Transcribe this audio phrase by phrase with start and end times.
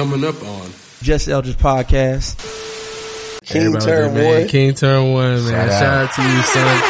[0.00, 0.70] coming up on?
[1.02, 2.38] Just Eldridge Podcast.
[3.44, 4.40] King Everybody Turn man.
[4.40, 4.48] One.
[4.48, 5.68] King Turn One, man.
[5.68, 6.82] Shout Shout out, to you, son.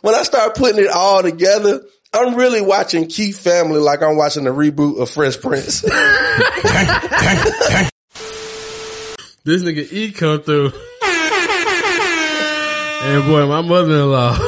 [0.00, 1.82] When I start putting it all together,
[2.12, 5.84] I'm really watching Keith Family like I'm watching the reboot of Fresh Prince.
[9.46, 10.72] This nigga E come through.
[13.02, 14.38] and boy, my mother-in-law.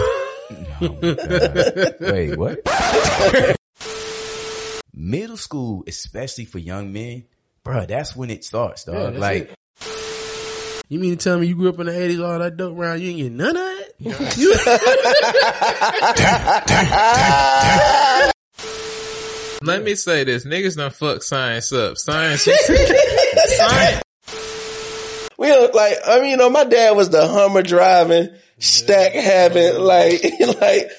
[2.00, 3.56] Wait, what?
[4.96, 7.24] Middle school, especially for young men,
[7.62, 8.94] bruh, that's when it starts, dog.
[8.94, 9.52] Yeah, that's like,
[10.88, 13.02] You mean to tell me you grew up in the 80s, all that dope around,
[13.02, 13.62] you ain't get none of
[14.00, 14.00] it?
[19.62, 20.46] Let me say this.
[20.46, 21.98] Niggas done fuck science up.
[21.98, 22.42] Science.
[22.42, 24.02] science.
[25.36, 29.78] we don't like, I mean, you know, my dad was the Hummer driving, stack having,
[29.78, 30.22] like,
[30.60, 30.90] like,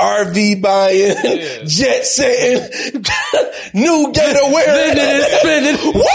[0.00, 1.16] RV buying,
[1.66, 3.02] jet setting,
[3.74, 5.78] new gator wearing.
[5.94, 6.06] Woo!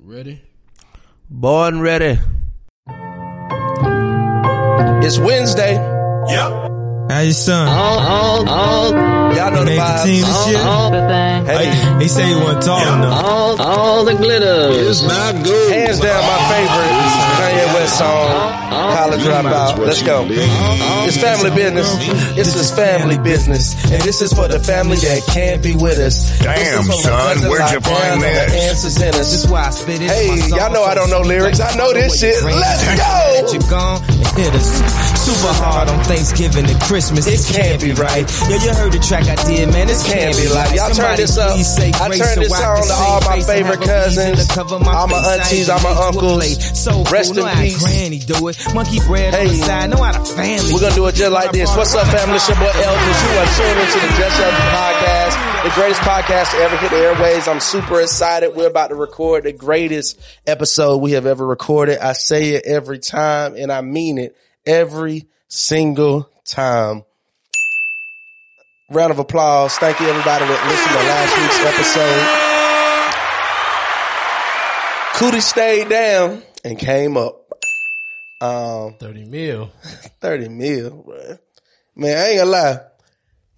[0.04, 0.40] Ready?
[1.30, 2.18] born ready.
[5.06, 5.76] It's Wednesday.
[7.08, 7.68] How your son?
[7.68, 9.34] Oh, oh, oh.
[9.36, 10.44] Y'all know the Made the team vibes.
[10.44, 10.62] this year?
[11.44, 13.60] Hey, He said he wasn't tall enough.
[15.68, 16.92] hands down my favorite
[17.36, 18.30] Kanye West song,
[18.70, 19.78] College Dropout.
[19.78, 20.26] Let's go.
[20.30, 21.88] It's family business.
[22.34, 23.74] This is family business.
[23.92, 26.38] And this is for the family that can't be with us.
[26.40, 28.48] Damn, son, where'd you find that?
[28.48, 28.70] this?
[28.70, 29.30] Answers in us.
[29.32, 30.08] This why I spit it.
[30.10, 31.60] Hey, y'all know I don't know lyrics.
[31.60, 32.42] I know this shit.
[32.42, 33.52] Let's go.
[33.52, 34.80] You gone and hit us
[35.24, 37.26] super hard on Thanksgiving and Christmas.
[37.26, 38.22] It can't be right.
[38.46, 39.90] Yo, you heard the track I did, man.
[39.90, 41.58] This Can't be like y'all turn this up.
[41.58, 46.38] I turn this on to all my favorite cousins, all my aunties, all my uncles.
[47.10, 47.82] Rest in peace.
[47.82, 48.54] Granny do it.
[48.78, 49.48] Monkey bread on Hey.
[49.48, 49.90] the side.
[49.90, 50.70] Know how the family.
[50.70, 51.66] We're gonna do it just like this.
[51.74, 52.36] What's up, family?
[52.36, 53.18] It's your boy Elvis.
[53.26, 55.34] You are tuned into the Just Up podcast,
[55.66, 57.48] the greatest podcast to ever hit the airways.
[57.48, 58.54] I'm super excited.
[58.54, 61.98] We're about to record the greatest episode we have ever recorded.
[61.98, 67.02] I say it every time, and I mean it every single time.
[68.90, 69.74] Round of applause.
[69.76, 71.60] Thank you, everybody that listened to last week's
[75.20, 75.30] episode.
[75.30, 77.40] Cootie stayed down and came up.
[78.40, 79.70] Um, 30 mil.
[80.20, 81.38] 30 mil, bro.
[81.96, 82.80] Man, I ain't gonna lie.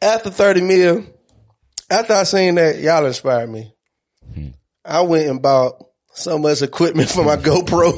[0.00, 1.04] After 30 mil,
[1.91, 3.72] after I seen that, y'all inspired me.
[4.84, 5.82] I went and bought
[6.12, 7.92] so much equipment for my GoPro.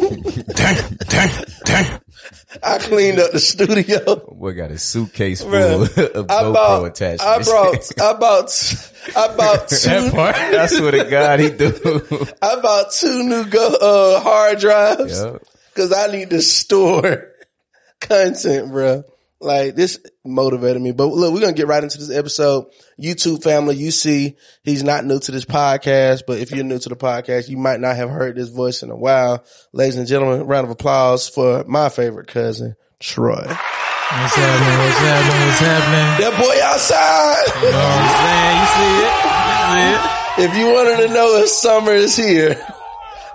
[2.63, 4.35] I cleaned up the studio.
[4.35, 9.37] We got a suitcase full Bruh, of I GoPro bought, I bought, I bought, I
[9.37, 12.27] bought two, that part, I swear to God, he do.
[12.43, 15.21] I bought two new go, uh, hard drives.
[15.21, 15.43] Yup.
[15.75, 17.33] Cause I need to store
[18.01, 19.05] content, bro.
[19.41, 20.91] Like this motivated me.
[20.91, 22.67] But look, we're gonna get right into this episode.
[23.01, 26.89] YouTube family, you see, he's not new to this podcast, but if you're new to
[26.89, 29.45] the podcast, you might not have heard this voice in a while.
[29.73, 33.37] Ladies and gentlemen, round of applause for my favorite cousin, Troy.
[33.37, 34.79] What's happening?
[34.79, 35.47] What's happening?
[35.47, 36.09] What's happening?
[36.19, 37.47] That boy outside.
[37.63, 38.59] You know what I'm saying?
[38.59, 39.13] You see it?
[39.55, 40.19] You see it?
[40.39, 42.61] If you wanted to know if summer is here,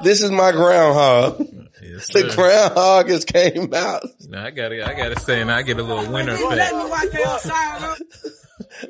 [0.01, 1.62] this is my groundhog.
[1.93, 2.35] Yes, The sir.
[2.35, 4.03] groundhog has came out.
[4.27, 6.73] Now I gotta, I gotta say, and I get a little winter effect.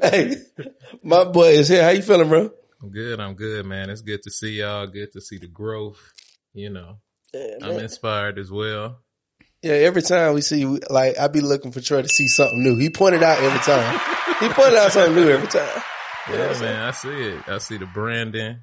[0.02, 0.36] Hey,
[1.04, 1.84] my boy is here.
[1.84, 2.52] How you feeling, bro?
[2.82, 3.20] I'm good.
[3.20, 3.90] I'm good, man.
[3.90, 4.88] It's good to see y'all.
[4.88, 6.00] Good to see the growth.
[6.54, 7.00] You know,
[7.34, 9.00] Yeah, I'm inspired as well.
[9.62, 12.78] Yeah, every time we see, like, I be looking for Troy to see something new.
[12.78, 14.00] He pointed out every time.
[14.40, 15.82] he pointed out something new every time.
[16.30, 16.82] You Yeah, man.
[16.84, 17.44] I see it.
[17.48, 18.60] I see the branding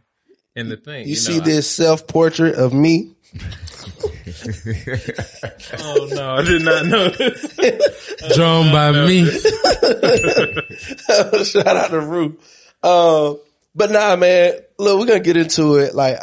[0.56, 1.04] and the thing.
[1.04, 3.14] You, You, see know, this self portrait of me.
[4.30, 8.14] I- oh no, I did not know this.
[8.36, 9.26] Drawn by me.
[11.44, 12.38] Shout out to Rue.
[12.82, 13.38] Um,
[13.74, 15.94] but nah, man, look, we're gonna get into it.
[15.94, 16.18] Like,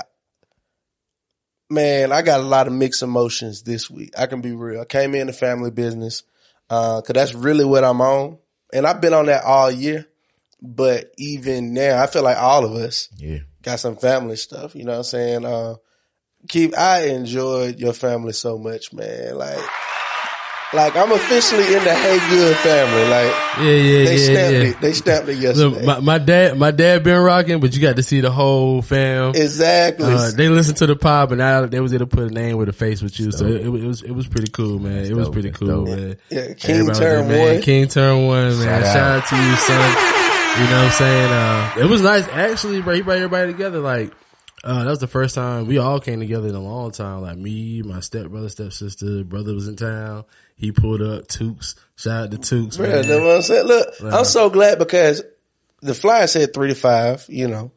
[1.69, 4.13] man, I got a lot of mixed emotions this week.
[4.17, 4.81] I can be real.
[4.81, 6.23] I came in the family business,
[6.69, 8.37] uh, cause that's really what I'm on.
[8.73, 10.05] And I've been on that all year.
[10.61, 13.39] But even now, I feel like all of us Yeah.
[13.61, 14.75] got some family stuff.
[14.75, 15.45] You know what I'm saying?
[15.45, 15.75] Uh,
[16.47, 19.35] keep, I enjoyed your family so much, man.
[19.37, 19.59] Like,
[20.73, 23.03] like I'm officially in the Hey Good family.
[23.09, 24.69] Like, Yeah, yeah, they yeah, stamped yeah.
[24.69, 24.81] it.
[24.81, 25.69] They stamped it yesterday.
[25.69, 28.81] Look, my, my dad, my dad been rocking, but you got to see the whole
[28.81, 29.29] fam.
[29.33, 30.13] exactly.
[30.13, 32.57] Uh, they listened to the pop, but now they was able to put a name
[32.57, 33.31] with a face with you.
[33.31, 35.05] So it, it was it was pretty cool, man.
[35.05, 36.17] It was pretty cool, man.
[36.29, 37.53] yeah, King Everybody turn was there, man.
[37.55, 37.61] one.
[37.63, 38.63] King turn one, man.
[38.63, 39.23] Shout Shout, out.
[39.23, 40.13] out to you, son.
[40.57, 41.31] You know what I'm saying?
[41.31, 42.95] Uh, it was nice, actually, bro.
[42.95, 43.79] He brought everybody together.
[43.79, 44.11] Like,
[44.67, 47.21] Uh, that was the first time we all came together in a long time.
[47.21, 50.25] Like me, my step brother, stepsister, brother was in town.
[50.57, 51.75] He pulled up Tukes.
[51.95, 52.77] Shout out to Tukes.
[52.77, 53.03] Bruh, man.
[53.05, 53.65] you know what I'm saying?
[53.65, 55.23] Look, I'm so glad because
[55.81, 57.71] the flyer said three to five, you know.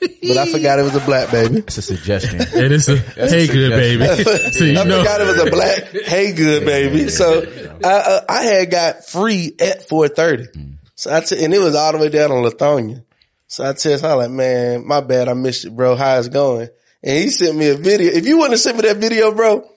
[0.00, 1.58] but I forgot it was a black baby.
[1.66, 2.40] It's a suggestion.
[2.40, 4.24] It's a hey good baby.
[4.52, 7.08] so you I know, forgot it was a black hey good baby.
[7.08, 7.46] So
[7.84, 10.76] I, uh, I had got free at 430.
[10.96, 13.04] So I t- and it was all the way down on Lithonia.
[13.50, 15.28] So I text her like, man, my bad.
[15.28, 15.96] I missed it, bro.
[15.96, 16.68] How it's going?
[17.02, 18.12] And he sent me a video.
[18.12, 19.68] If you wouldn't have sent me that video, bro,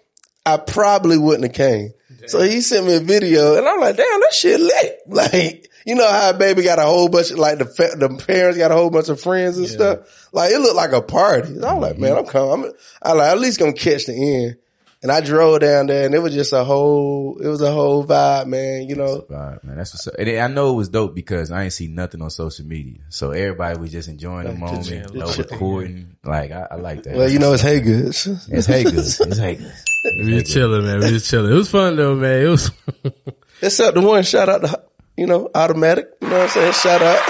[0.45, 1.89] I probably wouldn't have came.
[2.27, 4.99] So he sent me a video and I'm like, damn, that shit lit.
[5.07, 8.09] Like, you know how a baby got a whole bunch of, like the, fa- the
[8.27, 10.29] parents got a whole bunch of friends and stuff.
[10.31, 11.55] Like it looked like a party.
[11.61, 12.65] I'm like, man, I'm coming.
[12.67, 12.71] I'm,
[13.01, 14.57] I like, at least gonna catch the end.
[15.03, 18.05] And I drove down there and it was just a whole, it was a whole
[18.05, 19.25] vibe, man, you know.
[19.27, 19.75] Right, man.
[19.75, 20.15] That's what's up.
[20.17, 23.01] And I know it was dope because I ain't see nothing on social media.
[23.09, 26.15] So everybody was just enjoying the moment, no recording.
[26.23, 27.17] Like, I, I like that.
[27.17, 28.27] Well, you know, it's hey goods.
[28.49, 28.95] it's hey good.
[28.95, 29.73] It's hey good.
[30.25, 30.99] we was chilling, man.
[31.01, 31.51] We was chilling.
[31.51, 32.45] It was fun though, man.
[32.45, 32.71] It was.
[33.61, 34.83] Except the one shout out to,
[35.17, 36.11] you know, automatic.
[36.21, 36.73] You know what I'm saying?
[36.73, 37.27] Shout out.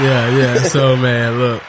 [0.00, 0.62] yeah, yeah.
[0.62, 1.62] So man, look.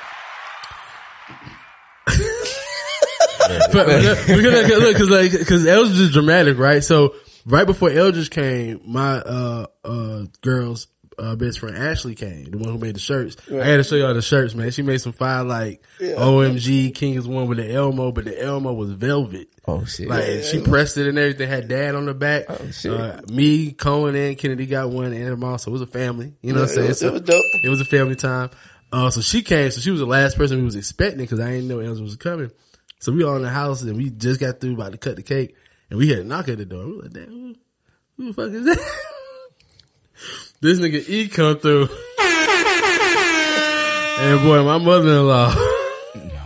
[3.74, 3.88] But,
[4.28, 6.84] because look, cause like, cause Eldridge is dramatic, right?
[6.84, 7.16] So
[7.46, 10.88] right before Eldridge came, my, uh, uh, girl's,
[11.18, 13.36] uh, best friend Ashley came, the one who made the shirts.
[13.52, 14.72] I had to show y'all the shirts, man.
[14.72, 18.72] She made some fire like OMG King is one with the Elmo, but the Elmo
[18.74, 19.50] was velvet.
[19.68, 20.08] Oh shit.
[20.08, 21.48] Like she pressed it and everything.
[21.50, 22.46] Had dad on the back.
[22.72, 22.94] shit.
[22.94, 25.58] Uh, me, Cohen, and Kennedy got one, and her mom.
[25.58, 26.34] So it was a family.
[26.42, 26.86] You know what I'm saying?
[26.86, 27.44] It was, So it was dope.
[27.66, 28.50] it was a family time.
[28.92, 29.70] Uh, so she came.
[29.72, 32.16] So she was the last person we was expecting because I didn't know Elsa was
[32.16, 32.50] coming.
[33.00, 35.24] So we all in the house and we just got through about to cut the
[35.24, 35.56] cake
[35.90, 36.86] and we had a knock at the door.
[36.86, 37.56] We were like, damn,
[38.18, 38.80] who, the fuck is that?
[40.62, 41.84] this nigga E come through.
[44.20, 45.56] and boy, my mother-in-law.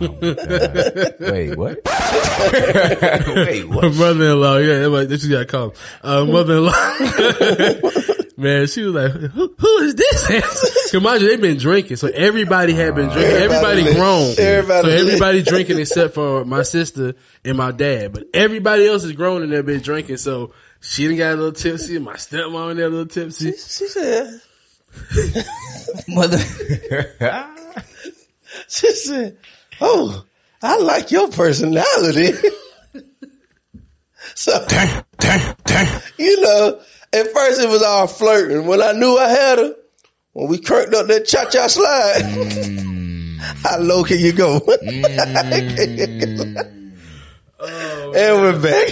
[0.00, 1.78] Wait, what?
[1.84, 3.94] Wait, My what?
[3.94, 5.74] mother-in-law, yeah, that's what- that's you gotta call.
[6.02, 8.10] Uh, mother-in-law.
[8.36, 10.90] Man, she was like, who, who is this?
[10.92, 11.96] Cause mind you, they've been drinking.
[11.96, 13.32] So everybody had been drinking.
[13.32, 14.34] Everybody, Everybody grown.
[14.38, 17.14] Everybody so everybody drinking except for my sister
[17.44, 18.12] and my dad.
[18.12, 20.16] But everybody else is grown and they've been drinking.
[20.16, 21.98] So she done got a little tipsy.
[22.00, 23.52] My stepmom in there a little tipsy.
[23.52, 24.40] She said,
[26.08, 26.38] Mother.
[28.68, 29.36] she said,
[29.80, 30.24] oh,
[30.60, 32.32] I like your personality.
[34.34, 36.80] so, dang, dang, dang, you know,
[37.14, 38.66] at first it was all flirting.
[38.66, 39.74] When I knew I had her,
[40.32, 43.38] when we cranked up that cha-cha slide, mm.
[43.62, 44.60] how low can you go?
[47.64, 48.14] Mm.
[48.16, 48.88] and we're back.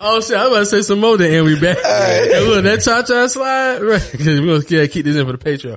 [0.00, 1.76] Oh shit, I was about to say some more then and we back.
[1.84, 4.00] And look, that cha-cha slide, right?
[4.00, 5.76] Cause we're gonna yeah, keep this in for the Patreon.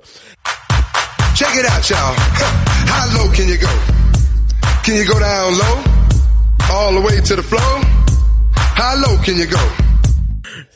[1.36, 2.16] Check it out, y'all.
[2.88, 3.68] How low can you go?
[4.84, 5.84] Can you go down low?
[6.72, 7.62] All the way to the floor?
[8.56, 9.60] How low can you go?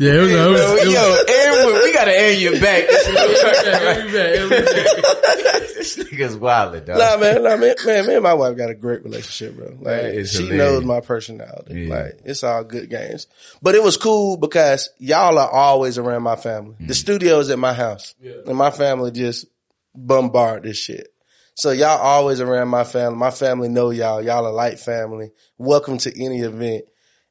[0.02, 2.86] Yeah, it was, it was, it was, Yo, Aaron, we gotta air you back.
[2.90, 4.66] yeah, we back, yeah, we back.
[5.76, 6.98] this nigga's wild, dog.
[6.98, 9.78] Nah, man, nah, man, man, me and my wife got a great relationship, bro.
[9.80, 10.52] Like, she hilarious.
[10.52, 11.82] knows my personality.
[11.82, 11.96] Yeah.
[11.96, 13.28] Like, it's all good games.
[13.62, 16.78] But it was cool because y'all are always around my family.
[16.82, 16.88] Mm.
[16.88, 18.16] The studio is at my house.
[18.24, 19.46] And my family just
[19.94, 21.14] bombard this shit.
[21.54, 23.20] So y'all always around my family.
[23.20, 24.20] My family know y'all.
[24.20, 25.30] Y'all are light family.
[25.60, 26.86] Welcome to any event.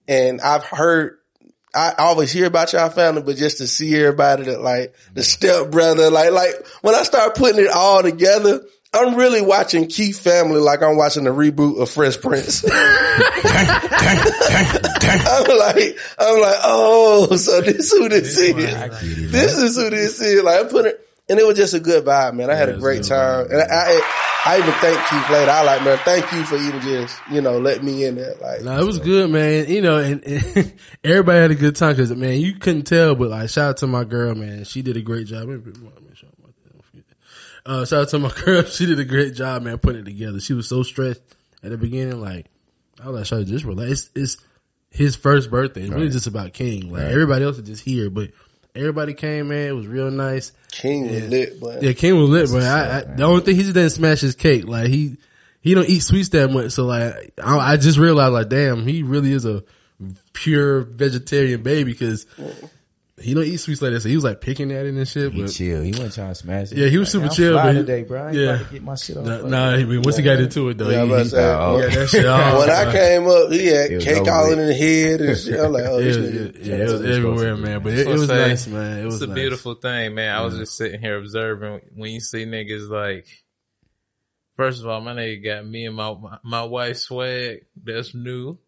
[0.06, 1.19] And I've heard,
[1.75, 5.70] I always hear about y'all family, but just to see everybody that like the step
[5.70, 10.61] brother, like, like when I start putting it all together, I'm really watching Keith family
[10.61, 12.64] like I'm watching the reboot of Fresh Prince.
[12.71, 12.73] I'm
[15.59, 18.54] like, I'm like, oh, so this who this is.
[19.30, 20.42] This is who this is.
[20.42, 22.50] Like I put it, and it was just a good vibe, man.
[22.50, 25.50] I had a great time, and I, I, I even thank Keith later.
[25.50, 28.34] I like, man, thank you for even just, you know, let me in there.
[28.40, 29.68] Like, No, it was good, man.
[29.68, 33.30] You know, and, and everybody had a good time because, man, you couldn't tell, but
[33.30, 34.64] like, shout out to my girl, man.
[34.64, 35.49] She did a great job.
[37.64, 38.64] Uh, shout out to my girl.
[38.64, 40.40] She did a great job, man, putting it together.
[40.40, 41.22] She was so stressed
[41.62, 42.20] at the beginning.
[42.20, 42.46] Like,
[43.00, 43.90] I was like, shout out just relax.
[43.92, 44.37] It's, it's
[44.90, 45.82] his first birthday.
[45.82, 46.90] It's really just about King.
[46.90, 48.30] Like, everybody else is just here, but
[48.75, 49.69] everybody came, man.
[49.69, 50.53] It was real nice.
[50.73, 53.62] King was lit, but Yeah, King was lit, but I, I, the only thing he
[53.62, 54.67] just didn't smash his cake.
[54.67, 55.17] Like he,
[55.61, 56.73] he don't eat sweets that much.
[56.73, 59.62] So like, I, I just realized like, damn, he really is a
[60.33, 62.27] pure vegetarian baby because
[63.21, 64.00] he don't eat sweets like that.
[64.00, 65.33] So he was like picking at it and shit.
[65.33, 65.83] He But chill.
[65.83, 66.79] He wasn't trying to smash it.
[66.79, 68.23] Yeah, he was Like, super I'm chill, fly but he- today, bro.
[68.23, 68.43] I ain't yeah.
[68.55, 69.25] about to get my shit off.
[69.27, 71.77] nah, nah, I mean, once he got into it though, Yeah, I'm he, he, Oh,
[71.77, 72.59] he got that shit off.
[72.59, 75.61] when I came up, he had cake all in his head and shit.
[75.61, 76.67] I'm like, oh, Yeah, this yeah, nigga.
[76.67, 77.83] yeah, it was everywhere, man.
[77.83, 78.99] But it, it was say, nice, man.
[78.99, 79.35] It was It's a nice.
[79.35, 80.35] beautiful thing, man.
[80.37, 83.27] I was just sitting here observing when you see niggas like,
[84.57, 87.61] First of all, my nigga got me and my my, my wife swag.
[87.83, 88.59] That's new.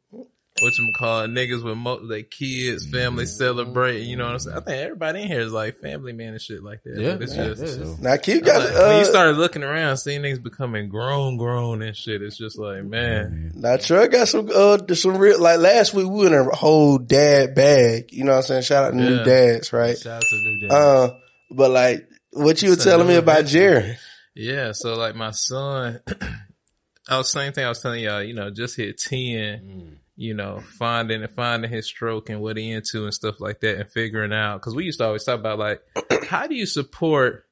[0.63, 1.29] What you call it?
[1.29, 4.09] Niggas with most their kids, family celebrating.
[4.09, 4.57] You know what I'm saying?
[4.57, 6.99] I think everybody in here is like family man and shit like that.
[6.99, 7.95] Yeah, But it's yeah, just yeah.
[8.01, 11.37] Now Keith I'm got like, when you uh, started looking around, seeing things becoming grown,
[11.37, 12.23] grown and shit.
[12.23, 16.21] It's just like, man, now Troy got some uh some real like last week we
[16.21, 18.13] were in a whole dad bag.
[18.13, 18.63] You know what I'm saying?
[18.63, 19.99] Shout out to new dads, right?
[19.99, 20.69] Shout out to New Day.
[20.71, 21.09] Uh,
[21.51, 23.81] but like what you were It's a telling me about adventure.
[23.81, 23.97] Jerry.
[24.35, 24.73] yeah.
[24.73, 26.01] So like my son,
[27.09, 28.23] I was same thing I was telling y'all.
[28.23, 29.19] You know, just hit ten.
[29.19, 29.97] Mm.
[30.17, 33.79] You know, finding and finding his stroke and what he into and stuff like that,
[33.79, 35.83] and figuring out because we used to always talk about like,
[36.29, 37.47] how do you support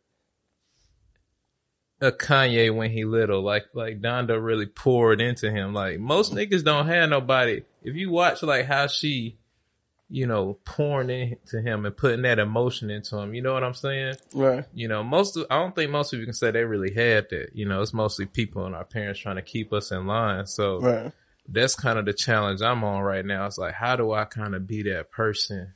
[2.00, 3.42] a Kanye when he little?
[3.42, 5.74] Like, like Donda really poured into him.
[5.74, 7.62] Like most niggas don't have nobody.
[7.82, 9.38] If you watch like how she,
[10.08, 13.74] you know, pouring into him and putting that emotion into him, you know what I'm
[13.74, 14.16] saying?
[14.34, 14.64] Right.
[14.74, 17.50] you know, most of, I don't think most people can say they really had that.
[17.54, 20.46] You know, it's mostly people and our parents trying to keep us in line.
[20.46, 21.12] So Right.
[21.52, 23.46] That's kind of the challenge I'm on right now.
[23.46, 25.74] It's like, how do I kind of be that person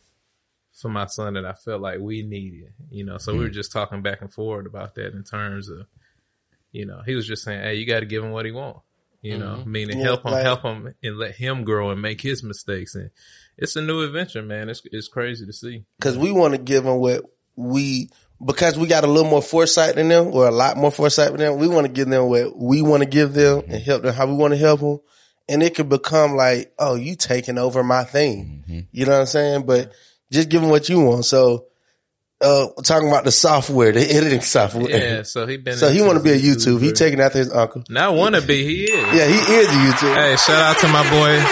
[0.73, 2.73] for my son that I felt like we needed?
[2.91, 3.55] You know, so we were mm.
[3.55, 5.87] just talking back and forward about that in terms of,
[6.71, 8.79] you know, he was just saying, Hey, you got to give him what he want.
[9.21, 9.73] You know, mm-hmm.
[9.73, 12.95] meaning Yeah, help him, like- help him and let him grow and make his mistakes.
[12.95, 13.11] And
[13.57, 14.69] it's a new adventure, man.
[14.69, 15.85] It's, it's crazy to see.
[16.01, 17.25] Cause we want to give them what
[17.57, 18.11] we,
[18.45, 21.39] because we got a little more foresight than them or a lot more foresight than
[21.41, 21.59] them.
[21.59, 23.85] We want to give them what we want to give them and mm-hmm.
[23.85, 25.01] help them how we want to help them.
[25.49, 28.87] And it could become like, oh, you taking over my thing.
[28.93, 29.67] You know what I'm saying?
[29.67, 29.93] But
[30.33, 31.27] just give them what you want.
[31.27, 31.67] So,
[32.41, 34.89] uh, talking about the software, the editing software.
[34.89, 35.23] Yeah.
[35.23, 36.81] So he been, So he want to be a YouTube.
[36.81, 37.85] He taking after his uncle.
[37.91, 38.91] Not wanna be, he is.
[39.15, 40.15] Yeah, he is a YouTube.
[40.15, 41.43] Hey, shout out to my boy.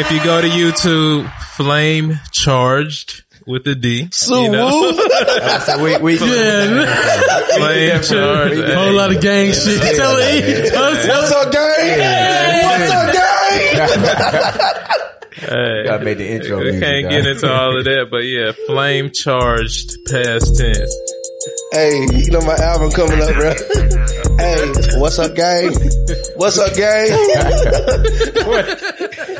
[0.00, 4.08] If you go to YouTube, Flame Charged with the D.
[4.12, 4.68] So you know?
[4.80, 4.92] woo.
[5.66, 6.86] So we, we, Flame
[8.02, 8.54] Charged.
[8.56, 9.80] we- Whole lot of gang shit.
[9.96, 10.70] Tell me.
[10.70, 12.61] What's up, gang?
[13.82, 14.42] What's up, gang?
[15.34, 15.84] hey.
[15.84, 17.12] gotta make the intro We music, can't guys.
[17.22, 20.94] get into all of that, but yeah, Flame Charged past tense.
[21.72, 23.52] Hey, you know my album coming up, bro.
[24.38, 25.72] hey, what's up, gang?
[26.36, 27.08] What's up, gang?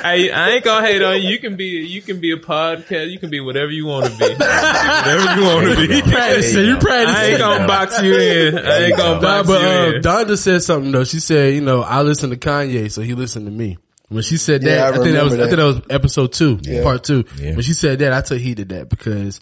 [0.02, 1.28] Hey, I ain't gonna hate on you.
[1.28, 3.08] You can be, you can be a podcast.
[3.12, 4.34] You can be whatever you want to be.
[4.34, 6.02] whatever you want to be.
[6.02, 6.64] practicing.
[6.66, 7.16] You I practicing.
[7.16, 8.58] I ain't gonna box you in.
[8.58, 10.02] I ain't gonna Nah, box but you uh, in.
[10.02, 11.04] Donda said something though.
[11.04, 13.78] She said, you know, I listen to Kanye, so he listened to me.
[14.12, 15.96] When she said that, Yeah, I I, think that was, remember I think that was
[15.96, 17.24] episode two, part two.
[17.38, 17.52] Yeah.
[17.52, 19.40] When she said that, I took heed to that because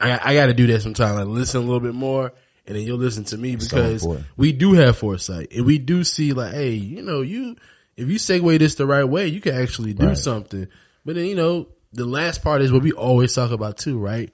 [0.00, 1.18] I, I got to do that sometimes.
[1.18, 2.32] Like listen a little bit more,
[2.66, 4.26] and then you'll listen to me because important.
[4.36, 7.56] we do have foresight and we do see like, hey, you know, you
[7.96, 10.18] if you segue this the right way, you can actually do Right.
[10.18, 10.66] something.
[11.04, 14.32] But then you know, the last part is what we always talk about too, right?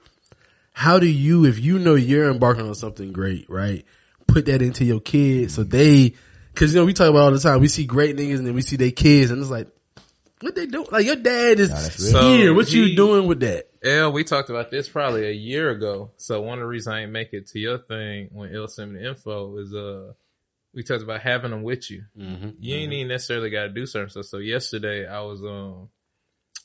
[0.73, 3.85] how do you, if you know you're embarking on something great, right?
[4.25, 6.13] Put that into your kids so they,
[6.55, 8.53] cause you know, we talk about all the time, we see great niggas and then
[8.55, 9.67] we see their kids and it's like,
[10.41, 10.85] what they do?
[10.91, 12.21] Like your dad is that's real.
[12.37, 12.47] here.
[12.47, 13.67] So What he- you doing with that?
[13.83, 16.11] L, we talked about this probably a year ago.
[16.17, 18.91] So one of the reasons I ain't make it to your thing when L sent
[18.91, 20.13] me the info is uh
[20.73, 22.03] we talked about having them with you.
[22.59, 24.25] You ain't even necessarily got to do certain stuff.
[24.25, 25.89] So yesterday I was um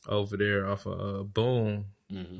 [0.08, 1.86] over there off of uh, Boom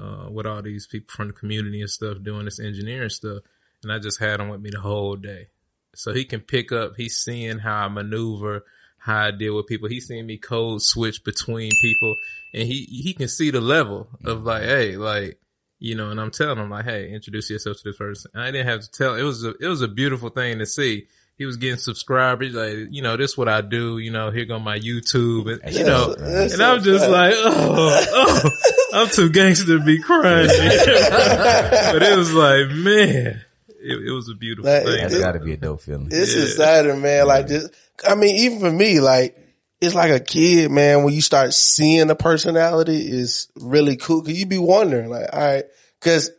[0.00, 3.38] uh, with all these people from the community and stuff doing this engineering stuff,
[3.82, 5.48] and I just had them with me the whole day,
[5.96, 6.94] so he can pick up.
[6.96, 8.64] He's seeing how I maneuver,
[8.98, 9.88] how I deal with people.
[9.88, 12.16] He's seeing me code switch between people,
[12.54, 14.70] and he he can see the level of like, mm-hmm.
[14.70, 15.38] hey, like
[15.78, 18.30] you know, and I'm telling him like, hey, introduce yourself to this person.
[18.34, 19.14] And I didn't have to tell.
[19.14, 21.06] It was a, it was a beautiful thing to see.
[21.38, 24.46] He was getting subscribers, like, you know, this is what I do, you know, here
[24.46, 27.12] go my YouTube, and you know, That's and I'm just fun.
[27.12, 28.50] like, oh, oh,
[28.94, 30.46] I'm too gangster to be crying.
[30.48, 33.44] but it was like, man,
[33.86, 34.96] it, it was a beautiful Like, thing.
[35.02, 36.08] That's gotta be a dope feeling.
[36.10, 36.42] It's Yeah.
[36.42, 37.26] exciting, man.
[37.26, 37.72] Like just,
[38.06, 39.36] I mean, even for me, like
[39.80, 41.04] it's like a kid, man.
[41.04, 44.22] When you start seeing the personality, is really cool.
[44.22, 45.64] Cause you be wondering, like, all right,
[46.00, 46.30] cause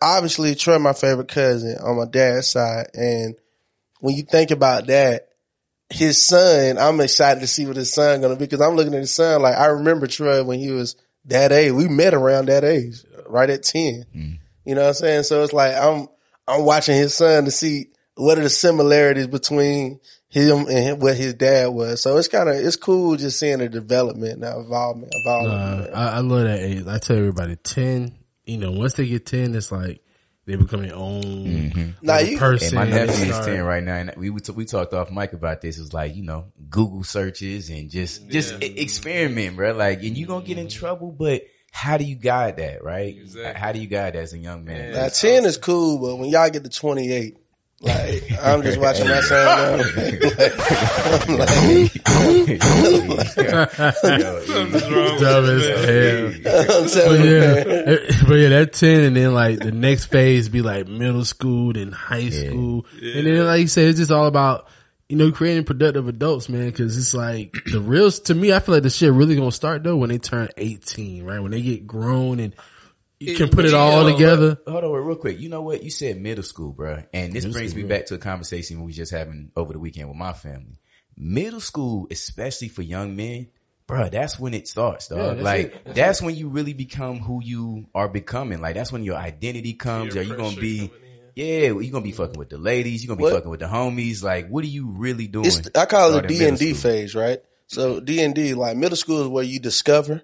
[0.00, 3.36] obviously Troy, my favorite cousin on my dad's side, and
[4.00, 5.28] when you think about that,
[5.90, 8.46] his son, I'm excited to see what his son gonna be.
[8.46, 10.96] Cause I'm looking at his son, like I remember Troy when he was
[11.26, 11.72] that age.
[11.72, 14.04] We met around that age, right at ten.
[14.14, 14.38] Mm.
[14.64, 15.22] You know what I'm saying?
[15.24, 16.08] So it's like I'm
[16.48, 21.16] I'm watching his son to see what are the similarities between him and him, what
[21.16, 22.02] his dad was.
[22.02, 25.90] So it's kind of it's cool just seeing the development, now involvement, involvement.
[25.94, 25.96] Uh.
[25.96, 26.86] I, I love that age.
[26.86, 28.14] I tell everybody, ten.
[28.44, 30.00] You know, once they get ten, it's like
[30.44, 32.76] they become their own Now other you- person.
[32.76, 35.32] And my nephew is ten right now, and we we, t- we talked off mic
[35.32, 35.78] about this.
[35.78, 39.72] It's like you know Google searches and just just e- experiment, bro.
[39.74, 41.42] Like, and you gonna get in trouble, but
[41.74, 43.16] how do you guide that, right?
[43.16, 43.60] Exactly.
[43.60, 44.92] How do you guide that as a young man?
[44.92, 47.36] now ten is cool, but when y'all get to 28,
[47.80, 49.78] Like I'm just watching my son.
[49.78, 49.84] Now.
[51.26, 51.48] I'm like,
[55.18, 56.26] Dumb as hell.
[56.26, 60.48] I'm But telling you, yeah, but yeah, that ten, and then like the next phase
[60.48, 64.26] be like middle school, then high school, and then like you said, it's just all
[64.26, 64.68] about
[65.08, 66.66] you know creating productive adults, man.
[66.66, 69.82] Because it's like the real to me, I feel like the shit really gonna start
[69.82, 71.40] though when they turn eighteen, right?
[71.40, 72.54] When they get grown and
[73.20, 74.58] you can put it all Yeah, together.
[74.64, 75.38] but- Hold on, wait, real quick.
[75.40, 75.82] You know what?
[75.84, 78.96] You said middle school, bro, and this brings me back to a conversation we was
[78.96, 80.78] just having over the weekend with my family.
[81.16, 83.48] Middle school, especially for young men,
[83.86, 85.36] bro, that's when it starts, dog.
[85.36, 88.60] that's like that's when you really become who you are becoming.
[88.60, 90.14] Like that's when your identity comes.
[90.14, 90.90] Peer Are you gonna pressure be?
[91.34, 93.02] Coming Yeah, you're gonna be fucking with the ladies.
[93.04, 93.34] You're gonna be What?
[93.34, 94.22] fucking with the homies.
[94.22, 95.46] Like, what are you really doing?
[95.46, 97.42] It's, I call it the D and D phase, right?
[97.66, 100.22] So D and D, like middle school is where you discover,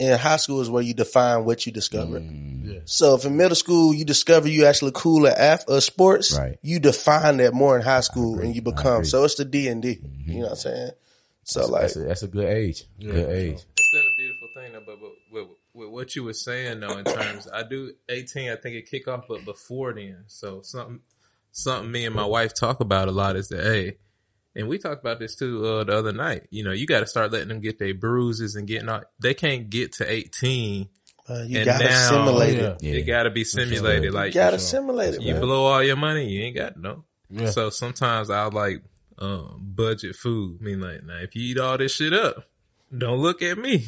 [0.00, 2.20] and high school is where you define what you discover.
[2.20, 2.82] Mm.
[2.84, 6.58] So if in middle school you discover you actually cool at af- uh, sports, Right.
[6.62, 9.04] you define that more in high school and you become.
[9.04, 9.98] So it's the D and D.
[10.24, 10.90] You know what I'm saying?
[11.44, 12.84] So like, That's a, that's a good age.
[13.00, 13.60] good age.
[13.76, 15.05] It's been a beautiful thing though, but, but
[15.76, 18.90] with, with what you were saying though, in terms, I do 18, I think it
[18.90, 20.24] kick off, but before then.
[20.26, 21.00] So something,
[21.52, 23.98] something me and my wife talk about a lot is that, hey,
[24.54, 27.06] and we talked about this too, uh, the other night, you know, you got to
[27.06, 29.04] start letting them get their bruises and getting out.
[29.20, 30.88] They can't get to 18.
[31.28, 32.62] uh, you And gotta now- simulate Yeah.
[32.70, 32.82] it.
[32.82, 32.94] Yeah.
[32.94, 34.04] It got to be simulated.
[34.04, 35.42] You Like gotta simulate it, you man.
[35.42, 37.04] blow all your money, you ain't got no.
[37.28, 37.50] Yeah.
[37.50, 38.82] So sometimes I'll like
[39.18, 40.58] um, budget food.
[40.60, 42.44] I mean, like, now if you eat all this shit up,
[42.96, 43.86] don't look at me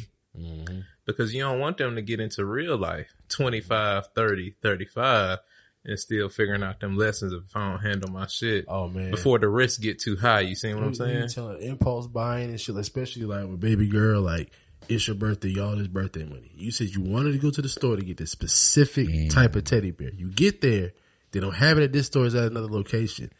[1.11, 5.39] because you don't want them to get into real life 25, 30, 35
[5.85, 9.39] and still figuring out them lessons if I don't handle my shit Oh man, before
[9.39, 10.41] the risks get too high.
[10.41, 11.21] You see what I'm You- saying?
[11.23, 14.51] You telling impulse buying and shit, especially like with baby girl, like
[14.89, 16.51] it's your birthday, y'all this birthday money.
[16.55, 19.63] You said you wanted to go to the store to get this specific type of
[19.63, 20.09] teddy bear.
[20.15, 20.91] You get there,
[21.31, 23.31] they don't have it at this store, it's at another location.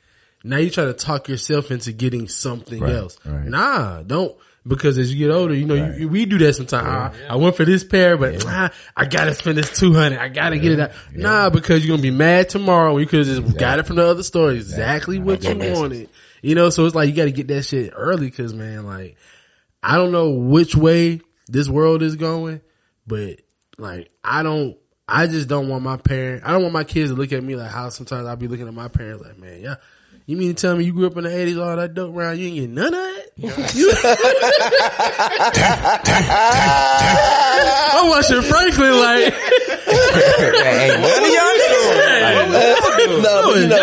[0.44, 3.18] Now you try to talk yourself into getting something Right, else.
[3.26, 3.46] right.
[3.46, 4.38] Nah, don't.
[4.68, 7.16] Because as you get older, you know, you, we do that sometimes.
[7.28, 10.20] I, I went for this pair, but ah, I gotta spend this 200.
[10.20, 10.92] I gotta get it out.
[11.14, 12.98] Nah, because you're gonna be mad tomorrow.
[12.98, 14.52] You could just got it from the other store.
[14.52, 15.50] Exactly what you
[15.80, 16.10] wanted.
[16.42, 19.18] You know, so it's like you gotta get that shit early cause man, like,
[19.82, 22.62] I don't know which way this world is going,
[23.08, 23.40] but
[23.78, 27.16] like, I don't, I just don't want my parents, I don't want my kids to
[27.16, 29.76] look at me like how sometimes I'll be looking at my parents like, man, yeah.
[30.30, 32.38] You mean to tell me you grew up in the 80s, all that dope around,
[32.38, 33.32] you ain't get none of that?
[33.74, 33.92] You-
[37.92, 43.10] I'm watching Franklin like, hey, none of y'all niggas.
[43.10, 43.78] no, but oh, you know,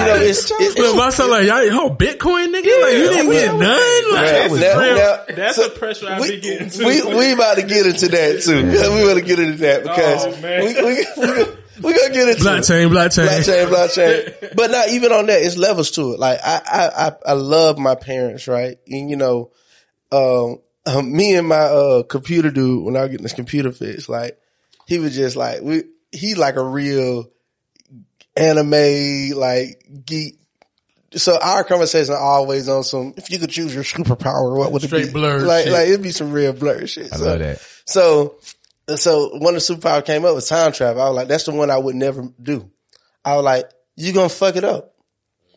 [0.00, 2.82] you know, it's, it's, look, my son like, y'all, oh, Bitcoin nigga?
[2.82, 4.14] Like, you didn't get none?
[4.14, 6.84] Like, Now- real- now- That's so the pressure I we, be getting to.
[6.86, 8.62] we we about to get into that too.
[8.64, 10.64] We want to get into that because Oh, man.
[10.64, 11.44] we we we
[11.82, 12.38] we gonna get into it.
[12.46, 13.26] blockchain, blockchain.
[13.28, 14.54] blockchain, blockchain.
[14.56, 16.18] But not even on that, it's levels to it.
[16.18, 18.78] Like I, I, I, I love my parents, right?
[18.88, 19.50] And you know,
[20.12, 24.08] um, um, me and my uh computer dude, when I was getting this computer fixed,
[24.08, 24.38] like
[24.86, 27.30] he was just like we, he like a real
[28.36, 30.36] anime like geek.
[31.14, 33.14] So our conversation always on some.
[33.16, 35.12] If you could choose your superpower, what would it Straight be?
[35.12, 35.72] blurred Like, shit.
[35.72, 37.12] like it'd be some real blur shit.
[37.12, 37.60] I So- love that.
[37.84, 38.36] so,
[38.98, 41.02] so one of the superpowers came up with time travel.
[41.02, 42.70] I was like, that's the one I would never do.
[43.24, 44.94] I was like, you gonna fuck it up.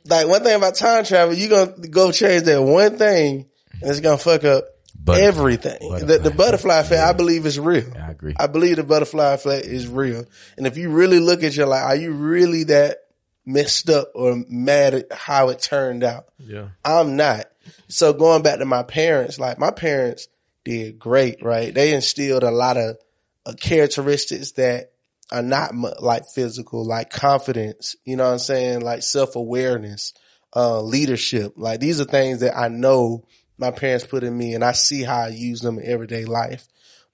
[0.06, 3.46] Like one thing about time travel, you gonna go change that one thing
[3.82, 4.66] and it's gonna fuck up
[4.96, 5.26] Butterfly.
[5.28, 5.80] everything.
[5.82, 6.36] The, the Butterfly.
[6.38, 7.92] butterfly effect, I believe is real.
[7.98, 8.34] I agree.
[8.38, 10.26] I believe the butterfly effect is real.
[10.58, 12.98] And if you really look at your life, are you really that
[13.46, 16.26] messed up or mad at how it turned out?
[16.38, 16.68] yeah.
[16.86, 17.46] I'm not.
[17.88, 20.28] So going back to my parents, like my parents
[20.66, 21.74] did great, right?
[21.74, 22.98] They instilled a lot of
[23.60, 24.92] characteristics that
[25.32, 28.82] are not like physical, like confidence, you know what I'm saying?
[28.82, 30.14] Like self-awareness,
[30.56, 31.54] uh, leadership.
[31.58, 33.26] Like these are things that I know
[33.58, 36.68] my parents put in me and I see how I use them in everyday life.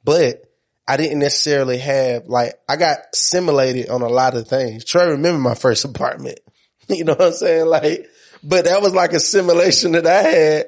[0.03, 0.43] But
[0.87, 4.83] I didn't necessarily have like I got simulated on a lot of things.
[4.85, 6.39] Trey remember my first apartment.
[6.89, 7.67] You know what I'm saying?
[7.67, 8.07] Like,
[8.41, 10.65] but that was like a simulation that I had.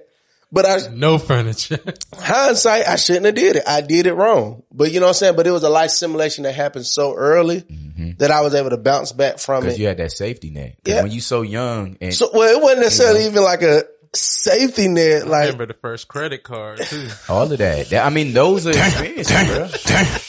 [0.51, 1.79] But I No furniture.
[2.17, 3.63] hindsight, I shouldn't have did it.
[3.65, 4.63] I did it wrong.
[4.71, 5.35] But you know what I'm saying?
[5.37, 8.11] But it was a life simulation that happened so early mm-hmm.
[8.17, 9.61] that I was able to bounce back from it.
[9.61, 9.81] Because it.
[9.81, 10.75] you had that safety net.
[10.85, 11.03] Yeah.
[11.03, 13.83] when you so young and So well, it wasn't necessarily even like a
[14.13, 15.25] safety net.
[15.25, 17.07] Like I Like remember the first credit card too.
[17.29, 17.89] all of that.
[17.91, 19.67] That- I mean, those are experiences, bro.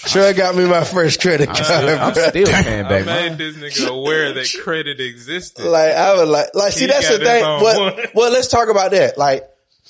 [0.09, 1.59] Trey got me my first credit card.
[1.61, 2.29] I'm bruh.
[2.29, 3.07] still paying I back.
[3.07, 3.39] made mine.
[3.39, 5.65] this nigga aware that credit existed.
[5.65, 7.43] Like I was like, like see He that's the thing.
[7.45, 8.05] own Well, one.
[8.15, 9.19] well, let's talk about that.
[9.19, 9.43] Like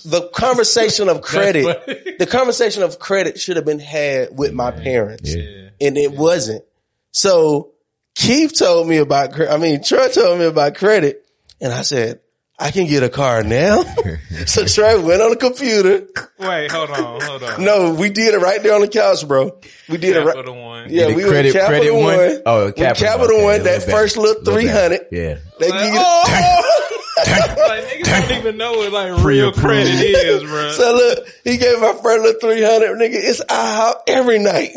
[0.05, 5.35] the conversation of credit, the conversation of credit should have been had with my parents,
[5.35, 5.71] yeah.
[5.81, 6.65] and it wasn't.
[7.13, 7.73] So
[8.15, 9.33] Keith told me about.
[9.33, 11.27] cre- I mean, Troy told me about credit,
[11.61, 12.21] And I said,
[12.59, 13.83] I can get a car now.
[14.47, 16.07] so Trey went on the computer.
[16.39, 17.65] Wait, hold on, hold on.
[17.65, 19.59] No, we did it right there on the couch, bro.
[19.89, 20.47] We did it right.
[20.49, 20.87] One.
[20.91, 22.17] Yeah, we credit- were Capital credit one?
[22.17, 22.43] One.
[22.47, 23.63] Oh, We Capital, Capital okay, One.
[23.65, 24.27] That first better.
[24.29, 25.07] little Little three hundred.
[25.11, 25.39] Yeah.
[25.59, 26.92] They Like, give you oh!
[27.39, 30.71] Like niggas don't even know what like real credit is, bro.
[30.73, 33.11] So look, he gave my friend a 300, nigga.
[33.15, 34.73] It's out every night.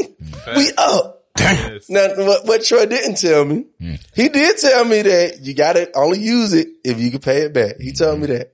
[0.55, 1.23] We up.
[1.37, 1.89] Yes.
[1.89, 3.65] Now, what, what Troy didn't tell me,
[4.13, 7.53] he did tell me that you gotta only use it if you can pay it
[7.53, 7.79] back.
[7.79, 8.53] He told me that.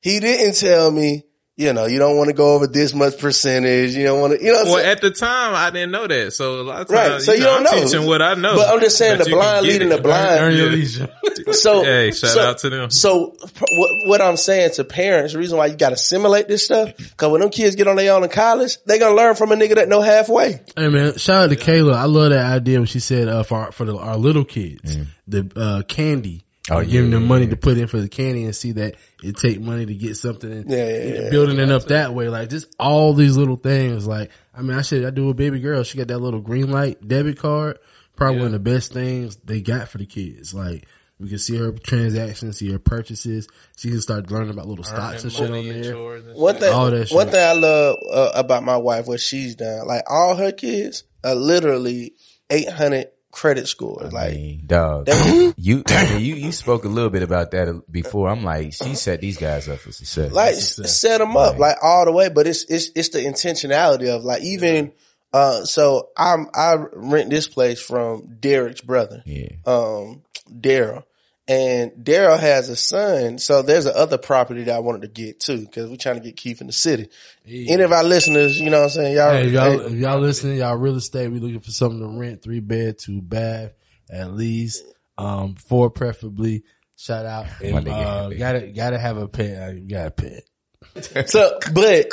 [0.00, 1.24] He didn't tell me,
[1.56, 3.94] you know, you don't want to go over this much percentage.
[3.94, 4.88] You don't want to, you know what Well, saying?
[4.90, 6.32] at the time, I didn't know that.
[6.32, 7.84] So a lot of times, Right, times, so you know, don't I'm know.
[7.84, 8.56] teaching what I know.
[8.56, 9.96] But I'm just saying the blind leading it.
[9.96, 10.40] the blind.
[10.40, 11.08] Earn your leisure.
[11.50, 12.90] So, Hey, shout so- out to them.
[12.90, 13.34] So
[13.70, 16.92] what, what I'm saying to parents, the reason why you got to simulate this stuff,
[17.16, 19.56] cause when them kids get on their own in college, they gonna learn from a
[19.56, 20.60] nigga that know halfway.
[20.76, 21.94] Hey man, shout out to Kayla.
[21.94, 24.96] I love that idea when she said uh, for our, for the, our little kids,
[25.26, 26.44] the uh, candy.
[26.70, 27.50] Oh, Like, giving yeah, them money yeah.
[27.50, 30.50] to put in for the candy and see that it take money to get something
[30.50, 31.30] and Yeah, yeah, yeah.
[31.30, 32.28] building it up that way.
[32.28, 34.06] Like just all these little things.
[34.06, 35.82] Like, I mean, I should, I do a baby girl.
[35.82, 37.78] She got that little Greenlight debit card.
[38.16, 40.54] Probably one of the best things they got for the kids.
[40.54, 40.86] Like,
[41.18, 43.46] we can see her transactions, see her purchases.
[43.76, 46.16] She can start learning about little stocks and shit on there.
[46.16, 49.54] and One thing, All that one thing I love uh, about my wife, what she's
[49.54, 52.14] done, like all her kids are literally
[52.50, 54.04] 800 credit score.
[54.04, 57.50] I Like, mean, dog, That- you, I mean, you, you spoke a little bit about
[57.50, 58.28] that before.
[58.30, 60.32] I'm like, she set these guys up for success.
[60.32, 64.24] like set them up like all the way, but it's, it's, it's the intentionality of
[64.24, 64.92] like even,
[65.32, 69.22] uh, so I'm, I rent this place from Derek's brother.
[69.26, 69.48] yeah.
[69.66, 71.04] um, Daryl.
[71.46, 75.40] And Daryl has a son, so there's a other property that I wanted to get
[75.40, 77.08] too, because we're trying to get Keith in the city.
[77.46, 79.16] Any of our listeners, you know what I'm saying?
[79.16, 82.00] Y'all, Hey, if y'all, hey, if y'all listening, y'all real estate, we looking for something
[82.00, 83.72] to rent, three bed, two bath,
[84.08, 84.84] at least,
[85.18, 86.64] um, four preferably.
[86.96, 87.44] Shout out.
[87.60, 89.74] My nigga Uh, gotta, gotta have a pet.
[89.74, 91.28] You got a pet.
[91.28, 92.06] so, but,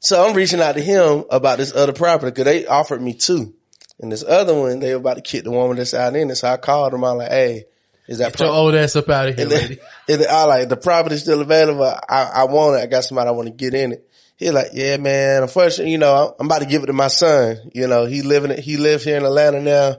[0.00, 3.54] so I'm reaching out to him about this other property, cause they offered me two.
[4.00, 6.34] And this other one, they were about to kick the woman that's out in it.
[6.34, 7.04] So I called him.
[7.04, 7.64] I'm like, hey,
[8.08, 9.78] is that Get your pro- old ass up out of here, And then, lady.
[10.08, 11.84] and then I like the property's still available.
[11.84, 12.82] I, I want it.
[12.82, 14.08] I got somebody I want to get in it.
[14.36, 15.42] He like, yeah, man.
[15.42, 17.70] Unfortunately, you know, I'm about to give it to my son.
[17.72, 18.58] You know, he living it.
[18.58, 19.96] He lives here in Atlanta now.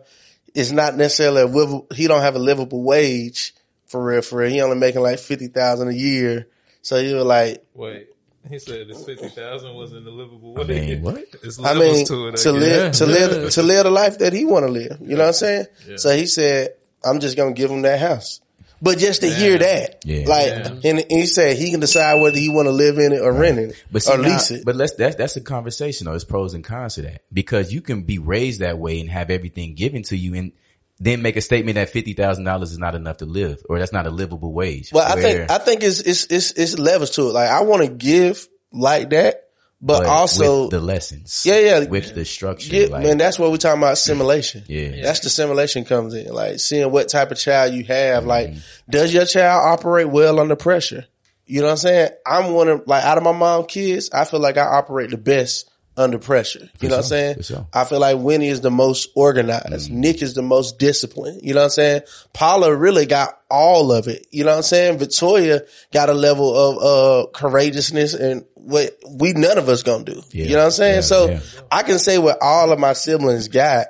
[0.53, 1.87] It's not necessarily a livable.
[1.93, 3.53] He don't have a livable wage
[3.87, 4.21] for real.
[4.21, 6.47] For real, he only making like fifty thousand a year.
[6.83, 8.07] So he was like, Wait,
[8.49, 10.67] he said this fifty thousand wasn't a livable I wage.
[10.69, 11.17] mean, what?
[11.43, 12.37] It's I mean, to it.
[12.37, 12.53] to I guess.
[12.53, 14.97] live, to live, to live the life that he want to live.
[15.01, 15.65] You know what I'm saying?
[15.97, 18.41] So he said, I'm just going to give him that house.
[18.79, 20.27] But just to hear that, Yeah.
[20.27, 20.67] like, Yeah.
[20.67, 23.31] and, and he said he can decide whether he want to live in it or
[23.33, 24.65] rent it But see, or now- lease it.
[24.65, 26.11] But let's that's that's a conversation though.
[26.11, 29.31] There's pros and cons to that because you can be raised that way and have
[29.31, 30.51] everything given to you, and
[30.99, 33.93] then make a statement that fifty thousand dollars is not enough to live, or that's
[33.93, 34.91] not a livable wage.
[34.93, 37.33] well, I think, I think it's, it's, it's, it's levels to it.
[37.33, 39.46] Like, I want to give like that,
[39.79, 41.85] but, but also, with the lessons, Yeah, yeah.
[41.85, 44.63] with the structure, get, like, man, that's what we're talking about simulation.
[44.67, 45.01] Yeah.
[45.03, 46.33] That's the simulation comes in.
[46.33, 48.25] Like seeing what type of child you have.
[48.25, 48.91] Like, Mm-hmm.
[48.91, 51.05] does your child operate well under pressure?
[51.45, 52.09] You know what I'm saying?
[52.25, 55.17] I'm one of, like, out of my mom kids, I feel like I operate the
[55.17, 56.69] best under pressure.
[56.79, 57.41] You know what I'm saying?
[57.41, 57.67] sure.
[57.73, 59.89] I feel like Winnie is the most organized.
[59.89, 59.99] Mm-hmm.
[59.99, 61.41] Nick is the most disciplined.
[61.43, 62.01] You know what I'm saying?
[62.33, 64.27] Paula really got all of it.
[64.31, 64.99] You know what I'm saying?
[64.99, 70.21] Victoria got a level of, uh, courageousness and what we none of us gonna do.
[70.31, 70.95] Yeah, You know what I'm saying?
[70.95, 71.39] yeah, so yeah.
[71.71, 73.87] I can say what all of my siblings got,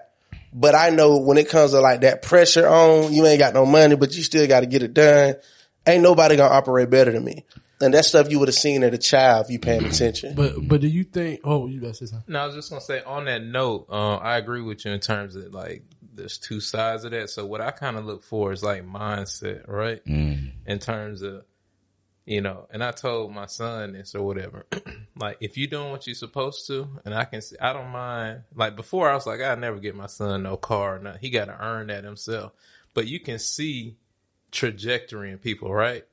[0.54, 3.66] but I know when it comes to like that pressure on, you ain't got no
[3.66, 5.36] money, but you still got to get it done.
[5.86, 7.44] Ain't nobody gonna operate better than me.
[7.80, 10.34] And that stuff you would have seen as a child if you paying attention.
[10.34, 12.34] But, but do you think, oh, you got to say something?
[12.34, 15.00] No, I was just gonna say on that note, um, I agree with you in
[15.00, 15.84] terms of like
[16.18, 17.30] there's two sides of that.
[17.30, 20.04] So what I kind of look for is like mindset, right?
[20.06, 20.52] Mm.
[20.66, 21.46] In terms of,
[22.26, 24.66] you know, and I told my son this or whatever,
[25.16, 28.42] like if you're doing what you're supposed to, and I can see, I don't mind.
[28.54, 31.22] Like before, I was like, I never get my son no car, or nothing.
[31.22, 32.52] he got to earn that himself.
[32.94, 33.98] But you can see
[34.52, 36.04] trajectory in people, right?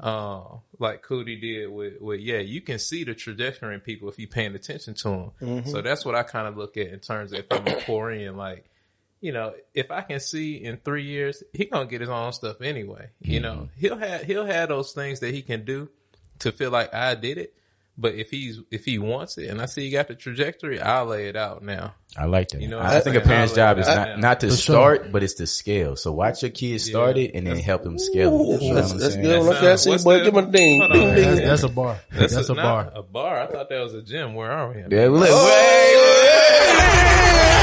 [0.00, 0.42] Uh,
[0.78, 4.28] like Cootie did with, with, yeah, you can see the trajectory in people if you're
[4.28, 5.30] paying attention to them.
[5.42, 5.70] Mm-hmm.
[5.70, 8.10] So that's what I kind of look at in terms of if I'm a pour
[8.10, 8.64] in, like,
[9.20, 12.62] you know, if I can see in three years, he gonna get his own stuff
[12.62, 13.10] anyway.
[13.20, 15.90] You know, he'll have, he'll have those things that he can do
[16.38, 17.54] to feel like I did it.
[18.00, 21.04] But if he's, if he wants it and I see he got the trajectory, I'll
[21.04, 21.94] lay it out now.
[22.16, 22.62] I like that.
[22.62, 24.96] You know I I'm think a parent's job is not, not to For sure.
[24.96, 25.94] start, but it's to scale.
[25.96, 28.62] So watch your kids start it and then help them scale it.
[28.62, 29.42] You That's, that's good.
[29.44, 30.18] That's, Okay, I uh, see, boy.
[30.18, 30.80] the- Give him a ding.
[30.80, 31.14] Ding, ding.
[31.14, 32.00] That's, that's a bar.
[32.10, 32.92] That's, a not bar.
[32.94, 33.40] A bar.
[33.42, 34.34] I thought that was a gym.
[34.34, 34.80] Where are we?
[34.80, 34.90] At?
[34.90, 37.59] Yeah, look, Talk that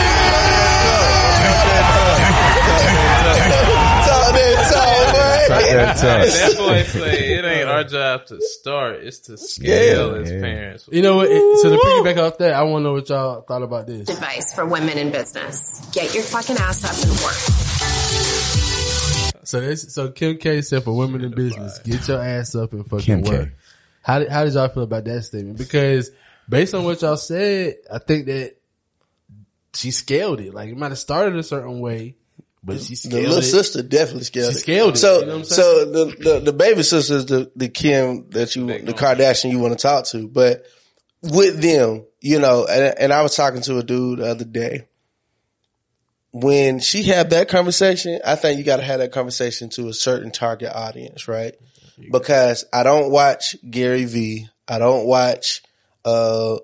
[5.48, 6.30] talk, boy.
[6.30, 10.42] that boy say it ain't our job to start; it's to scale Yeah, as yeah.
[10.42, 10.90] parents.
[10.92, 11.30] You know what?
[11.32, 14.10] it- So to piggyback off that, I want to know what y'all thought about this.
[14.10, 15.82] advice for women in business.
[15.94, 18.48] Get your fucking ass up and work.
[19.44, 22.86] So this, so Kim K said for women in business, get your ass up and
[22.86, 23.30] fucking Kim K.
[23.32, 23.50] work.
[24.02, 25.58] How did, how did y'all feel about that statement?
[25.58, 26.12] Because
[26.50, 28.56] based on what y'all said, I think that
[29.74, 30.54] she scaled it.
[30.54, 32.16] Like it might have started a certain way,
[32.64, 33.44] but she The little it.
[33.44, 34.62] sister definitely scaled She it.
[34.62, 38.30] scaled it, So, you know so the, the the baby sister is the the Kim
[38.32, 40.66] that you the Kardashian you want to talk to, but
[41.22, 44.88] with them, you know, and, and I was talking to a dude the other day.
[46.32, 49.94] When she had that conversation, I think you got to have that conversation to a
[49.94, 51.56] certain target audience, right?
[52.12, 54.48] Because I don't watch Gary V.
[54.68, 55.64] I don't watch
[56.06, 56.58] uh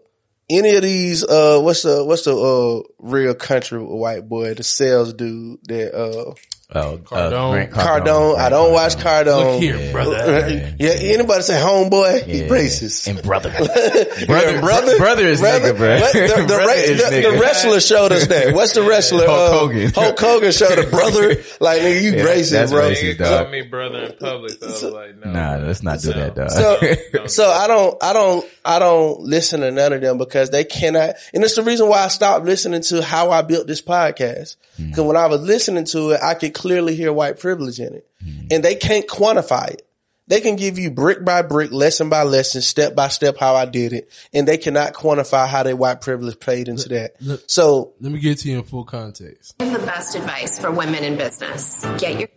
[0.54, 5.14] any of these uh what's the what's the uh real country white boy the sales
[5.14, 6.34] dude that uh
[6.76, 7.52] Oh, Cardone.
[7.52, 8.38] Grant Cardone.
[8.38, 9.54] I don't watch Cardone.
[9.54, 10.74] Look here, brother.
[10.80, 12.48] Yeah, anybody say homeboy, he Yeah.
[12.48, 13.08] racist.
[13.08, 13.50] And brother.
[14.26, 16.00] brother, brother- brother is nigga, bro.
[16.00, 16.14] What?
[16.14, 17.32] The, the, Brother ra- is the- nigga.
[17.34, 18.54] the wrestler showed us that.
[18.54, 19.26] What's the wrestler?
[19.28, 19.92] Hulk Uh, Hogan.
[19.94, 21.36] Hulk Hogan showed a brother.
[21.60, 22.90] Like, nigga, you Yeah, racist, that's bro.
[22.90, 23.40] racist, Nigga dog.
[23.40, 24.52] called me brother in public.
[24.52, 26.16] So I was like, no, Nah, let's not do No.
[26.30, 26.50] that, dog.
[26.50, 30.64] So, so I don't, I don't, I don't listen to none of them because they
[30.66, 34.56] cannot, and it's the reason why I stopped listening to how I built this podcast.
[34.96, 38.08] Cause when I was listening to it, I could clearly hear white privilege in it
[38.24, 38.48] mm-hmm.
[38.50, 39.86] and they can't quantify it.
[40.28, 43.66] They can give you brick by brick, lesson by lesson, step by step how I
[43.66, 47.16] did it, and they cannot quantify how their white privilege played into that.
[47.48, 49.58] So Let me get to you in full context.
[49.58, 51.86] Give the best advice for women in business.
[51.98, 52.30] Get your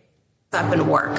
[0.53, 1.17] up and work.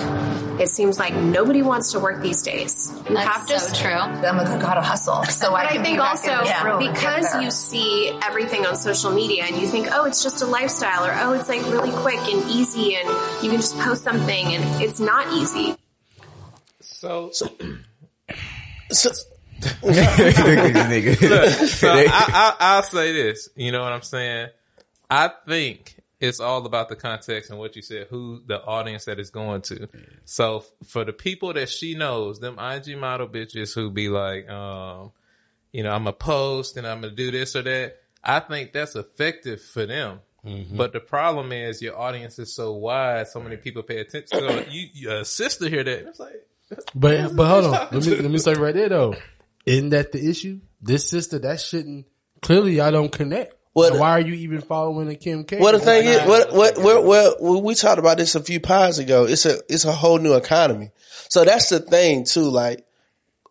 [0.60, 2.92] It seems like nobody wants to work these days.
[3.08, 3.92] You have That's to so true.
[3.92, 5.24] I'm like, I gotta hustle.
[5.24, 8.66] So But I I, think be back also in this room because you see everything
[8.66, 11.62] on social media and you think, oh, it's just a lifestyle or oh, it's like
[11.66, 13.08] really quick and easy and
[13.42, 15.76] you can just post something and it's not easy.
[16.80, 17.46] So, so
[19.82, 21.66] Nigga.
[21.66, 23.48] so I, I, I'll say this.
[23.56, 24.48] You know what I'm saying?
[25.10, 29.18] I think it's all about the context and what you said, who the audience that
[29.20, 29.88] is going to.
[30.24, 35.12] So for the people that she knows, them IG model bitches who be like, um,
[35.72, 37.96] you know, I'm gonna post and I'm gonna do this or that.
[38.24, 40.20] I think that's effective for them.
[40.72, 44.38] But the problem is your audience is so wide, so many people pay attention.
[44.38, 46.46] So you, your sister hear that, it's like,
[46.94, 48.22] But but hold on, let me to?
[48.22, 49.14] let me say right there though.
[49.66, 50.60] Isn't that the issue?
[50.80, 52.06] This sister, that shouldn't.
[52.40, 53.54] Clearly, y'all don't connect.
[53.78, 55.58] What- So why are you even following a Kim K?
[55.60, 58.60] Well, the thing is, what, what, what, what, well, we talked about this a few
[58.60, 59.24] pods ago.
[59.24, 60.90] It's a, it's a whole new economy.
[61.28, 62.48] So that's the thing too.
[62.50, 62.84] Like,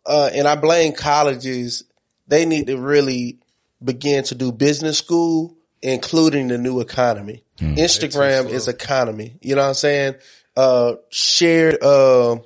[0.06, 1.84] uh, and I blame colleges.
[2.28, 3.40] They need to really
[3.84, 7.44] begin to do business school, including the new economy.
[7.60, 9.38] Instagram is economy.
[9.42, 10.16] You know what I'm saying?
[10.56, 12.38] Uh, shared, uh,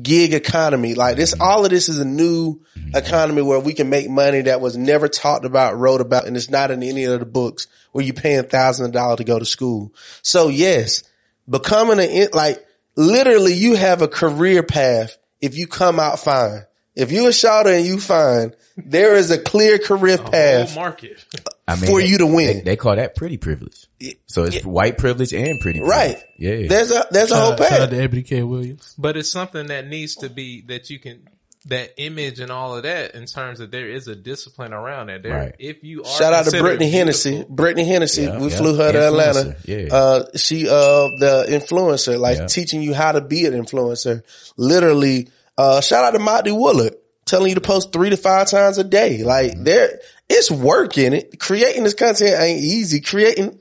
[0.00, 0.94] gig economy.
[0.94, 1.42] Like this, mm-hmm.
[1.42, 2.96] all of this is a new mm-hmm.
[2.96, 6.50] economy where we can make money that was never talked about, wrote about, and it's
[6.50, 9.44] not in any of the books where you're paying thousands of dollars to go to
[9.44, 9.94] school.
[10.22, 11.04] So yes,
[11.48, 12.64] becoming an, like
[12.96, 16.62] literally you have a career path if you come out fine.
[16.94, 20.74] If you a shouter and you fine, there is a clear career whole path.
[20.74, 21.24] market.
[21.68, 22.58] I mean, for you to win.
[22.58, 23.86] They, they call that pretty privilege.
[24.26, 25.96] So it's white privilege and pretty privilege.
[26.14, 26.22] Right.
[26.38, 26.66] Yeah.
[26.68, 27.90] There's a, there's a whole Shout out path.
[27.90, 28.42] to Ebony K.
[28.42, 28.94] Williams.
[28.98, 31.28] But it's something that needs to be that you can
[31.66, 35.22] that image and all of that in terms that there is a discipline around that.
[35.22, 35.54] There, Right.
[35.60, 37.44] if you are Shout out to Brittany Hennessy.
[37.48, 38.22] Brittany Hennessy.
[38.22, 38.56] Yeah, we yeah.
[38.56, 39.56] flew her to Atlanta.
[39.64, 39.86] Yeah.
[39.94, 40.72] Uh, she, uh,
[41.20, 42.46] the influencer, like Yeah.
[42.48, 44.22] teaching you how to be an influencer.
[44.56, 48.78] Literally, uh, shout out to Monty Woolard telling you to post three to five times
[48.78, 49.22] a day.
[49.24, 49.64] Like Mm-hmm.
[49.64, 51.38] there, it's work in it.
[51.38, 53.00] Creating this content ain't easy.
[53.00, 53.58] Creating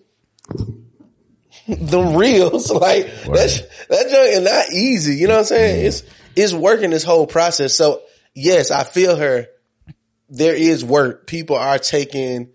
[1.68, 5.16] the reels, like that's, that junk is not easy.
[5.16, 5.86] You know what I'm saying?
[5.86, 6.04] It's,
[6.36, 7.76] it's working this whole process.
[7.76, 8.02] So
[8.34, 9.48] yes, I feel her
[10.30, 11.28] there is work.
[11.28, 12.52] People are taking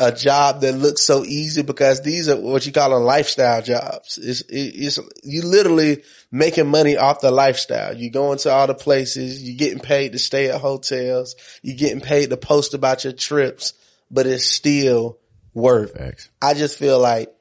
[0.00, 4.18] a job that looks so easy because these are what you call them lifestyle jobs.
[4.18, 7.96] It's, it's, you literally making money off the lifestyle.
[7.96, 12.00] You going to all the places, You're getting paid to stay at hotels, You're getting
[12.00, 13.74] paid to post about your trips,
[14.10, 15.18] but it's still
[15.52, 15.96] work.
[15.96, 16.28] Facts.
[16.40, 17.34] I just feel like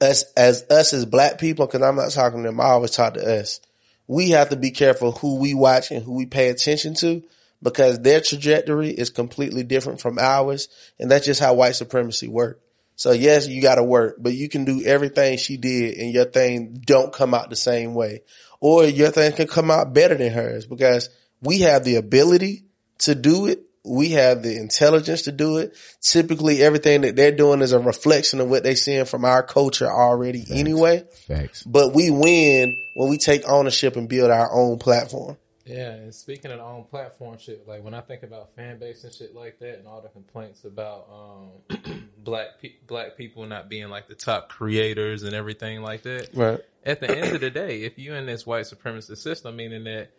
[0.00, 3.14] us as us as black people, because I'm not talking to them, I always talk
[3.14, 3.60] to us.
[4.06, 7.24] We have to be careful who we watch and who we pay attention to
[7.62, 12.60] because their trajectory is completely different from ours, and that's just how white supremacy works.
[12.96, 16.24] So yes, you got to work, but you can do everything she did, and your
[16.24, 18.22] thing don't come out the same way,
[18.60, 21.10] or your thing can come out better than hers because
[21.42, 22.64] we have the ability
[23.00, 23.62] to do it.
[23.84, 25.76] we have the intelligence to do it.
[26.00, 29.88] Typically everything that they're doing is a reflection of what they're seeing from our culture
[29.88, 31.04] already anyway.
[31.28, 31.62] Facts.
[31.62, 35.36] But we win when we take ownership and build our own platform.
[35.66, 39.12] Yeah, and speaking of own platform shit, like when I think about fan base and
[39.12, 43.88] shit like that, and all the complaints about um, black pe- black people not being
[43.88, 46.28] like the top creators and everything like that.
[46.34, 46.60] Right.
[46.84, 50.10] At the end of the day, if you in this white supremacist system, meaning that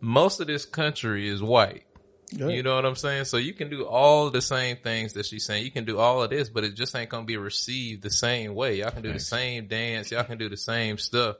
[0.00, 1.84] most of this country is white.
[2.32, 3.26] You know what I'm saying?
[3.26, 5.64] So you can do all the same things that she's saying.
[5.64, 8.54] You can do all of this, but it just ain't gonna be received the same
[8.54, 8.80] way.
[8.80, 10.10] Y'all can do the same dance.
[10.10, 11.36] Y'all can do the same stuff.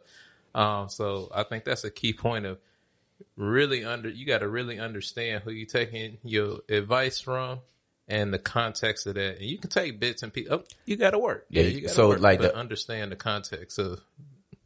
[0.55, 2.59] Um, so I think that's a key point of
[3.37, 7.61] really under, you got to really understand who you taking your advice from
[8.09, 9.39] and the context of that.
[9.39, 10.53] And you can take bits and pieces.
[10.53, 11.47] Oh, you got to work.
[11.51, 14.01] Yeah, you got to so, work, like but the- understand the context of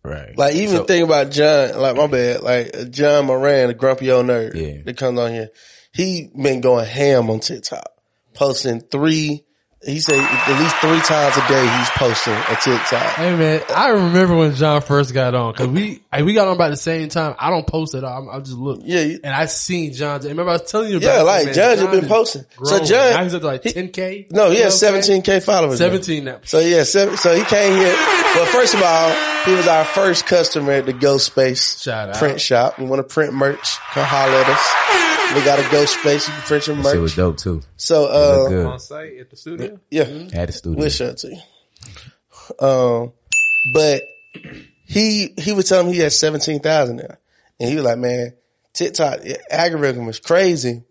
[0.02, 0.36] Right.
[0.36, 4.26] Like even So- think about John, like my bad, like John Moran, the grumpy old
[4.26, 4.82] nerd Yeah.
[4.84, 5.50] that comes on here.
[5.92, 7.84] He been going ham on TikTok,
[8.32, 9.44] posting three.
[9.82, 13.14] He said at least three times a day he's posting a TikTok.
[13.14, 16.54] Hey man, I remember when John first got on because we like, we got on
[16.56, 17.34] about the same time.
[17.38, 18.28] I don't post at all.
[18.28, 18.80] I just look.
[18.82, 20.20] Yeah, you- and I seen John.
[20.20, 21.54] Remember I was telling you about Yeah, like man.
[21.54, 22.44] John just been is posting.
[22.62, 22.78] So.
[22.84, 24.30] John- now he's up to like 10k.
[24.30, 25.22] No, he has what I'm saying?
[25.22, 25.78] 17k followers.
[25.78, 26.40] 17 now.
[26.44, 27.94] So yeah, seven, so he came here.
[28.34, 29.14] Well, first of all,
[29.46, 32.16] he was our first customer at the Ghost Space Shout out.
[32.16, 32.78] print shop.
[32.78, 33.78] You want to print merch?
[33.92, 35.34] Come holler at us.
[35.34, 36.26] We got a Ghost Space.
[36.26, 36.96] You can print your merch.
[36.96, 37.62] It was dope too.
[37.76, 38.66] So, uh, good.
[38.66, 39.69] on site at the studio.
[39.90, 40.88] Yeah, At the studio.
[40.88, 42.62] show it.
[42.62, 43.12] Um,
[43.74, 44.02] but
[44.86, 47.16] he, he was telling me he had 17,000 now.
[47.58, 48.34] And he was like, man,
[48.72, 50.82] TikTok the algorithm is crazy.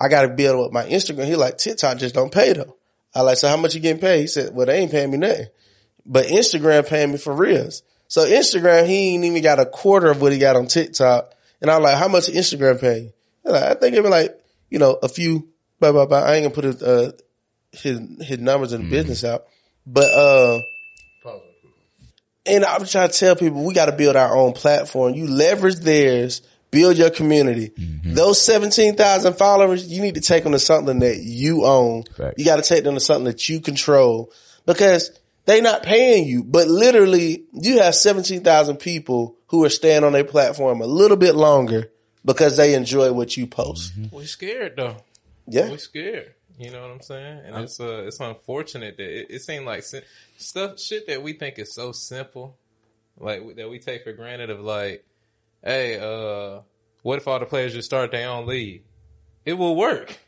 [0.00, 1.26] I got to build up my Instagram.
[1.26, 2.76] He like, TikTok just don't pay though.
[3.14, 4.20] I like, so how much you getting paid?
[4.20, 5.46] He said, well, they ain't paying me nothing,
[6.04, 7.82] but Instagram paying me for reals.
[8.08, 11.32] So Instagram, he ain't even got a quarter of what he got on TikTok.
[11.62, 14.98] And I'm like, how much Instagram pay Like, I think it'd be like, you know,
[15.02, 15.48] a few,
[15.80, 16.18] blah, blah, blah.
[16.18, 17.12] I ain't gonna put uh,
[17.76, 18.90] his, his numbers in the mm.
[18.90, 19.46] business out,
[19.86, 20.60] but, uh,
[22.46, 25.14] and I'm trying to tell people we got to build our own platform.
[25.14, 27.70] You leverage theirs, build your community.
[27.70, 28.14] Mm-hmm.
[28.14, 32.04] Those 17,000 followers, you need to take them to something that you own.
[32.04, 32.34] Facts.
[32.38, 34.32] You got to take them to something that you control
[34.64, 35.10] because
[35.46, 40.24] they not paying you, but literally you have 17,000 people who are staying on their
[40.24, 41.90] platform a little bit longer
[42.24, 43.92] because they enjoy what you post.
[43.98, 44.14] Mm-hmm.
[44.14, 44.96] We're scared though.
[45.46, 45.70] Yeah.
[45.70, 46.34] We scared.
[46.58, 47.40] You know what I'm saying?
[47.44, 50.02] And it's uh, it's unfortunate that it, it seemed like sim-
[50.38, 52.56] stuff, shit that we think is so simple,
[53.18, 54.48] like that we take for granted.
[54.50, 55.04] Of like,
[55.62, 56.60] hey, uh,
[57.02, 58.82] what if all the players just start their own league?
[59.44, 60.18] It will work.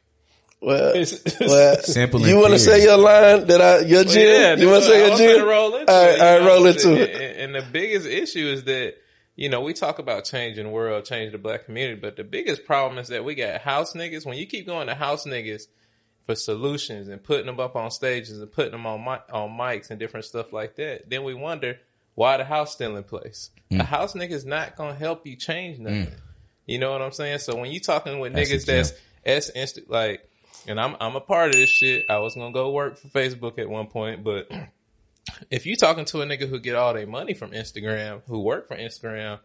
[0.61, 4.59] Well, It's- well Simple You want to say your line that I, your Well, gym?
[4.59, 5.47] you want to say your was gym?
[5.47, 7.11] roll into all right, it, all right, you know, roll and- into it.
[7.41, 8.95] And, and the biggest issue is that
[9.37, 12.65] you know we talk about changing the world, changing the black community, but the biggest
[12.67, 14.27] problem is that we got house niggas.
[14.27, 15.69] When you keep going to house niggas
[16.29, 19.89] for solutions and putting them up on stages and putting them on mi- on mics
[19.89, 21.79] and different stuff like that, then we wonder
[22.17, 23.49] why the house still in place.
[23.71, 23.81] Mm.
[23.81, 26.13] A house nigga's not gonna help you change nothing.
[26.67, 27.39] You know what I'm saying?
[27.39, 28.93] So when you talking with That's niggas the that's
[29.25, 30.29] S inst like,
[30.67, 32.05] and I'm I'm a part of this shit.
[32.11, 34.53] I was gonna go work for Facebook at one point, but
[35.51, 38.69] if you talking to a nigga who get all their money from Instagram, who work
[38.69, 39.39] for Instagram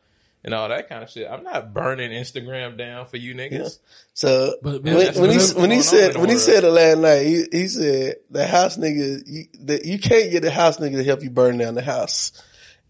[0.43, 3.79] and all that kind of shit, I'm not burning Instagram down for you niggas.
[4.13, 6.38] So But- when, but- when he when he what's going on said the when he
[6.38, 10.41] said it last night, he, he said the house nigga you, that you can't get
[10.43, 12.32] the house nigga to help you burn down the house,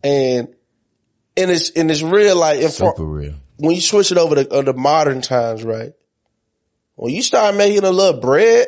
[0.04, 0.48] and
[1.38, 3.36] and it's and it's real like in far- Super real.
[3.58, 5.94] when you switch it over to uh, the modern times, right?
[6.96, 8.68] When you start making a little bread,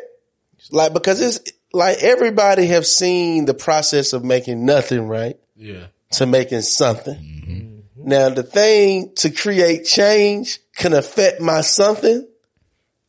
[0.72, 5.38] like because it's like everybody have seen the process of making nothing, right?
[5.56, 5.88] Yeah.
[6.14, 7.75] to making something.
[8.06, 12.28] Now the thing to create change can affect my something.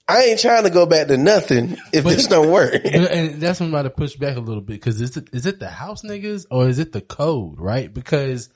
[0.09, 2.75] I ain't trying to go back to nothing if this don't work.
[2.85, 5.47] And that's when I'm about to push back a little bit because is it, is
[5.47, 7.93] it the house niggas or is it the code, right?
[7.93, 8.49] Because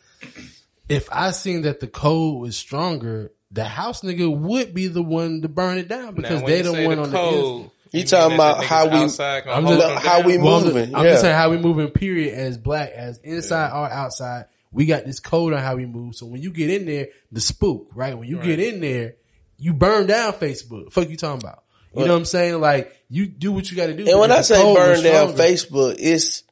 [0.88, 5.42] if I seen that the code was stronger, the house nigga would be the one
[5.42, 7.70] to burn it down because Now, they don't want the on the code, inside.
[7.92, 10.26] You talking about how we- outside I'm hold just- how down?
[10.26, 11.88] we Well, I'm, moving, just, I'm just saying how we moving.
[11.90, 12.32] Period.
[12.34, 16.14] As black, as inside or outside, we got this code on how we move.
[16.16, 18.16] So when you get in there, the spook, right?
[18.16, 19.14] When you get in there,
[19.58, 20.92] you burn down Facebook.
[20.92, 21.64] Fuck you talking about?
[21.94, 22.60] You know what I'm saying?
[22.60, 24.08] Like you do what you got to do.
[24.08, 26.44] And when I say burn down Facebook, it's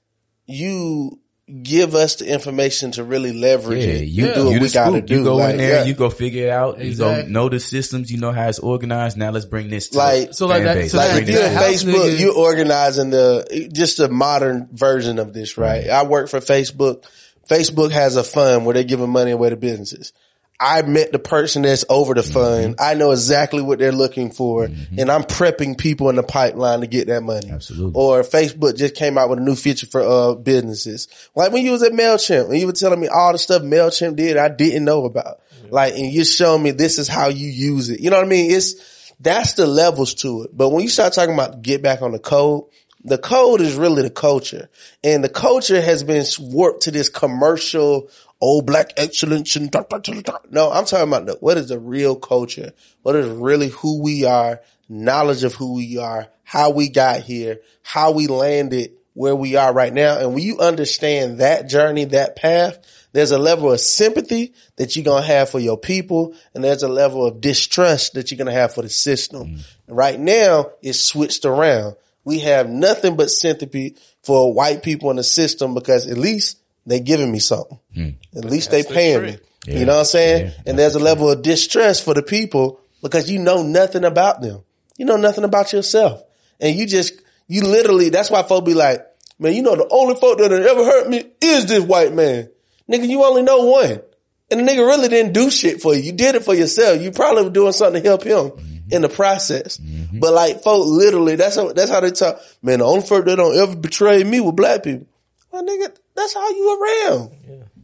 [0.46, 1.20] you
[1.62, 4.08] give us the information to really leverage Yeah, it.
[4.08, 5.06] you, You do what you we gotta spook.
[5.06, 5.14] do.
[5.18, 5.84] You go like, in there, yeah.
[5.84, 6.78] you go figure it out.
[6.80, 8.12] You go know the systems.
[8.12, 9.16] You know how it's organized.
[9.16, 11.46] Now let's bring this to Like- So like fan that- so Like if you're this
[11.48, 15.88] in the house Facebook, nigga- you're organizing the just the modern version of this, right?
[15.88, 17.04] I work for Facebook.
[17.48, 20.12] Facebook has a fund where they're giving money away to businesses.
[20.60, 22.74] I met the person that's over the fund.
[22.74, 22.84] Mm-hmm.
[22.84, 26.88] I know exactly what they're looking for and I'm prepping people in the pipeline to
[26.88, 27.48] get that money.
[27.48, 27.92] Absolutely.
[27.94, 31.06] Or Facebook just came out with a new feature for, uh, businesses.
[31.36, 34.16] Like when you was at MailChimp and you were telling me all the stuff MailChimp
[34.16, 35.40] did I didn't know about.
[35.70, 38.00] Like, and you're showing me this is how you use it.
[38.00, 38.50] You know what I mean?
[38.50, 40.50] It's, that's the levels to it.
[40.56, 42.64] But when you start talking about get back on the code,
[43.04, 44.68] the code is really the culture.
[45.04, 49.98] And the culture has been warped to this commercial, oh, black excellence and da, da,
[49.98, 52.72] da, no, I'm talking about the, what is the real culture?
[53.02, 57.60] What is really who we are, knowledge of who we are, how we got here,
[57.82, 60.18] how we landed where we are right now.
[60.18, 62.78] And when you understand that journey, that path,
[63.12, 66.34] there's a level of sympathy that you're going to have for your people.
[66.54, 69.56] And there's a level of distrust that you're going to have for the system.
[69.56, 69.60] Mm.
[69.88, 71.96] Right now, it's switched around.
[72.28, 77.00] We have nothing but sympathy for white people in the system because at least they
[77.00, 77.78] giving me something.
[77.94, 78.10] Hmm.
[78.36, 79.28] At least they the paying me.
[79.30, 79.44] trick.
[79.66, 80.46] You know what I'm saying?
[80.48, 84.42] Yeah, and there's a level of distress for the people because you know nothing about
[84.42, 84.62] them.
[84.98, 86.22] You know nothing about yourself.
[86.60, 87.14] And you just,
[87.46, 89.06] you literally, that's why folks be like,
[89.38, 92.50] man, you know, the only folk that have ever hurt me is this white man.
[92.92, 94.02] Nigga, you only know one.
[94.50, 96.02] And the nigga really didn't do shit for you.
[96.02, 97.00] You did it for yourself.
[97.00, 98.52] You probably were doing something to help him
[98.90, 99.78] in the process.
[99.78, 100.18] Mm-hmm.
[100.20, 102.40] But like folk literally, that's how, that's how they talk.
[102.62, 105.06] Man, the only folk that don't ever betray me with black people.
[105.50, 107.30] Well, nigga, that's how you around.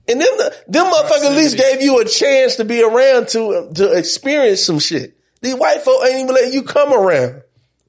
[0.07, 0.29] And them,
[0.69, 4.63] them motherfuckers at least gave you a chance to be around to, uh, to experience
[4.63, 5.17] some shit.
[5.41, 7.43] These white folk ain't even letting you come around.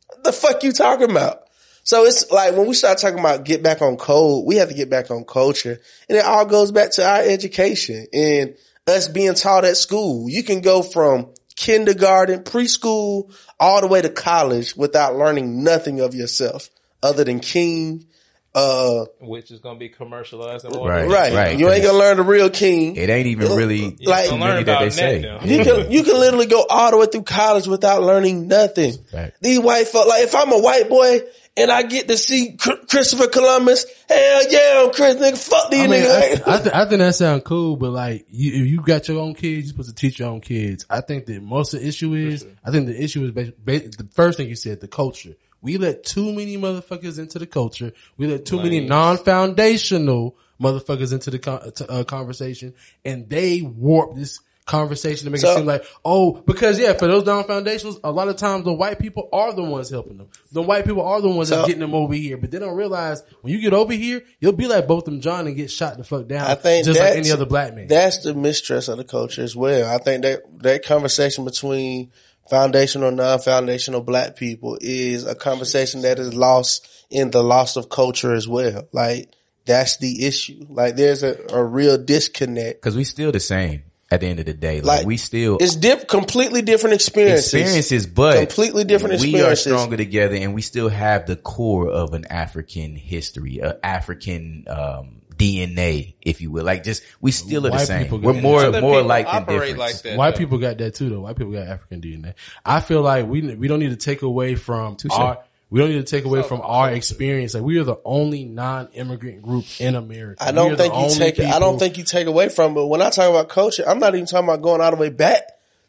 [0.07, 1.41] What the fuck you talking about?
[1.83, 4.73] So it's like when we start talking about get back on code, we have to
[4.73, 5.79] get back on culture.
[6.09, 8.55] And it all goes back to our education and
[8.87, 10.29] us being taught at school.
[10.29, 16.13] You can go from kindergarten, preschool, all the way to college without learning nothing of
[16.15, 16.69] yourself
[17.01, 18.05] other than king.
[18.53, 20.63] Uh, which is going to be commercialized.
[20.63, 21.05] And Right.
[21.09, 21.33] right.
[21.33, 21.59] right.
[21.59, 22.95] You ain't gonna learn the real king.
[22.95, 25.19] It ain't even really You Like- gonna many that they say.
[25.19, 25.41] now.
[25.43, 28.93] You can you can literally go all the way through college without learning nothing.
[29.11, 29.35] Fact.
[29.41, 31.23] These white folk, like if I'm a white boy
[31.57, 35.37] and I get to see Christopher Columbus, hell yeah, I'm Chris nigga.
[35.37, 36.47] Fuck these I mean, niggas.
[36.47, 39.21] I, I, th- I think that sounds cool, but like, you, if you got your
[39.21, 40.85] own kids, you're supposed to teach your own kids.
[40.89, 43.87] I think that most of the issue is, I think the issue is ba- ba-
[43.87, 45.35] the first thing you said, the culture.
[45.61, 47.93] We let too many motherfuckers into the culture.
[48.17, 54.15] We let too many non-foundational motherfuckers into the con- to, uh, conversation, and they warp
[54.15, 58.11] this conversation to make So- it seem like, oh, because yeah, for those non-foundationals, a
[58.11, 60.27] lot of times the white people are the ones helping them.
[60.51, 62.75] The white people are the ones So- that's getting them over here, but they don't
[62.75, 65.97] realize when you get over here, you'll be like both them John and get shot
[65.97, 66.47] the fuck down.
[66.47, 67.87] I think just like that's- any other black man.
[67.87, 69.87] That's the mistrust of the culture as well.
[69.87, 72.11] I think that that conversation between
[72.49, 78.33] foundational, non-foundational black people is a conversation that is lost in the loss of culture
[78.33, 78.87] as well.
[78.91, 79.29] Like
[79.65, 80.65] that's the issue.
[80.69, 82.81] Like there's a, a real disconnect.
[82.81, 84.81] Cause we still the same at the end of the day.
[84.81, 87.53] Like, Like we still It's diff- completely different experiences.
[87.53, 92.13] experiences, but completely different We are stronger together, and we still have the core of
[92.13, 96.63] an African history, a African um, DNA, if you will.
[96.63, 98.09] Like, just we still are the same.
[98.21, 99.79] We're more more like than operate different.
[99.79, 100.17] like that.
[100.17, 100.37] White though.
[100.37, 101.21] people got that too though.
[101.21, 102.33] White people got African DNA.
[102.63, 105.39] I feel like we we don't need to take away from our
[105.69, 107.53] we don't need to take away from our experience.
[107.53, 110.43] Like we are the only non-immigrant group in America.
[110.43, 111.39] I don't think you only take.
[111.39, 112.73] I don't think you take away from.
[112.73, 115.09] But when I talk about culture, I'm not even talking about going all the way
[115.09, 115.43] back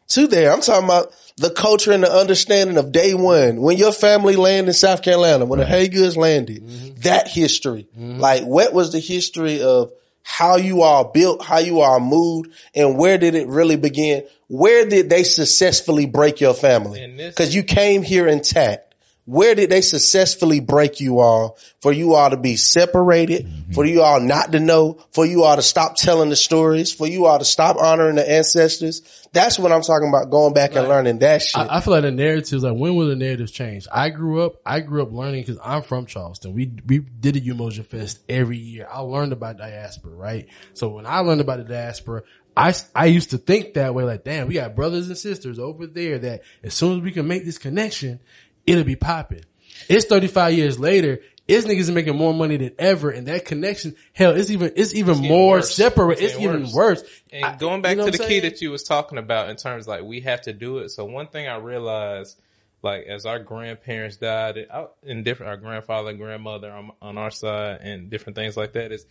[0.09, 0.51] to there.
[0.51, 4.69] I'm talking about the culture and the understanding of day one when your family landed
[4.69, 6.63] in South Carolina, when the Haygoods landed.
[6.63, 7.01] Mm-hmm.
[7.01, 9.91] That history, like what was the history of
[10.23, 14.25] how you all built, how you all moved, and where did it really begin?
[14.47, 17.15] Where did they successfully break your family?
[17.15, 18.86] Because you came here intact.
[19.27, 23.73] Where did they successfully break you all for you all to be separated, mm-hmm.
[23.73, 27.07] for you all not to know, for you all to stop telling the stories, for
[27.07, 29.27] you all to stop honoring the ancestors?
[29.33, 31.57] That's what I'm talking about going back and learning that shit.
[31.57, 33.85] I, I feel like the narratives, like when will the narratives change?
[33.91, 36.53] I grew up, I grew up learning because I'm from Charleston.
[36.53, 38.87] We, we did a Umoja Fest every year.
[38.89, 40.47] I learned about diaspora, right?
[40.73, 42.23] So when I learned about the diaspora,
[42.57, 45.85] I, I used to think that way, like, damn, we got brothers and sisters over
[45.85, 48.19] there that as soon as we can make this connection,
[48.67, 49.43] it'll be popping.
[49.89, 51.19] It's 35 years later.
[51.47, 55.15] It's niggas making more money than ever, and that connection, hell, it's even it's even
[55.15, 55.73] getting more worse.
[55.73, 56.19] separate.
[56.19, 56.73] It's It's, even worse.
[56.73, 57.03] worse.
[57.31, 59.49] And I- going you back know to the I'm key that you was talking about
[59.49, 60.89] in terms like we have to do it.
[60.89, 62.37] So one thing I realized,
[62.83, 64.67] like as our grandparents died
[65.03, 68.91] in different, our grandfather, and grandmother on, on our side, and different things like that,
[68.91, 69.05] is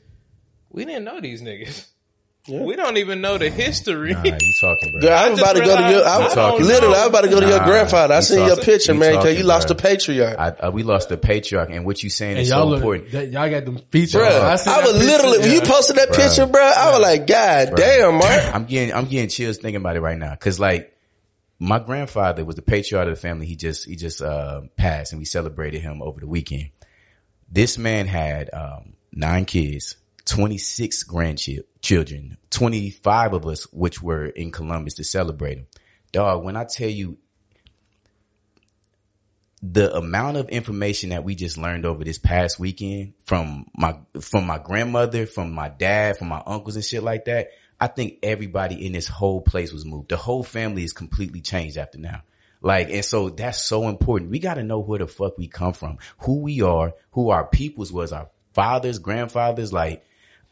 [0.69, 1.87] we didn't know these niggas.
[2.49, 4.13] We don't even know the history.
[4.13, 5.01] Nah, you talking, bro?
[5.01, 6.07] Girl, I'm just about to go to your.
[6.07, 6.95] I I was don't literally.
[6.95, 7.01] know.
[7.03, 8.15] I'm about to go to your grandfather.
[8.15, 9.77] I you seen your picture, you man, because you lost bro.
[9.77, 10.39] the patriarch.
[10.39, 12.77] I, uh, we lost the patriarch, and what you saying And is y'all so look,
[12.79, 13.11] important.
[13.13, 14.23] that, y'all got them features.
[14.23, 16.17] Bruh, I, I, was literally when you posted that Bruh.
[16.17, 16.63] picture, bro.
[16.63, 18.43] I was like, God damn, Mark.
[18.55, 20.35] I'm getting I'm getting chills thinking about it right now.
[20.37, 20.97] Cause like
[21.59, 23.47] my grandfather was the patriarch of the family.
[23.47, 26.71] He just he just uh, passed, and we celebrated him over the weekend.
[27.51, 29.97] This man had um, nine kids,
[30.27, 35.67] 26 grandchildren, 25 of us, which were in Columbus to celebrate him.
[36.13, 37.19] Dog, when I tell you
[39.63, 44.47] the amount of information that we just learned over this past weekend from my from
[44.47, 47.51] my grandmother, from my dad, from my uncles and shit like that,
[47.81, 50.11] I think everybody in this whole place was moved.
[50.11, 52.23] The whole family is completely changed after now.
[52.63, 54.31] Like, and so that's so important.
[54.31, 57.47] We got to know where the fuck we come from, who we are, who our
[57.47, 59.73] peoples was, our fathers, grandfathers.
[59.73, 60.05] Like,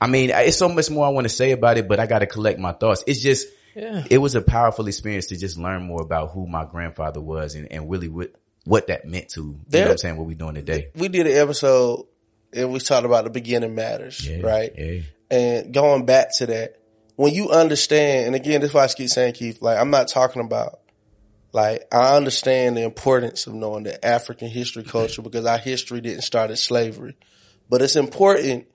[0.05, 2.19] I mean, it's so much more I want to say about it, but I got
[2.19, 3.03] to collect my thoughts.
[3.07, 7.23] It's just, it was a powerful experience to just learn more about who my grandfather
[7.23, 8.33] was and, and really what,
[8.65, 10.89] what that meant to, you know what I'm saying, what we're doing today.
[10.95, 12.07] We did an episode
[12.53, 14.73] and we talked about the beginning matters, Yeah, right?
[14.77, 15.01] yeah.
[15.31, 16.77] And going back to that,
[17.17, 20.09] when you understand, and again, this is why I keep saying, Keith, like, I'm not
[20.09, 20.81] talking about,
[21.53, 26.23] like, I understand the importance of knowing the African history culture because our history didn't
[26.25, 27.17] start at slavery.
[27.71, 28.67] But it's important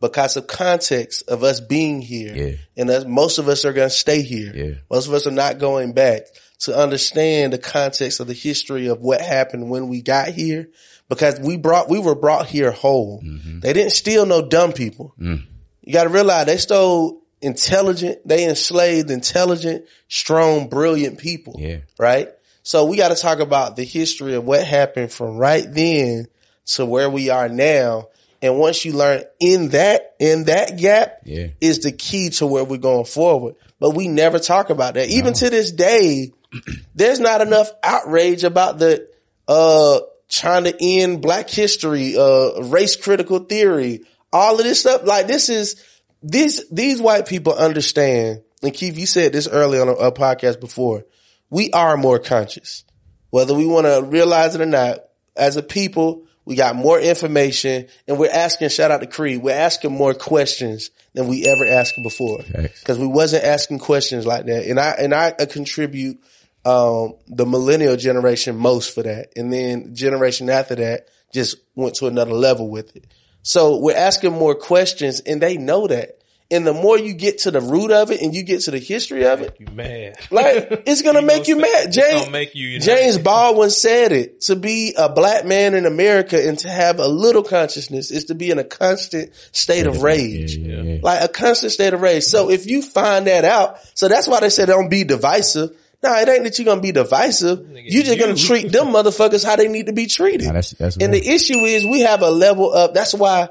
[0.00, 2.34] because of context of us being here.
[2.34, 2.56] Yeah.
[2.76, 4.52] And us, most of us are going to stay here.
[4.54, 4.74] Yeah.
[4.90, 6.22] Most of us are not going back
[6.60, 10.68] to understand the context of the history of what happened when we got here
[11.08, 13.22] because we brought, we were brought here whole.
[13.22, 13.60] Mm-hmm.
[13.60, 15.14] They didn't steal no dumb people.
[15.20, 15.44] Mm.
[15.82, 21.56] You got to realize they stole intelligent, they enslaved intelligent, strong, brilliant people.
[21.58, 21.78] Yeah.
[21.98, 22.30] Right?
[22.62, 26.26] So we got to talk about the history of what happened from right then
[26.66, 28.08] to where we are now.
[28.46, 31.48] And once you learn in that, in that gap Yeah.
[31.60, 33.56] is the key to where we're going forward.
[33.78, 35.08] But we never talk about that.
[35.08, 36.32] Even to this day,
[36.94, 39.08] there's not enough outrage about the,
[39.48, 44.00] uh, trying to end black history, uh, race critical theory,
[44.32, 45.04] all of this stuff.
[45.04, 45.82] Like this is,
[46.22, 48.42] these, these white people understand.
[48.62, 51.04] And Keith, you said this earlier on a, a podcast before.
[51.50, 52.84] We are more conscious.
[53.30, 55.00] Whether we want to realize it or not,
[55.36, 59.50] as a people, we got more information and we're asking, shout out to Creed, we're
[59.50, 62.38] asking more questions than we ever asked before.
[62.84, 64.64] Cause we wasn't asking questions like that.
[64.64, 66.18] And I, and I uh, contribute,
[66.64, 69.32] um, the millennial generation most for that.
[69.36, 73.06] And then generation after that just went to another level with it.
[73.42, 76.15] So we're asking more questions and they know that.
[76.48, 78.78] And the more you get to the root of it and you get to the
[78.78, 80.14] history of it, You mad?
[80.30, 81.90] like it's gonna You make you mad.
[81.92, 82.86] James, gonna make you unite.
[82.86, 84.42] James Baldwin said it.
[84.42, 88.36] To be a black man in America and to have a little consciousness is to
[88.36, 90.56] be in a constant state of rage.
[90.56, 91.00] Yeah, yeah, yeah.
[91.02, 92.22] Like a constant state of rage.
[92.22, 95.70] So if you find that out, so that's why they said don't be divisive.
[96.02, 97.66] No, it ain't that you're gonna be divisive.
[97.74, 100.42] You're just gonna treat them motherfuckers how they need to be treated.
[100.46, 101.20] Nah, that's- that's and real.
[101.22, 102.94] the issue is we have a level up.
[102.94, 103.48] That's why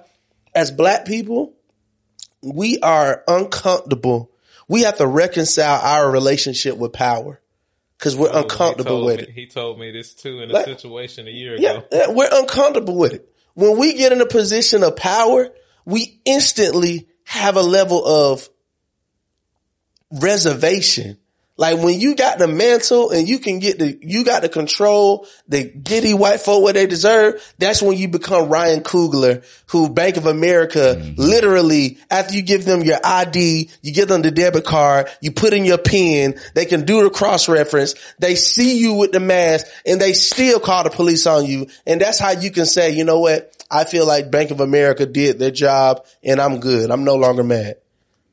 [0.53, 1.51] as black people,
[2.45, 4.31] we are uncomfortable.
[4.67, 7.41] We have to reconcile our relationship with power
[7.97, 9.29] because we're Oh, uncomfortable with me- it.
[9.31, 11.85] He told me this too in a Like- situation a year Yeah, ago.
[11.91, 13.29] yeah, we're uncomfortable with it.
[13.55, 15.49] When we get in a position of power,
[15.85, 18.49] we instantly have a level of
[20.11, 21.17] reservation.
[21.57, 25.25] Like when you got the mantle and you can get the, you got the control,
[25.47, 27.41] the giddy white folk what they deserve.
[27.59, 31.13] That's when you become Ryan Coogler, who Bank of America mm-hmm.
[31.15, 35.53] literally, after you give them your ID, you give them the debit card, you put
[35.53, 37.95] in your PIN, they can do the cross reference.
[38.19, 41.67] They see you with the mask and they still call the police on you.
[41.85, 43.51] And that's how you can say, you know what?
[43.71, 46.91] I feel like Bank of America did their job and I'm good.
[46.91, 47.77] I'm no longer mad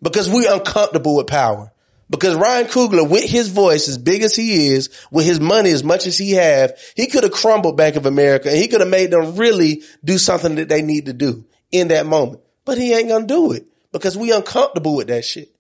[0.03, 1.72] because we're uncomfortable with power.
[2.13, 5.83] Because Ryan Coogler, with his voice as big as he is, with his money as
[5.83, 8.91] much as he have, he could have crumbled Bank of America and he could have
[8.91, 12.43] made them really do something that they need to do in that moment.
[12.67, 15.57] But he ain't gonna do it because we uncomfortable with that shit.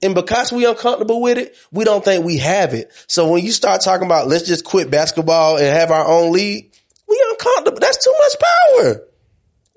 [0.00, 2.90] And because we uncomfortable with it, we don't think we have it.
[3.06, 6.72] So when you start talking about let's just quit basketball and have our own league,
[7.06, 7.78] we uncomfortable.
[7.78, 9.02] That's too much power.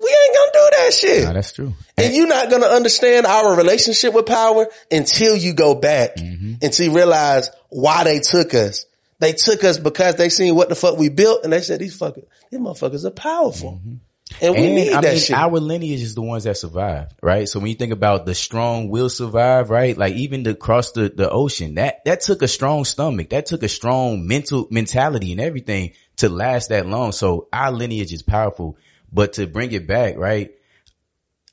[0.04, 1.24] We ain't gonna do that shit.
[1.24, 1.74] Nah, that's true.
[1.96, 6.54] And you're not to understand our relationship with power until you go back mm-hmm.
[6.62, 8.84] until you realize why they took us.
[9.20, 11.98] They took us because they seen what the fuck we built and they said these
[11.98, 13.80] fuckers, these motherfuckers are powerful.
[13.80, 13.94] Mm-hmm.
[14.40, 15.36] And we and need I that mean, shit.
[15.36, 17.48] our lineage is the ones that survived, right?
[17.48, 19.96] So when you think about the strong will survive, right?
[19.96, 23.30] Like even to cross the, the ocean, that, that took a strong stomach.
[23.30, 27.12] That took a strong mental mentality and everything to last that long.
[27.12, 28.76] So our lineage is powerful,
[29.14, 30.50] but to bring it back, right?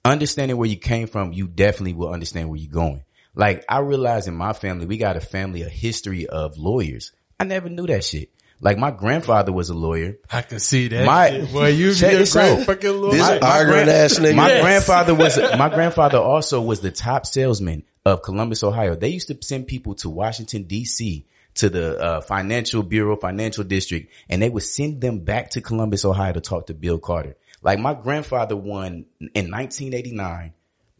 [0.04, 3.04] Understanding where you came from, you definitely will understand where you're going.
[3.36, 7.12] Like I realized in my family, we got a family, a history of lawyers.
[7.40, 8.30] I never knew that shit.
[8.60, 10.18] Like my grandfather was a lawyer.
[10.32, 11.06] I can see that.
[11.06, 12.66] My- boy, you Check this out.
[12.66, 13.12] fucking lawyer.
[13.12, 14.36] This arguing ass nigga.
[14.36, 14.62] My Yes.
[14.64, 18.96] grandfather was my grandfather also was the top salesman of Columbus, Ohio.
[18.96, 21.26] They used to send people to Washington D.C.
[21.56, 26.06] to the uh, financial bureau, financial district, and they would send them back to Columbus,
[26.06, 27.36] Ohio to talk to Bill Carter.
[27.62, 30.54] Like my grandfather won in 1989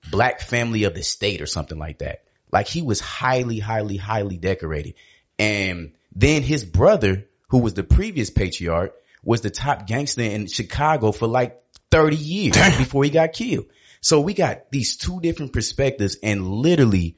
[0.10, 2.24] Black Family of the State or something like that.
[2.52, 4.96] Like he was highly, highly, highly decorated.
[5.40, 8.94] And then his brother, who was the previous patriarch,
[9.24, 13.66] was the top gangster in Chicago for like 30 years before he got killed.
[14.02, 17.18] So we got these two different perspectives and literally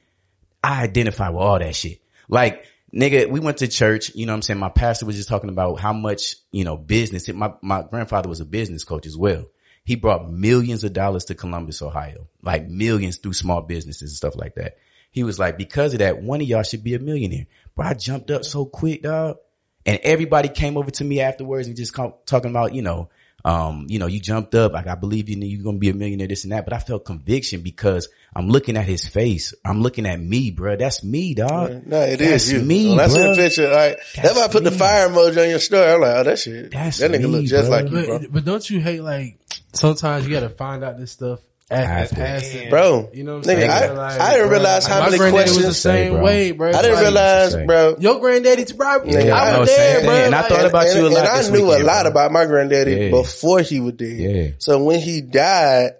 [0.62, 2.00] I identify with all that shit.
[2.28, 4.60] Like, nigga, we went to church, you know what I'm saying?
[4.60, 8.40] My pastor was just talking about how much, you know, business, my, my grandfather was
[8.40, 9.46] a business coach as well.
[9.84, 14.36] He brought millions of dollars to Columbus, Ohio, like millions through small businesses and stuff
[14.36, 14.78] like that.
[15.10, 17.46] He was like, because of that, one of y'all should be a millionaire.
[17.74, 19.36] Bro, I jumped up so quick, dog.
[19.86, 23.10] And everybody came over to me afterwards and just talking about, you know,
[23.44, 26.26] um, you know, you jumped up, like I believe you, you're gonna be a millionaire,
[26.28, 26.64] this and that.
[26.64, 29.52] But I felt conviction because I'm looking at his face.
[29.64, 30.76] I'm looking at me, bro.
[30.76, 31.86] That's me, dog.
[31.86, 32.60] No, it That's is you.
[32.62, 33.36] me, When I see a bruh.
[33.36, 34.78] picture, like that's, why I put the me.
[34.78, 35.92] fire emoji on your story.
[35.92, 36.70] I'm like, oh, that shit.
[36.70, 37.82] That's that nigga me, look just bruh.
[37.82, 38.18] like you, bro.
[38.20, 39.38] But, but don't you hate like
[39.72, 41.40] sometimes you got to find out this stuff
[41.70, 43.70] Bro, You know what I'm nigga, saying?
[43.70, 45.78] I, Like, I didn't bro, realize like, how many granddaddy was the questions.
[45.78, 46.22] same bro.
[46.24, 46.68] way, bro.
[46.68, 47.96] I didn't like, realize, bro.
[47.98, 49.04] your granddaddy, bro.
[49.04, 50.10] Yeah, I I was there, bro.
[50.14, 51.16] And I thought about and, you a lot.
[51.18, 52.10] and lot I knew weekend, a lot bro.
[52.10, 53.10] about my granddaddy Yeah.
[53.10, 54.08] before he was dead.
[54.18, 54.46] Yeah.
[54.58, 55.92] So when he died,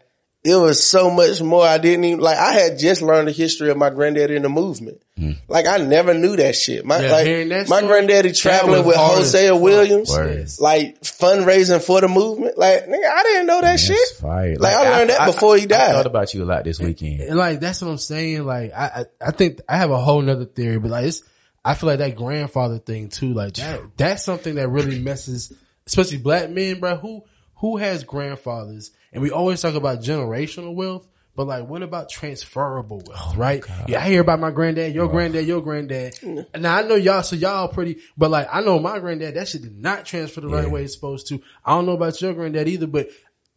[0.45, 1.65] it was so much more.
[1.67, 2.37] I didn't even like.
[2.37, 5.01] I had just learned the history of my granddaddy in the movement.
[5.17, 5.33] Hmm.
[5.47, 6.85] Like I never knew that shit.
[6.85, 9.55] My Yeah, like hearing my granddaddy traveling with hard as Hosea.
[9.55, 10.49] Williams, Word.
[10.59, 12.59] like fundraising for the movement.
[12.59, 14.09] Like nigga, I didn't know that shit.
[14.21, 14.57] Fire.
[14.59, 15.81] Like, I learned that before he died.
[15.81, 15.93] I died.
[15.93, 17.21] thought about you a lot this weekend.
[17.21, 18.45] And like that's what I'm saying.
[18.45, 21.23] Like I, I, I think I have a whole nother theory, but like it's,
[21.65, 23.35] I feel like that grandfather thing too.
[23.35, 25.53] Like that, that's something that really messes,
[25.87, 26.97] especially black men, bro.
[26.97, 28.91] Who who has grandfathers?
[29.13, 33.37] And we always talk about generational wealth, but like what about transferable wealth?
[33.37, 33.65] right?
[33.89, 36.15] Yeah, I hear about my granddad, your granddad, your granddad.
[36.17, 36.61] Mm.
[36.61, 39.63] Now I know y'all, so y'all pretty, but like I know my granddad, that shit
[39.63, 41.41] did not transfer the right way it's supposed to.
[41.65, 43.09] I don't know about your granddad either, but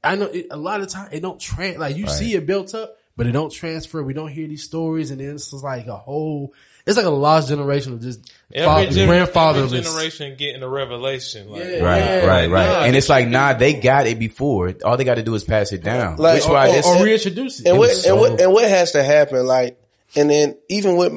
[0.03, 2.73] I know it, a lot of time it don't trans like you see it built
[2.73, 4.01] up, but it don't transfer.
[4.03, 6.53] We don't hear these stories, and then it's just like a whole.
[6.87, 9.63] It's like a lost generation of just Every, father, gen- grandfatherless.
[9.65, 11.49] every generation getting a revelation.
[11.49, 11.79] Like, Yeah.
[11.79, 12.25] Right, Yeah.
[12.25, 12.65] right, right.
[12.65, 14.73] Nah, and it's like, nah, they got it before.
[14.85, 16.15] All they got to do is pass it down.
[16.17, 17.67] Like, Which or- why or- it's, or reintroduce it.
[17.67, 19.45] And what, was and what and what has to happen?
[19.45, 19.77] Like,
[20.15, 21.13] and then even with,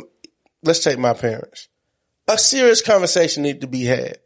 [0.64, 1.68] let's take my parents.
[2.26, 4.18] A serious conversation need to be had.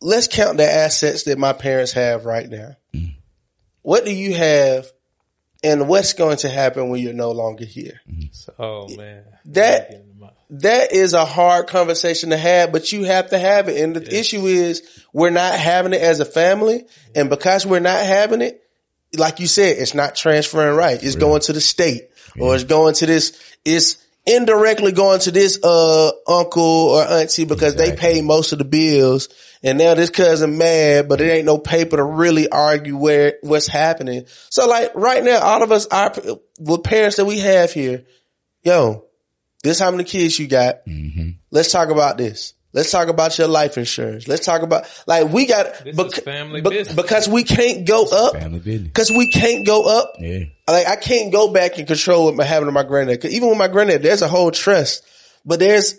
[0.00, 2.76] Let's count the assets that my parents have right now.
[2.94, 3.14] Mm.
[3.82, 4.86] What do you have,
[5.64, 8.00] and what's going to happen when you're no longer here?
[8.58, 10.04] Oh man, That
[10.52, 13.82] that is a hard conversation to have, but you have to have it.
[13.82, 14.82] And the issue is
[15.12, 16.84] we're not having it as a family,
[17.14, 18.62] and because we're not having it,
[19.16, 21.02] like you said, it's not transferring right.
[21.02, 23.38] It's going to the state, or it's going to this.
[23.64, 28.64] It's indirectly going to this uh uncle or auntie because they pay most of the
[28.64, 29.30] bills,
[29.62, 33.68] and now this cousin mad, but it ain't no paper to really argue where what's
[33.68, 34.26] happening.
[34.50, 36.12] So like right now, all of us, our
[36.60, 38.04] with parents that we have here,
[38.62, 39.06] yo,
[39.62, 40.80] this how many kids you got.
[41.50, 42.54] Let's talk about this.
[42.74, 44.26] Let's talk about your life insurance.
[44.26, 46.96] Let's talk about like we got This is family business.
[46.96, 50.14] because we can't go up family because we can't go up.
[50.18, 50.44] Yeah.
[50.66, 53.20] Like I can't go back and control what my having to my granddad.
[53.20, 55.04] Cause even with my granddad, there's a whole trust,
[55.44, 55.96] but there's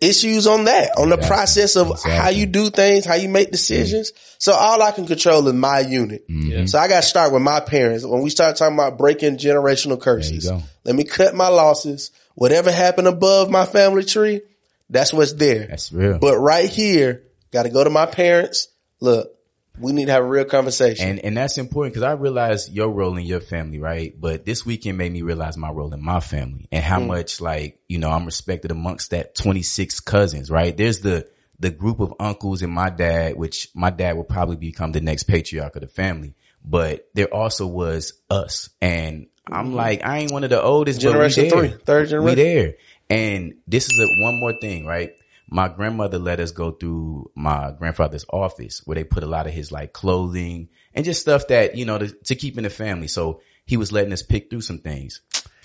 [0.00, 2.12] issues on that, on the process of Exactly.
[2.12, 4.12] how you do things, how you make decisions.
[4.38, 6.26] So all I can control is my unit.
[6.28, 6.66] Mm-hmm.
[6.66, 8.04] So I got to start with my parents.
[8.04, 10.50] When we start talking about breaking generational curses,
[10.84, 12.10] let me cut my losses.
[12.34, 14.40] Whatever happened above my family tree,
[14.88, 15.66] that's what's there.
[15.66, 16.18] That's real.
[16.18, 18.68] But right here, got to go to my parents.
[19.00, 19.32] Look,
[19.78, 21.08] we need to have a real conversation.
[21.08, 24.14] And and that's important because I realize your role in your family, right?
[24.18, 26.86] But this weekend made me realize my role in my family and Mm.
[26.86, 30.76] how much like, you know, I'm respected amongst that 26 cousins, right?
[30.76, 31.26] There's the
[31.58, 35.24] the group of uncles and my dad, which my dad will probably become the next
[35.24, 36.34] patriarch of the family.
[36.64, 38.68] But there also was us.
[38.80, 41.10] And I'm like, I ain't one of the oldest, Mm-hmm.
[41.10, 42.36] Generation three, third generation.
[42.36, 42.74] We there.
[43.10, 45.12] And this is a, one more thing, right?
[45.50, 49.52] My grandmother let us go through my grandfather's office where they put a lot of
[49.52, 53.08] his like clothing and just stuff that, you know, to, to keep in the family.
[53.08, 55.20] So he was letting us pick through some things.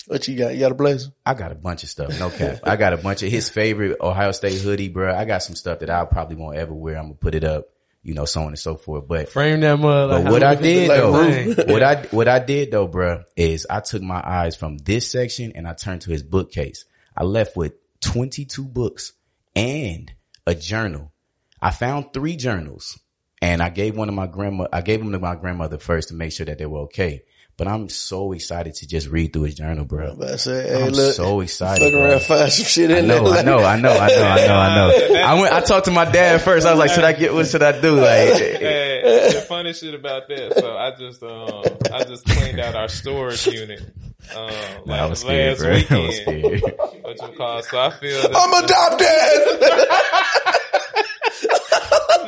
[0.08, 0.54] what you got?
[0.56, 1.12] You got a blazer?
[1.26, 2.20] I got a bunch of stuff.
[2.20, 2.60] No cap.
[2.64, 5.16] I got a bunch of his favorite Ohio State hoodie, bro.
[5.16, 6.98] I got some stuff that I probably won't ever wear.
[6.98, 7.68] I'm gonna put it up.
[8.08, 9.06] You know, so on and so forth.
[9.06, 10.10] But Frame that mud.
[10.10, 13.68] but like what I did like though, what I what I did though, bruh, is
[13.70, 16.86] I took my eyes from this section and I turned to his bookcase.
[17.18, 19.12] I left with 22 books
[19.58, 20.10] and
[20.46, 21.12] a journal.
[21.62, 22.98] I found three journals
[23.42, 24.68] and I gave one of my grandma.
[24.72, 27.24] I gave them to my grandmother first to make sure that they were okay.
[27.58, 30.14] But I'm so excited to just read through his journal, bro.
[30.16, 31.82] But I said, hey, I'm look, so excited.
[31.86, 32.04] fuck bro.
[32.04, 33.40] around, find some shit I in know, there.
[33.40, 34.92] I know, I know, I know, I know, I know.
[35.22, 36.68] I went, I talked to my dad first.
[36.68, 37.96] I was like, should I get, what should I do?
[37.96, 38.06] Like,
[38.38, 42.88] Hey, the funny shit about that, so I just um I just cleaned out our
[42.90, 43.82] storage unit
[44.36, 45.98] um I like was scared, last bro.
[45.98, 46.60] I was weekend.
[46.62, 46.78] scared.
[47.04, 49.08] What you call so I feel that I'm adopted.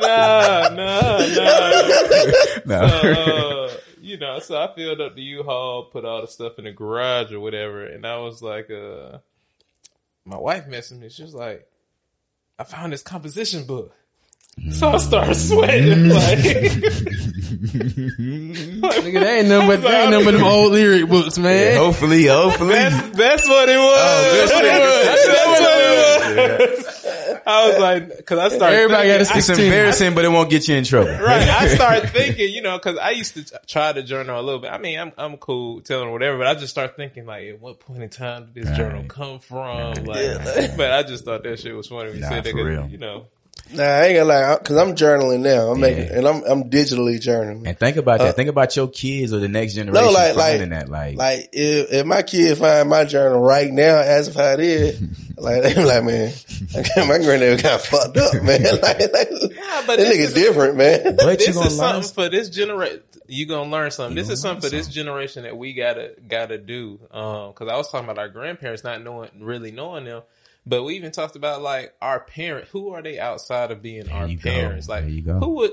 [0.00, 1.70] nah, nah, nah.
[2.70, 2.88] No.
[2.88, 2.98] So, uh,
[3.70, 3.79] you
[4.20, 7.40] know, so I filled up the U-Haul, put all the stuff in the garage or
[7.40, 9.18] whatever, and I was like, uh,
[10.24, 11.08] my wife messaged me.
[11.08, 11.68] She was like,
[12.58, 13.92] I found this composition book.
[14.72, 16.38] So I started sweating, like,
[18.78, 21.76] Nigga, that ain't nothing but, that ain't nothing but them old lyric books, man.
[21.76, 22.74] hopefully, hopefully.
[22.74, 23.98] that's, that's what it was.
[23.98, 25.04] Oh, that's what it was.
[25.06, 26.96] That's what it was.
[27.46, 30.28] I was like, cause I started Everybody got a thinking- I- It's embarrassing, but it
[30.28, 31.10] won't get you in trouble.
[31.20, 31.48] Right.
[31.48, 34.70] I started thinking, you know, cause I used to try to journal a little bit.
[34.72, 37.80] I mean, I'm, I'm cool telling whatever, but I just start thinking like, at what
[37.80, 39.94] point in time did this journal come from?
[40.04, 42.06] Like, but I just thought that shit was funny.
[42.10, 42.86] when You Nah, said that, real.
[42.88, 43.26] you know,
[43.72, 45.70] Nah, I ain't gonna lie, cause I'm journaling now.
[45.70, 47.66] I'm making, and I'm, I'm digitally journaling.
[47.68, 48.34] And think about that.
[48.34, 50.88] think about your kids or the next generation No, like- finding like- that.
[50.88, 54.60] Like, Like, if, if my kid find my journal right now, as of how it
[54.60, 55.00] is,
[55.36, 56.32] like, they be like, man,
[56.96, 58.60] my granddad got fucked up, man.
[58.82, 61.16] Like, like, yeah, but that this nigga is, different, man.
[61.16, 62.02] but you this gonna is learn.
[62.02, 63.02] something for this generation.
[63.28, 64.16] You gonna learn something.
[64.16, 66.98] You This is gonna something for learn this generation that we gotta gotta do.
[67.12, 70.22] Um, cause I was talking about our grandparents not knowing, really knowing them,
[70.66, 72.68] but we even talked about like our parent.
[72.68, 74.50] Who are they outside of being our you go.
[74.50, 74.88] parents?
[74.88, 75.38] Like, There you go.
[75.38, 75.72] who would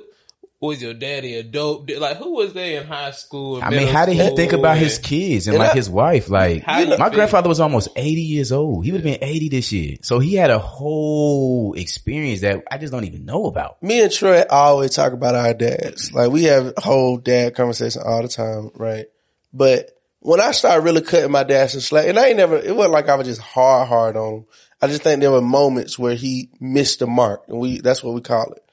[0.60, 1.88] was your daddy a dope?
[2.00, 3.62] Like, who was they in high school?
[3.62, 6.30] I mean, how did he think about his kids and And like I- his wife?
[6.30, 7.10] Like, How my feel?
[7.12, 8.84] grandfather was almost 80 years old.
[8.84, 9.98] He would have been 80 this year.
[10.02, 13.82] So he had a whole experience that I just don't even know about.
[13.84, 16.12] me and Troy always talk about our dads.
[16.12, 19.06] Like we have whole dad conversation all the time, right?
[19.54, 22.76] But when I started really cutting my dad some slack, and I ain't never, it
[22.76, 24.46] wasn't like I was just hard, hard on him.
[24.82, 28.14] I just think there were moments where he missed the mark and we, that's what
[28.14, 28.64] we call it.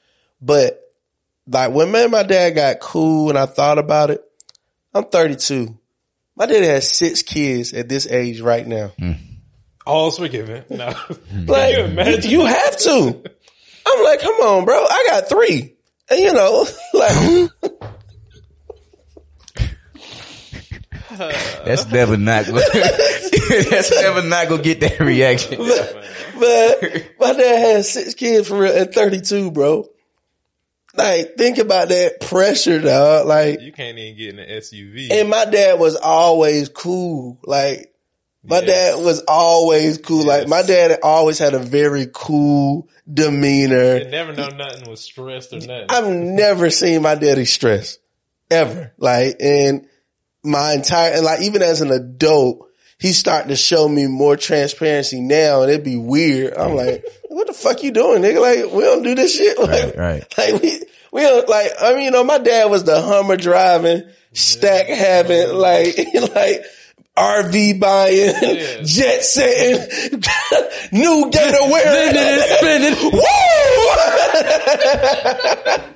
[0.41, 0.81] But
[1.47, 4.23] like when me and my dad got cool and I thought about it,
[4.93, 5.79] I'm 32.
[6.37, 8.93] My dad has six kids at this age right now.
[9.01, 9.17] Mm.
[9.87, 10.65] All's forgiven.
[10.71, 10.95] No,
[11.47, 13.23] Like, Can you you have to.
[13.87, 14.75] I'm like, come on, bro.
[14.75, 15.77] I got three.
[16.11, 17.51] And you know, like,
[21.65, 22.61] That's never not gonna,
[23.71, 25.57] that's never not gonna get that reaction.
[25.59, 26.83] but
[27.21, 29.89] my dad has six kids for real at 32, bro.
[30.97, 33.27] Like, think about that pressure, dog.
[33.27, 35.11] Like, you can't even get in an SUV.
[35.11, 37.39] and my dad was always cool.
[37.45, 37.93] Like,
[38.45, 38.67] my Yes.
[38.97, 40.25] dad was always cool.
[40.25, 43.99] Like, my dad always had a very cool demeanor.
[43.99, 45.87] You never know nothing was stressed or nothing.
[45.89, 47.99] I've never seen my daddy stressed
[48.51, 48.93] ever.
[48.99, 49.89] Like, and
[50.45, 52.69] my entire, and like, even as an adult,
[52.99, 56.55] he's starting to show me more transparency now and it'd be weird.
[56.55, 58.41] I'm like, what the fuck you doing, nigga?
[58.41, 59.59] Like, we don't do this shit.
[59.65, 60.39] Like, Right, right.
[60.39, 60.81] like we,
[61.13, 65.53] we don't, like, I mean, you know, my dad was the Hummer driving, stack having,
[65.55, 65.97] like,
[66.35, 66.65] like,
[67.17, 68.83] RV buying, Yeah.
[68.83, 69.87] jet setting,
[70.93, 72.41] new gator wearing.
[72.59, 72.95] spinning.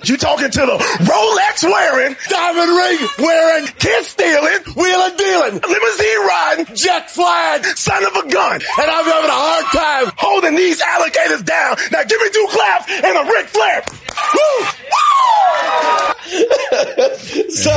[0.05, 6.66] You talking to the Rolex wearing, diamond ring wearing, kid stealing, wheeler dealing, limousine riding,
[6.75, 8.55] jet flying, son of a gun.
[8.81, 9.66] And I'm having a hard
[10.07, 11.77] time holding these alligators down.
[11.93, 13.83] Now give me two claps and a Ric Flair.
[14.35, 14.64] Woo!
[17.51, 17.73] so,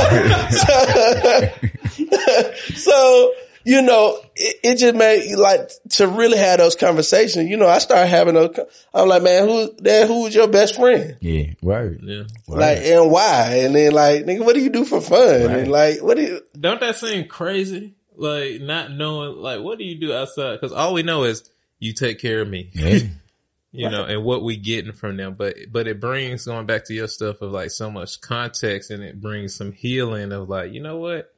[0.50, 1.50] so,
[2.74, 3.32] so,
[3.64, 7.48] you know, it, it just made like to really have those conversations.
[7.48, 8.58] You know, I started having those.
[8.92, 11.16] I'm like, man, who, dad, who was your best friend?
[11.20, 11.96] Yeah, right.
[12.02, 12.24] yeah.
[12.48, 13.60] Like, and why?
[13.62, 15.50] And then like, nigga, what do you do for fun?
[15.50, 16.40] And like, what do you?
[16.58, 17.94] Don't that seem crazy?
[18.16, 20.54] Like not knowing, like what do you do outside?
[20.60, 22.98] Because all we know is you take care of me, Yeah.
[23.72, 25.34] you know, and what we getting from them.
[25.34, 29.02] But but it brings going back to your stuff of like so much context, and
[29.02, 31.31] it brings some healing of like you know what,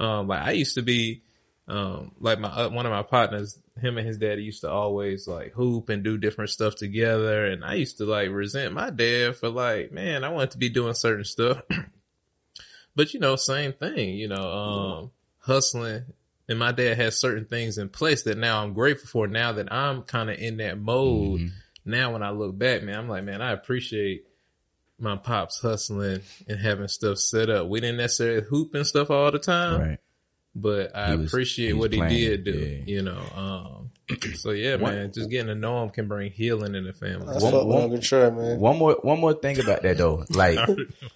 [0.00, 1.22] um, like I used to be,
[1.68, 5.28] um, like my uh, one of my partners, him and his daddy used to always
[5.28, 9.36] like hoop and do different stuff together, and I used to like resent my dad
[9.36, 11.62] for like, man, I wanted to be doing certain stuff.
[12.96, 16.06] But you know, same thing, you know, um, hustling
[16.50, 19.72] and my dad has certain things in place that now I'm grateful for now that
[19.72, 21.52] I'm kind of in that mode.
[21.84, 24.24] Now when I look back, man, I'm like, man, I appreciate
[25.00, 27.68] my pops hustling and having stuff set up.
[27.68, 29.98] We didn't necessarily hoop and stuff all the time, Right.
[30.54, 32.50] but I was- appreciate he was what he did do.
[32.52, 32.82] yeah.
[32.86, 33.90] You know, um,
[34.34, 37.26] so yeah, man, just getting to know him can bring healing in the family.
[37.26, 38.58] That's One- fuck with one- Uncle Trey, man.
[38.60, 40.24] One more, one more thing about that though.
[40.30, 40.58] Like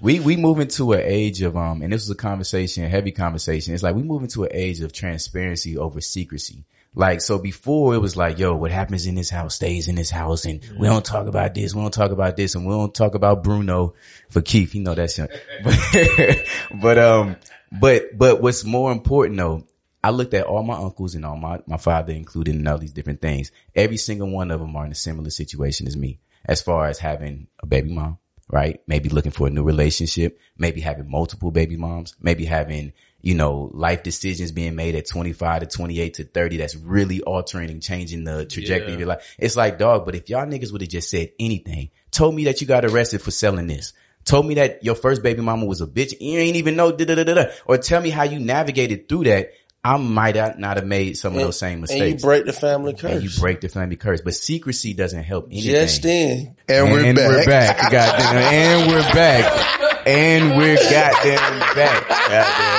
[0.00, 3.10] we, we move into an age of, um, and this was a conversation, a heavy
[3.10, 3.74] conversation.
[3.74, 6.64] It's like we move into an age of transparency over secrecy.
[6.94, 10.10] Like, so before it was like, yo, what happens in this house stays in this
[10.10, 11.74] house and we don't talk about this.
[11.74, 13.94] We don't talk about this and we don't talk about Bruno
[14.30, 14.74] for Keith.
[14.74, 15.18] You know that's.
[15.18, 16.46] But,
[16.80, 17.36] but, um,
[17.72, 19.66] but, but what's more important though,
[20.04, 22.92] I looked at all my uncles and all my, my father included in all these
[22.92, 23.50] different things.
[23.74, 26.98] Every single one of them are in a similar situation as me as far as
[26.98, 28.18] having a baby mom,
[28.50, 28.80] right?
[28.86, 32.92] Maybe looking for a new relationship, maybe having multiple baby moms, maybe having,
[33.24, 37.70] you know, life decisions being made at 25 to 28 to 30 that's really altering
[37.70, 39.34] and changing the trajectory of your life.
[39.38, 42.60] It's like, dog, but if y'all niggas would have just said anything, told me that
[42.60, 43.94] you got arrested for selling this,
[44.26, 47.06] told me that your first baby mama was a bitch, you ain't even know, da
[47.06, 49.52] da da da, or tell me how you navigated through that,
[49.82, 52.00] I might not have made some of those same mistakes.
[52.02, 53.10] And you break the family curse.
[53.10, 54.20] And you break the family curse.
[54.20, 55.70] But secrecy doesn't help anything.
[55.70, 56.56] Just in.
[56.68, 57.28] And, we're and back.
[57.28, 57.90] we're back.
[57.90, 58.36] Goddamn.
[58.36, 60.06] And we're back.
[60.06, 62.08] And we're goddamn back.
[62.08, 62.73] Goddamn.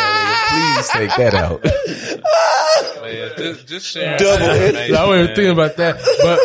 [0.55, 1.63] Please take that out.
[3.01, 4.65] Man, just, just sharing Double that hit.
[4.69, 5.35] information, I wasn't man.
[5.35, 5.95] thinking about that,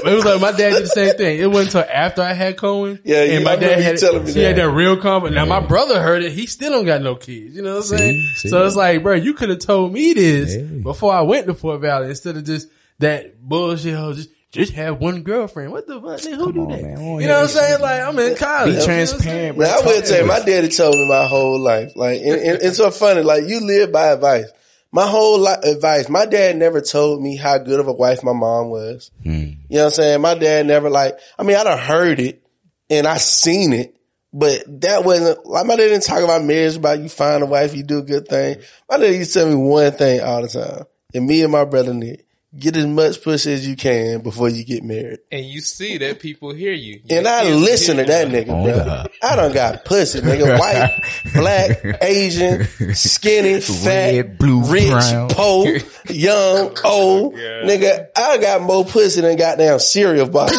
[0.03, 1.41] but it was like my dad did the same thing.
[1.41, 2.99] It wasn't until after I had Cohen.
[3.05, 4.67] Yeah, you- and I my remember dad you had telling me he had that.
[4.67, 5.35] that real comment.
[5.35, 6.33] Now my brother heard it.
[6.33, 7.57] He still don't got no kids.
[7.57, 8.21] You know what I'm saying?
[8.35, 8.49] see?
[8.51, 10.63] So it's like, bro, you could have told me this Hey.
[10.83, 13.95] before I went to Fort Valley instead of just that bullshit.
[13.95, 15.73] Oh, just just have one girlfriend.
[15.73, 16.21] What the fuck?
[16.21, 16.83] Nigga, who do on, that?
[16.83, 17.21] man.
[17.21, 17.81] You know what I'm saying?
[17.81, 18.67] Like I'm in college.
[18.67, 19.69] Be You know what I'm transparent, Man.
[19.69, 21.93] I will Talk tell you, my daddy told me my whole life.
[21.95, 23.23] Like, and, and it's so funny.
[23.23, 24.47] Like, you live by advice.
[24.93, 26.09] My whole life advice.
[26.09, 29.13] My dad never told me how good of a wife my mom was.
[29.23, 29.31] Hmm.
[29.31, 30.21] You know what I'm saying?
[30.21, 31.17] My dad never like.
[31.39, 32.43] I mean, I done heard it
[32.91, 33.95] and I seen it,
[34.33, 36.75] but that wasn't like my dad didn't talk about marriage.
[36.75, 38.57] About you find a wife, you do a good thing.
[38.91, 41.65] My dad used to tell me one thing all the time, and me and my
[41.65, 42.27] brother Nick.
[42.59, 45.21] Get as much pussy as you can before you get married.
[45.31, 47.01] And you see that people hear you.
[47.09, 48.35] And I listen to that you.
[48.37, 48.85] nigga, Oh, bro.
[48.85, 49.11] God.
[49.23, 50.59] I done got pussy, nigga.
[50.59, 51.01] White,
[51.33, 55.29] black, Asian, skinny, fat, Red, blue, rich, brown.
[55.31, 55.69] poor,
[56.09, 57.35] young, old.
[57.35, 60.53] Oh, nigga, I got more pussy than goddamn cereal box.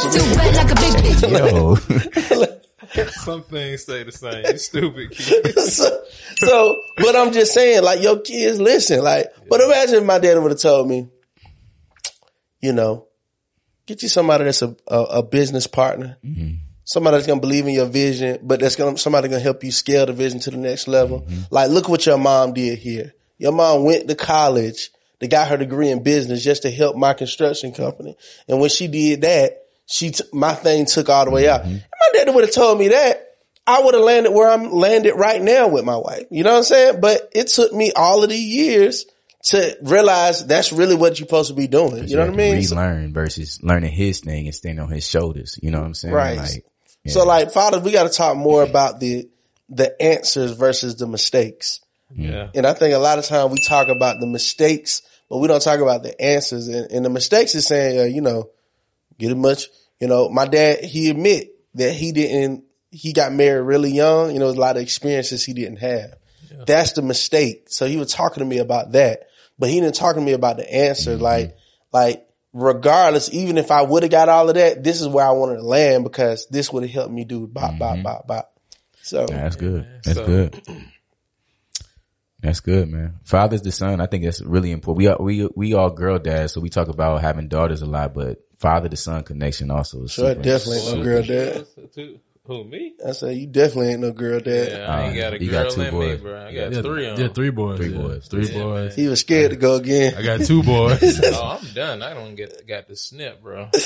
[1.24, 1.76] Yo.
[3.12, 4.46] Some things stay the same.
[4.46, 5.60] You stupid kid.
[5.60, 6.04] so,
[6.38, 9.04] so, but I'm just saying, like, your kids listen.
[9.04, 11.08] Like, but imagine if my daddy would have told me,
[12.62, 13.07] you know,
[13.86, 16.18] get you somebody that's a, a, a business partner.
[16.84, 20.05] Somebody that's gonna believe in your vision, but that's gonna somebody gonna help you scale
[20.05, 21.26] the vision to the next level.
[21.49, 23.14] Like, look what your mom did here.
[23.38, 27.14] Your mom went to college to got her degree in business just to help my
[27.14, 28.18] construction company.
[28.47, 31.62] And when she did that, she t- my thing took all the way out.
[31.62, 31.76] Mm-hmm.
[31.76, 33.36] If my daddy would have told me that,
[33.68, 36.26] I would have landed where I'm landed right now with my wife.
[36.32, 37.01] You know what I'm saying?
[37.01, 39.05] But it took me all of the years
[39.44, 42.08] to realize that's really what you're supposed to be doing.
[42.08, 42.62] You know what I mean?
[42.64, 45.60] So- Relearn versus learning his thing and standing on his shoulders.
[45.62, 46.14] You know what I'm saying?
[46.14, 46.38] Right.
[46.38, 46.66] Like,
[47.04, 47.14] yeah.
[47.14, 49.28] So like fathers, we got to talk more about the
[49.70, 51.80] the answers versus the mistakes.
[52.14, 52.50] Yeah.
[52.54, 55.62] And I think a lot of time we talk about the mistakes, but we don't
[55.62, 56.68] talk about the answers.
[56.68, 58.50] And, and the mistakes is saying, uh, you know,
[59.18, 59.68] get as much.
[60.00, 62.66] You know, my dad he admit that he didn't.
[62.89, 64.34] He got married really young.
[64.34, 66.16] You know, a lot of experiences he didn't have.
[66.68, 67.68] That's the mistake.
[67.70, 69.28] So he was talking to me about that,
[69.62, 71.12] but he didn't talk to me about the answer.
[71.12, 71.22] Mm-hmm.
[71.22, 71.57] Like,
[71.93, 75.32] like regardless, even if I would have got all of that, this is where I
[75.32, 78.01] wanted to land because this would have helped me do bop, bop, mm-hmm.
[78.03, 78.59] bop, bop.
[79.03, 79.88] So that's good.
[80.03, 80.62] That's So- good.
[82.39, 83.20] That's good, man.
[83.22, 84.01] Father's the son.
[84.01, 84.97] I think that's really important.
[84.97, 88.16] We are, we, we all girl dads, so we talk about having daughters a lot,
[88.16, 91.68] but father to son connection also is sure, super- definitely ain't no girl dad.
[92.46, 92.94] Who- Who me?
[93.06, 94.72] I said you definitely ain't no girl dad.
[94.72, 96.20] Yeah, I ain't got a you girl got two in me, boys.
[96.22, 96.42] bro.
[96.48, 97.20] I got Yeah, three on.
[97.20, 97.78] yeah, three boys.
[97.78, 98.02] Three yeah.
[98.02, 98.28] boys.
[98.28, 98.96] Three Yeah, boys.
[98.96, 100.16] He was scared to go again.
[100.18, 101.20] I got two boys.
[101.24, 102.02] Oh, I'm done.
[102.02, 103.70] I don't get got the snip, bro.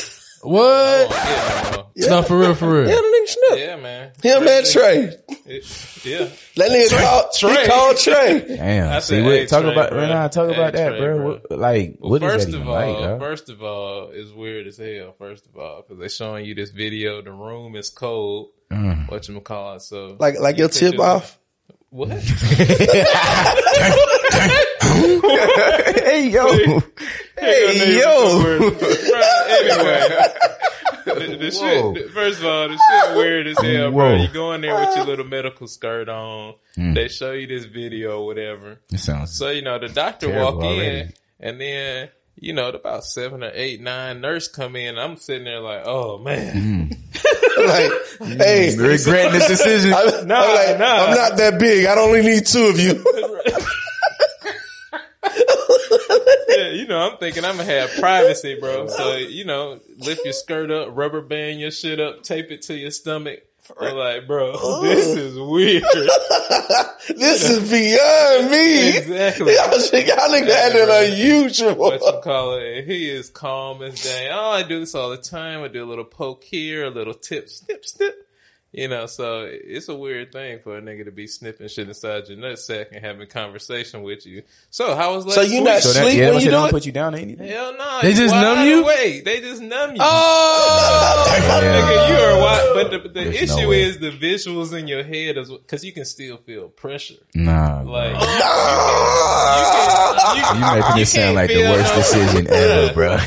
[0.43, 1.09] I what?
[1.09, 2.23] don't get no more.
[2.23, 2.87] For real, for real.
[2.89, 3.57] Yeah, the nigga snap.
[3.59, 4.11] Yeah, man.
[4.21, 5.17] Him and Trey.
[5.47, 6.27] It- yeah.
[6.57, 7.61] That nigga called Trey.
[7.63, 8.55] He called Trey.
[8.57, 8.91] Damn.
[8.91, 9.99] I See, said, what, hey, talk Trey, about, bro.
[9.99, 11.17] right now, talk Hey, about that, Trey, bro.
[11.17, 11.27] bro.
[11.49, 14.67] What, like, Well, what is first that of all, like, first of all, it's weird
[14.67, 15.15] as hell.
[15.17, 17.21] First of all, because they're showing you this video.
[17.23, 18.49] The room is cold.
[18.71, 19.09] Mm.
[19.09, 19.81] What you call it?
[19.81, 21.39] So Like like your tip off.
[21.89, 22.09] What?
[24.91, 26.81] hey, yo.
[27.39, 28.39] Hey, yo.
[29.49, 30.17] anyway.
[31.05, 34.15] The, the shit, first of all, the shit weird as hell, bro.
[34.17, 34.21] Whoa.
[34.23, 36.55] You go in there with your little medical skirt on.
[36.77, 36.95] Mm.
[36.95, 38.79] They show you this video or whatever.
[38.91, 41.13] It sounds So, you know, the doctor walk in already.
[41.39, 44.97] and then, you know, about seven or eight, nine nurse come in.
[44.97, 46.89] I'm sitting there like, oh man.
[47.57, 49.93] like, hey, Regretting this decision.
[49.93, 51.05] I'm, I'm like, nah.
[51.05, 51.85] I'm not that big.
[51.85, 53.03] I only need two of you.
[56.47, 58.87] Yeah, you know, I'm thinking I'm gonna have privacy, bro.
[58.95, 62.75] So, you know, lift your skirt up, rubber band your shit up, tape it to
[62.75, 63.41] your stomach.
[63.79, 65.83] I'm like, bro, this is weird.
[67.09, 68.97] this is beyond me.
[68.97, 69.55] Exactly.
[69.55, 71.75] Y'all, shit, y'all nigga acting unusual.
[71.75, 72.85] What you call it?
[72.85, 74.29] He is calm as day.
[74.31, 75.63] Oh, I do this all the time.
[75.63, 78.24] I do a little poke here, a little tip, snip, snip.
[78.77, 82.27] You know, so it's a weird thing for a nigga to be snipping shit inside
[82.27, 84.43] your nutsack and having conversation with you.
[84.69, 86.51] So how was last So you not So that, sleep yeah, when you shit do
[86.51, 86.71] don't it?
[86.71, 87.47] put you down or anything.
[87.47, 87.99] Hell no.
[88.01, 88.83] They just Wide numb you?
[88.83, 90.01] Wait, They just numb you.
[90.01, 91.25] Oh,
[91.63, 92.71] Nigga, you are wide.
[92.73, 95.93] But the, the There's issue no is the visuals in your head is because you
[95.93, 97.15] can still feel pressure.
[97.33, 98.21] Nah, Like bro.
[100.35, 103.09] you, you making you it sound can't like the worst no- decision ever, bro.
[103.15, 103.21] nah,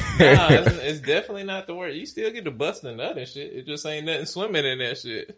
[0.50, 1.96] it's, it's definitely not the worst.
[1.96, 3.52] You still get to bust a nut and shit.
[3.52, 5.37] It just ain't nothing swimming in that shit.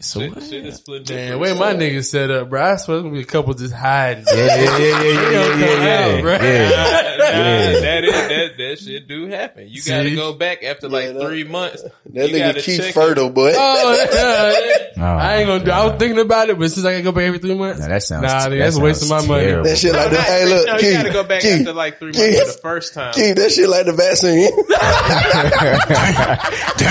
[0.00, 0.42] So shit, what?
[0.44, 1.40] shit is split man, different.
[1.40, 2.60] where my niggas set up, bro?
[2.62, 4.24] I swear it's gonna be a couple just hiding.
[4.26, 6.32] yeah, yeah, yeah, yeah, yeah, yeah, yeah, Out, bro.
[6.32, 6.38] yeah.
[6.38, 7.80] Nah, nah, Yeah.
[7.80, 9.66] that is that that shit do happen.
[9.68, 10.16] You got to See?
[10.16, 11.82] go back after like that- three months.
[12.12, 13.52] That you nigga gotta keep check fertile, boy.
[13.56, 14.78] Oh, yeah.
[14.98, 15.70] Oh, I ain't gonna do.
[15.70, 17.88] I was thinking about it, but since I gotta go back every three months, Nah,
[17.88, 18.22] that sounds.
[18.24, 19.44] Nah, that that's a waste my sounds money.
[19.44, 19.64] terrible.
[19.70, 21.50] that shit like the, not- hey look, no, Key, you got to go back Key,
[21.52, 23.12] after like three months Key, for the first time.
[23.14, 24.50] Key, that shit like the vaccine.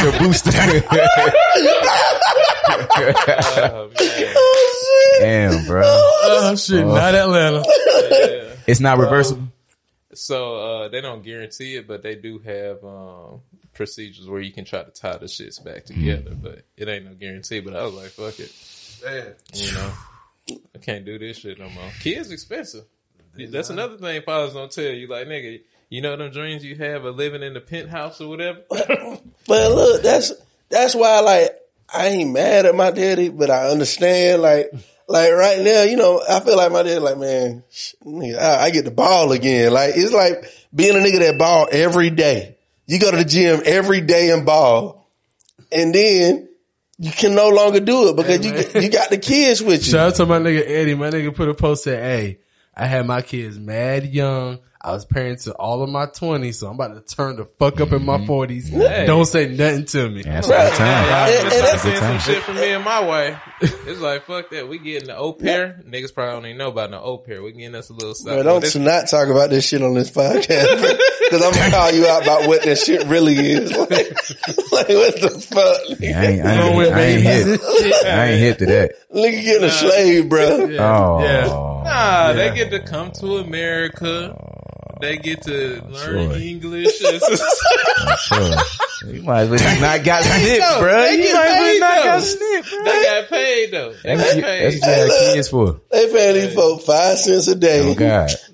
[0.02, 0.52] Your booster.
[2.98, 4.36] Oh, man.
[5.52, 5.82] Damn, bro.
[5.86, 7.64] oh shit, not Atlanta.
[8.10, 8.56] Yeah.
[8.68, 9.48] It's not reversible.
[10.14, 13.42] So uh, they don't guarantee it, but they do have um,
[13.74, 16.36] procedures where you can try to tie the shits back together.
[16.36, 17.60] But it ain't no guarantee.
[17.62, 18.52] But I was like, fuck it,
[19.54, 19.94] you know,
[20.76, 21.90] I can't do this shit no more.
[22.02, 22.86] Kids expensive.
[23.36, 25.08] That's another thing fathers don't tell you.
[25.08, 28.62] Like nigga, you know them dreams you have of living in the penthouse or whatever.
[29.48, 30.32] But look, that's
[30.70, 31.61] that's why like
[31.94, 34.72] I ain't mad at my daddy, but I understand like
[35.08, 37.64] like right now, you know, I feel like my daddy like, man,
[38.06, 39.74] nigga, I, I get the ball again.
[39.74, 42.58] Like it's like being a nigga that ball every day.
[42.88, 45.10] You go to the gym every day and ball.
[45.72, 46.50] And then
[46.98, 49.92] you can no longer do it because you you got the kids with you.
[49.92, 50.96] Shout out to my nigga Eddie.
[50.96, 52.40] My nigga put a post that, "Hey,
[52.76, 54.60] I had my kids mad young.
[54.84, 57.80] I was parent to all of my twenties, so I'm about to turn the fuck
[57.82, 58.32] up in my mm-hmm.
[58.32, 58.70] 40s.
[58.70, 59.06] Hey.
[59.06, 60.88] Don't say nothing to me." Yeah, that's a good time.
[60.88, 63.40] Yeah, And- I'm and gonna that's- seeing some shit from me and my wife.
[63.62, 64.68] It's like fuck that.
[64.68, 65.80] We getting the au pair.
[65.88, 67.44] Niggas probably don't even know about the au pair.
[67.44, 68.44] We getting us a little Bro, something.
[68.44, 72.08] don't This- not talk about this shit on this podcast because I'm gonna call you
[72.08, 73.72] out about what that shit really is.
[73.82, 73.90] Like,
[74.72, 76.00] like what the fuck?
[76.00, 77.62] Yeah, I ain't, I ain't, I ain't hit.
[78.06, 78.92] I ain't hit to that.
[79.14, 80.68] Nigga getting a slave, bro.
[80.80, 81.46] Oh, Yeah.
[81.84, 84.36] Nah, they get to come to America.
[85.02, 86.38] They get to learn sure.
[86.38, 86.98] English.
[87.00, 88.52] sure.
[89.08, 90.92] You might as well not got snipped, No, bro.
[90.94, 92.04] they You might as well not though.
[92.04, 92.84] got snipped, bro.
[92.84, 93.94] they got paid though.
[94.04, 94.64] They That's got paid.
[94.64, 95.82] that's what you got kids for.
[95.92, 98.30] They paying these folks five cents a day Oh God.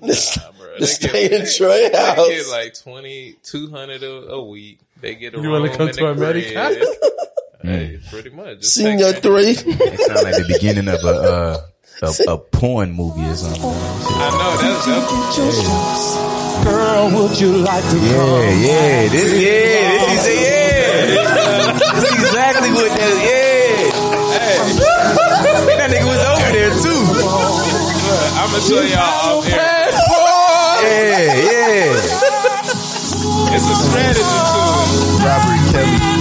[0.58, 2.28] Bro, they stay get- in Trey They house.
[2.28, 4.80] get like 20, 200 a, a week.
[5.00, 6.84] They get a You wanna room come in to the America?
[7.60, 8.60] Hey, pretty much.
[8.60, 9.50] Just Senior three.
[9.50, 9.58] It
[10.00, 11.60] sounds like the beginning of a uh,
[12.02, 13.62] a, a porn movie or something.
[13.64, 20.40] I know that's, that's Girl, would you like to Yeah, yeah, this, yeah, this is
[20.42, 20.68] yeah.
[21.94, 23.90] This is exactly what that, yeah.
[24.38, 24.58] Hey,
[25.76, 27.02] that nigga was over there too.
[28.38, 29.90] I'm gonna tell y'all off air.
[30.82, 32.14] Yeah, yeah.
[33.50, 35.24] It's a strategy to it.
[35.24, 36.17] Robert Kelly.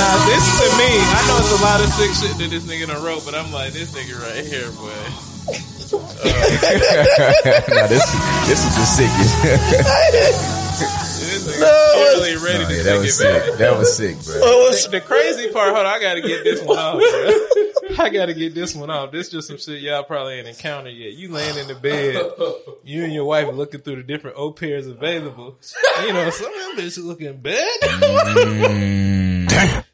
[0.00, 2.86] Now this to me, I know it's a lot of sick shit that this nigga
[2.88, 4.88] done wrote, but I'm like, this nigga right here, boy.
[7.68, 8.06] now this,
[8.48, 9.34] this is the sickest.
[11.20, 13.46] This nigga ready to yeah, take that was it sick.
[13.46, 13.58] back.
[13.58, 14.34] That was sick, bro.
[14.42, 18.04] Oh, what's- The crazy part, hold on, I gotta get this one off, bro.
[18.04, 19.10] I gotta get this one off.
[19.12, 21.12] This just some shit y'all probably ain't encountered yet.
[21.12, 22.14] You laying in the bed,
[22.84, 25.58] you and your wife looking through the different au pairs available.
[26.06, 27.80] You know, some of them bitches looking bad.
[27.82, 29.39] Mm.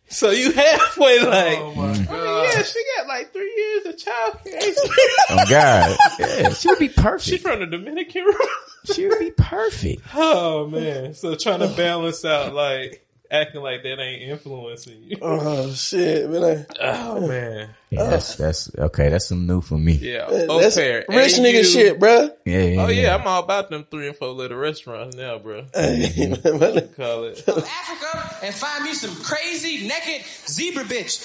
[0.09, 2.43] So you halfway oh, like, Oh my I mean, god.
[2.55, 4.75] yeah, she got like three years of childcare.
[5.31, 5.97] oh God.
[6.19, 7.43] Yeah, she would be she perfect.
[7.43, 8.49] from the Dominican Republic.
[8.85, 10.03] She would be perfect.
[10.15, 11.15] Oh man.
[11.15, 15.16] So trying to balance out like acting like that ain't influencing you.
[15.22, 16.66] Oh shit, man.
[16.81, 17.70] Oh man.
[17.91, 19.93] Yeah, that's, that's, okay, that's some new for me.
[19.93, 20.27] Yeah.
[20.29, 21.05] I- Au That's pair.
[21.09, 21.43] rich AU.
[21.43, 22.31] nigga shit, bro.
[22.45, 25.64] Yeah, yeah, Oh yeah, I'm all about them three and four letter restaurants now, bro.
[25.74, 26.89] Hey, man.
[26.97, 27.49] Call it.
[27.49, 31.24] Africa and find me some crazy naked zebra bitch.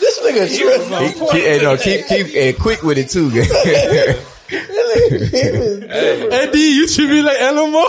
[0.00, 1.12] This nigga tripping.
[1.20, 4.26] Keep, keep, hey, no, keep, keep, hey, quick with it too, guys.
[4.50, 4.66] Hey
[6.52, 7.84] D, you treat me like Elmo.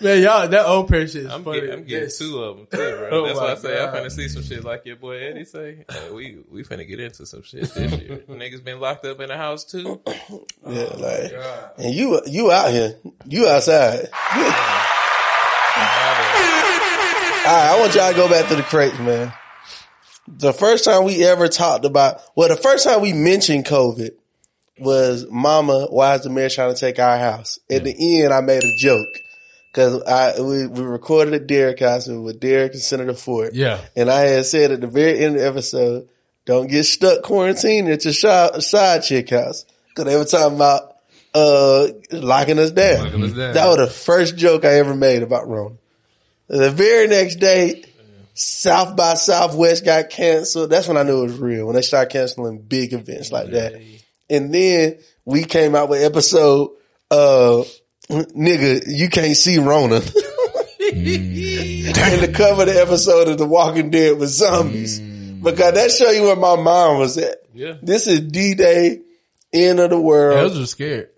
[0.00, 1.60] Man, y'all, that au pair shit is I'm funny.
[1.60, 2.18] getting, I'm getting Yes.
[2.18, 3.08] two of them too, bro.
[3.12, 5.44] Oh That's my why I say I'm finna see some shit like your boy Eddie
[5.46, 5.84] say.
[5.90, 8.18] Hey, uh, we we finna get into some shit this year.
[8.28, 10.00] Niggas been locked up in the house too.
[10.68, 11.32] Yeah, oh like,
[11.78, 14.08] and you, you out here, you outside.
[17.46, 19.32] All right, I want y'all to go back to the crates, man.
[20.26, 24.10] The first time we ever talked about, well, the first time we mentioned COVID
[24.80, 27.60] was Mama, why is the mayor trying to take our house?
[27.70, 29.06] At the end, I made a joke.
[29.76, 33.54] Cause I, we, we recorded at Derek House with Derek and Senator Ford.
[33.54, 33.78] Yeah.
[33.94, 36.08] And I had said at the very end of the episode,
[36.46, 39.66] don't get stuck quarantined at your side, side chick house.
[39.94, 40.96] Cause they were talking about,
[41.34, 43.04] uh, locking us down.
[43.04, 43.52] Locking us down.
[43.52, 45.74] That was the first joke I ever made about Rona.
[46.48, 47.84] The very next day,
[48.32, 50.70] South by Southwest got canceled.
[50.70, 51.66] That's when I knew it was real.
[51.66, 53.78] When they started canceling big events like that.
[54.30, 56.70] And then we came out with episode,
[57.10, 57.62] uh,
[58.08, 59.96] nigga, you can't see Rona.
[59.96, 60.02] and
[62.22, 65.00] the cover of the episode of The Walking Dead was zombies.
[65.00, 67.38] Because that show you where my mind was at.
[67.54, 67.74] Yeah.
[67.82, 69.00] This is D-Day,
[69.52, 70.38] end of the world.
[70.38, 71.10] Elvis was just scared.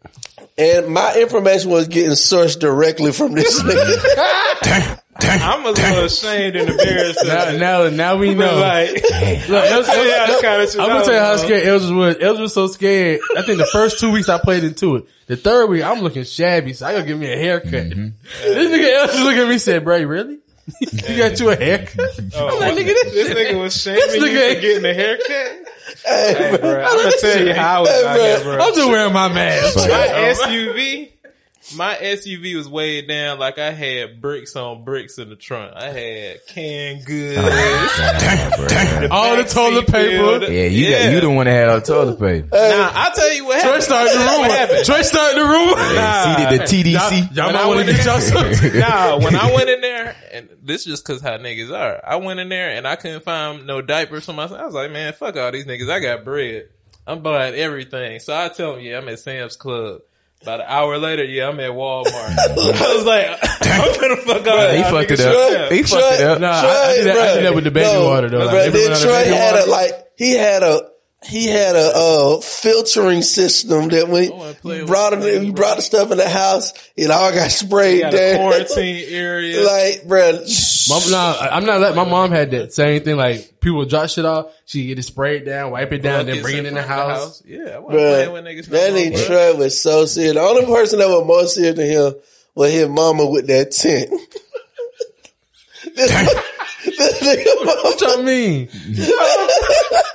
[0.57, 5.01] And my information was getting sourced directly from this nigga.
[5.21, 7.21] I'm a little ashamed and embarrassed.
[7.25, 8.57] Now, now, now we know.
[8.59, 12.17] like, Look, Elvis, Yeah, kinda I'm gonna tell you how scared Elvis was.
[12.17, 13.21] Elvis was so scared.
[13.37, 15.05] I think the first two weeks I played into it.
[15.27, 17.71] The third week I'm looking shabby, so I gotta give me a haircut.
[17.73, 18.09] Mm-hmm.
[18.43, 20.39] This nigga Elvis looked at me and said, "Bro, really?
[20.81, 21.99] you got you a haircut?"
[22.37, 24.85] oh, I'm like, what- nigga, this, this nigga was shaming This you nigga for getting
[24.85, 25.29] a haircut.
[26.05, 28.53] Hey, Hey, bro, I'm gonna tell you how I was out here, bro.
[28.65, 29.77] I'm just wearing my mask.
[29.77, 31.11] my SUV,
[31.77, 35.73] my SUV was weighed down like I had bricks on bricks in the trunk.
[35.77, 37.39] I had canned goods.
[37.41, 40.51] Ah, all the toilet paper.
[40.51, 42.49] Yeah, you got you the one that had all the toilet paper.
[42.53, 43.83] Nah, I'll tell you what Troy happened.
[43.85, 44.55] started the What rumor.
[44.55, 44.85] happened?
[44.87, 45.95] Troy started the rumor.
[45.95, 46.37] Nah.
[46.37, 47.35] See the, the TDC.
[47.35, 48.81] Y'all, y'all When might I want to get y'all something.
[48.81, 52.01] nah, when I went in there, and this just cause how niggas are.
[52.07, 54.61] I went in there and I couldn't find no diapers for myself.
[54.61, 55.91] I was like, man, fuck all these niggas.
[55.91, 56.69] I got bread.
[57.07, 58.21] I'm buying everything.
[58.21, 60.03] So I tell them, yeah, I'm at Sam's Club.
[60.43, 62.07] About an hour later, yeah, I'm at Walmart.
[62.15, 63.27] I was like,
[63.61, 65.35] I'm gonna fuck all He fucked it up.
[65.67, 65.73] up.
[65.73, 66.41] He fucked it up.
[66.41, 66.61] Nah, I,
[66.91, 68.39] I, did that, I did that with the baby No, water though.
[68.39, 70.89] Like, But they then Troy had a like he had a
[71.25, 75.75] he had a uh, filtering system that when wanna you brought the it, you brought
[75.77, 78.37] the stuff in the house, it all got sprayed Got a down.
[78.37, 79.61] quarantine area.
[79.67, 80.33] like, bro,
[80.89, 81.81] Mom, nah, I- I'm not.
[81.81, 83.17] Let, my mom had that same thing.
[83.17, 86.41] Like people would drop shit off, she get it sprayed down, wipe it down, then
[86.41, 87.43] bring it in the front of house.
[87.45, 88.69] Yeah, I wasn't playing with niggas.
[88.69, 89.27] Bruh, no that more, nigga.
[89.27, 90.35] Troy was so serious.
[90.35, 92.15] The only person that was more serious than him
[92.55, 94.11] was his mama with that tent.
[95.95, 96.43] this, this nigga mama-
[96.99, 98.69] What y'all mean?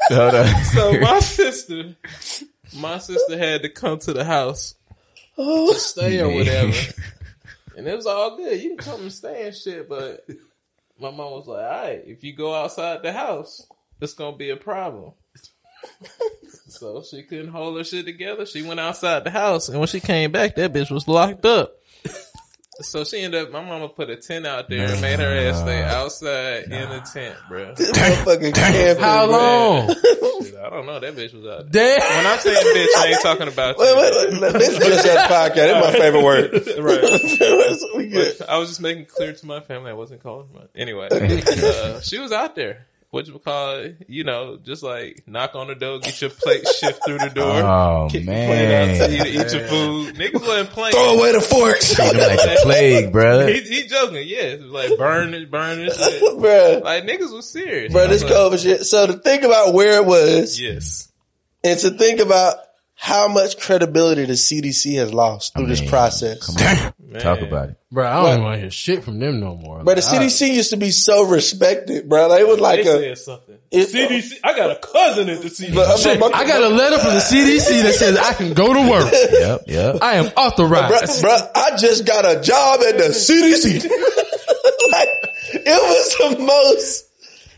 [0.10, 0.64] Hold on.
[0.66, 1.96] So my sister,
[2.76, 4.76] my sister had to come to the house
[5.36, 6.74] to stay or whatever.
[7.76, 8.62] And it was all good.
[8.62, 10.26] You can come and stay and shit, but
[11.00, 13.66] my mom was like, all right, if you go outside the house,
[14.00, 15.14] it's going to be a problem.
[16.68, 18.46] so she couldn't hold her shit together.
[18.46, 21.76] She went outside the house, and when she came back, that bitch was locked up.
[22.82, 25.60] So she ended up, my mama put a tent out there and made her ass
[25.62, 27.74] stay outside in a tent, bro.
[27.78, 29.90] this motherfucking camping, How long?
[30.44, 31.00] Shit, I don't know.
[31.00, 32.00] That bitch was out there.
[32.00, 32.18] Damn.
[32.18, 33.96] When I'm saying bitch, I ain't talking about Wait, you.
[33.96, 34.54] wait, wait.
[34.54, 35.56] This is just that podcast.
[35.56, 36.52] That's my favorite word.
[36.84, 37.80] Right.
[37.96, 38.42] we good.
[38.50, 40.68] I was just making clear to my family I wasn't calling her.
[40.76, 42.88] Anyway, uh, she was out there.
[43.14, 44.06] What you call it?
[44.08, 47.54] You know, just like knock on the door, get your plate shift through the door.
[47.64, 48.50] Oh, kick man.
[48.50, 50.16] your plate out to you to eat your food.
[50.16, 50.94] Niggas wasn't playing.
[50.94, 51.96] Throw away the forks.
[52.00, 53.46] Like the plague, bro.
[53.54, 54.56] He, he joking, yeah.
[54.62, 55.94] Like burn it, burn it.
[55.94, 56.24] Shit.
[56.24, 56.84] Bruh.
[56.84, 57.94] Like niggas was serious.
[57.94, 58.82] Bro, this Like, COVID shit.
[58.86, 61.12] So to think about where it was Yes.
[61.64, 62.56] and to think about
[63.04, 66.40] how much credibility the CDC has lost through this mean, process.
[67.20, 67.76] Talk about it.
[67.92, 69.84] Bro, I don't even want to hear shit from them no more.
[69.84, 72.28] But the Like, I- CDC used to be so respected, bro.
[72.30, 73.58] Like, it was like They a, said something.
[73.72, 74.40] it- CDC.
[74.42, 75.76] I got a cousin at the CDC.
[75.76, 78.74] but, but my- I got a letter from the CDC that says I can go
[78.74, 79.14] to work.
[79.34, 79.98] Yep, yep.
[80.02, 81.24] I am Bruh, authorized.
[81.26, 83.84] bruh, I just got a job at the CDC.
[84.92, 85.10] like,
[85.54, 87.10] it was the most,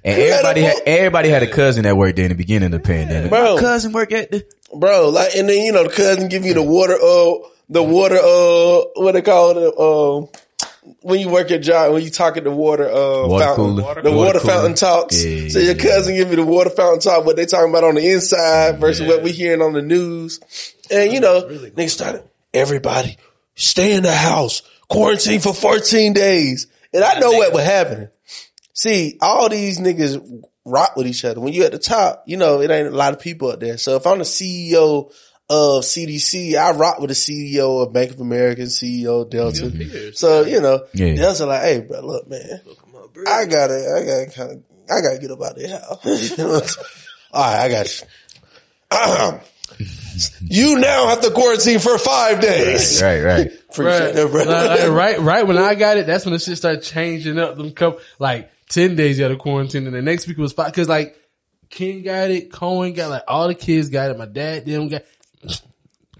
[0.03, 2.79] And everybody had everybody had a cousin that worked there in the beginning of the
[2.79, 3.29] pandemic.
[3.29, 3.55] Bro.
[3.55, 4.43] My cousin worked at the
[4.73, 5.09] bro.
[5.09, 9.01] Like, and then you know the cousin give you the water, uh, the water, uh,
[9.01, 10.29] what they call it, um.
[11.01, 14.01] When you work at job, when you talk at the water, uh, Water fountain, cooler.
[14.03, 15.23] the Water water, fountain talks.
[15.25, 17.83] Yeah, so your yeah, cousin give you the water fountain talk, what they talking about
[17.83, 19.07] on the inside versus Yeah.
[19.15, 20.39] what we hearing on the news.
[20.91, 22.23] And you know, niggas started,
[22.53, 23.17] everybody
[23.55, 26.67] stay in the house, quarantine for 14 days.
[26.93, 28.09] And I know what was happening.
[28.73, 31.39] See, all these niggas rock with each other.
[31.39, 33.77] When you're at the top, you know, it ain't a lot of people up there.
[33.77, 35.11] So if I'm the CEO
[35.49, 36.55] of CDC.
[36.57, 40.13] I rock with the CEO of Bank of America, CEO of Delta.
[40.15, 41.15] So, you know, Yeah.
[41.15, 42.61] Delta like, hey, bro, look, man,
[43.27, 46.77] I gotta, I gotta kind of, I gotta get up out of the house.
[47.31, 49.39] All right, I got you.
[50.41, 53.01] you now have to quarantine for five days.
[53.01, 53.47] Right, right.
[53.69, 54.43] Appreciate that, bro.
[54.43, 57.57] Like, like, right, right when I got it, that's when the shit started changing up.
[57.57, 60.73] Them couple, like ten days you had to quarantine, and the next week was five.
[60.73, 61.17] Cause like
[61.69, 64.17] King got it, Cohen got like all the kids got it.
[64.17, 65.03] My dad, them got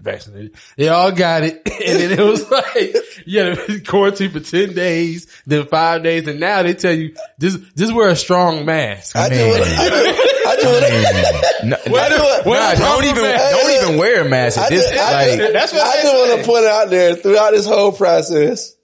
[0.00, 0.56] vaccinated.
[0.76, 4.74] They all got it, and then it was like you had to quarantine for ten
[4.74, 9.16] days, then five days, and now they tell you just just wear a strong mask.
[9.16, 9.62] I do it.
[9.62, 10.32] I do it.
[10.46, 11.64] I do it.
[11.64, 12.46] No, I do it.
[12.46, 14.58] nah, don't even don't even wear a mask.
[14.58, 16.64] I, At this just, I, like just, That's what I they just want to put
[16.64, 18.74] it out there throughout this whole process.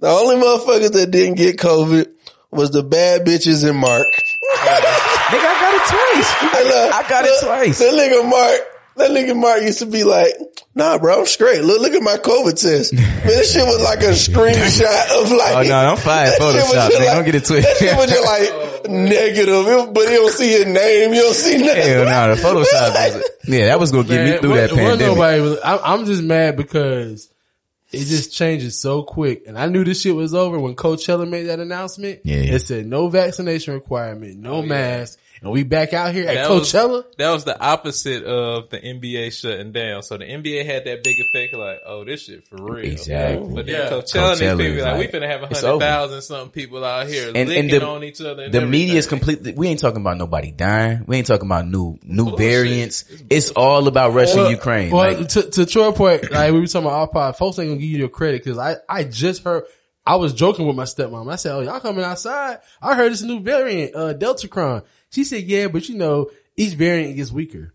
[0.00, 2.12] The only motherfuckers that didn't get COVID
[2.52, 4.06] was the bad bitches in Mark.
[4.12, 6.32] nigga, I got it twice.
[6.62, 7.78] And, uh, I got it look, twice.
[7.78, 8.60] That nigga Mark,
[8.96, 10.34] that nigga Mark used to be like,
[10.74, 11.62] nah, bro, I'm straight.
[11.64, 12.92] Look, look at my COVID test.
[12.92, 15.56] Man, this shit was like a screenshot of like.
[15.56, 16.90] Oh no, don't fire That Photoshop.
[16.90, 17.64] just like- don't get it twisted.
[17.64, 21.14] That shit was just like negative, It- but you don't see his name.
[21.14, 21.82] You don't see nothing.
[21.82, 23.14] Hell no, the Photoshop.
[23.14, 25.06] Was, yeah, that was gonna get me through what- that what pandemic.
[25.16, 27.28] Nobody was, I, I'm just mad because
[27.92, 29.44] it just changes so quick.
[29.46, 32.20] And I knew this shit was over when Coachella made that announcement.
[32.24, 32.36] Yeah.
[32.36, 35.18] It said no vaccination requirement, no oh, mask.
[35.42, 37.04] And we back out here at That was- Coachella.
[37.18, 40.02] That was the opposite of the NBA shutting down.
[40.04, 42.84] So the NBA had that big effect, like, oh, this shit for real.
[42.92, 43.52] Exactly.
[43.54, 43.90] But then Yeah.
[43.90, 47.08] Coachella, Coachella these people is like, we finna have a it's hundred something people out
[47.08, 48.44] here And- and the- on each other.
[48.44, 49.18] And the media is everything.
[49.18, 49.52] completely.
[49.54, 51.04] We ain't talking about nobody dying.
[51.06, 53.04] We ain't talking about new new variants.
[53.28, 54.90] It's all about Russia and Ukraine.
[54.92, 57.68] Well, like, to, to Troy point, like we were talking about our pod, folks ain't
[57.70, 59.64] gonna give you your credit because I, I just heard,
[60.06, 61.32] I was joking with my stepmom.
[61.32, 62.58] I said, oh, y'all coming outside?
[62.80, 64.82] I heard this new variant, uh, Deltacron.
[65.12, 67.72] She said, yeah, but you know, each variant gets weaker.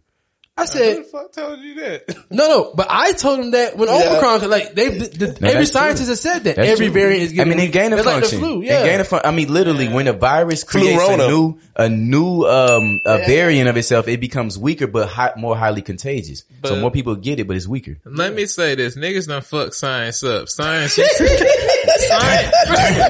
[0.60, 2.08] I said, Who said, the fuck told you that?
[2.32, 5.68] no, no, but I told him that when Omicron, like they, the, the, No, every
[5.68, 6.10] scientist true.
[6.14, 6.94] has said that That's every true.
[6.96, 8.40] variant is I mean, it gain a it's like function.
[8.42, 8.84] the flu, It yeah.
[8.84, 11.26] gain a fun- I mean, literally, when a virus creates Flu-rona.
[11.26, 15.56] a new a new um a variant of itself, it becomes weaker but hi- more
[15.56, 16.44] highly contagious.
[16.66, 18.00] so more people get it, but it's weaker.
[18.04, 18.96] Let me say this.
[18.98, 20.50] Niggas done fuck science up.
[20.50, 20.98] Science.
[22.08, 22.52] science.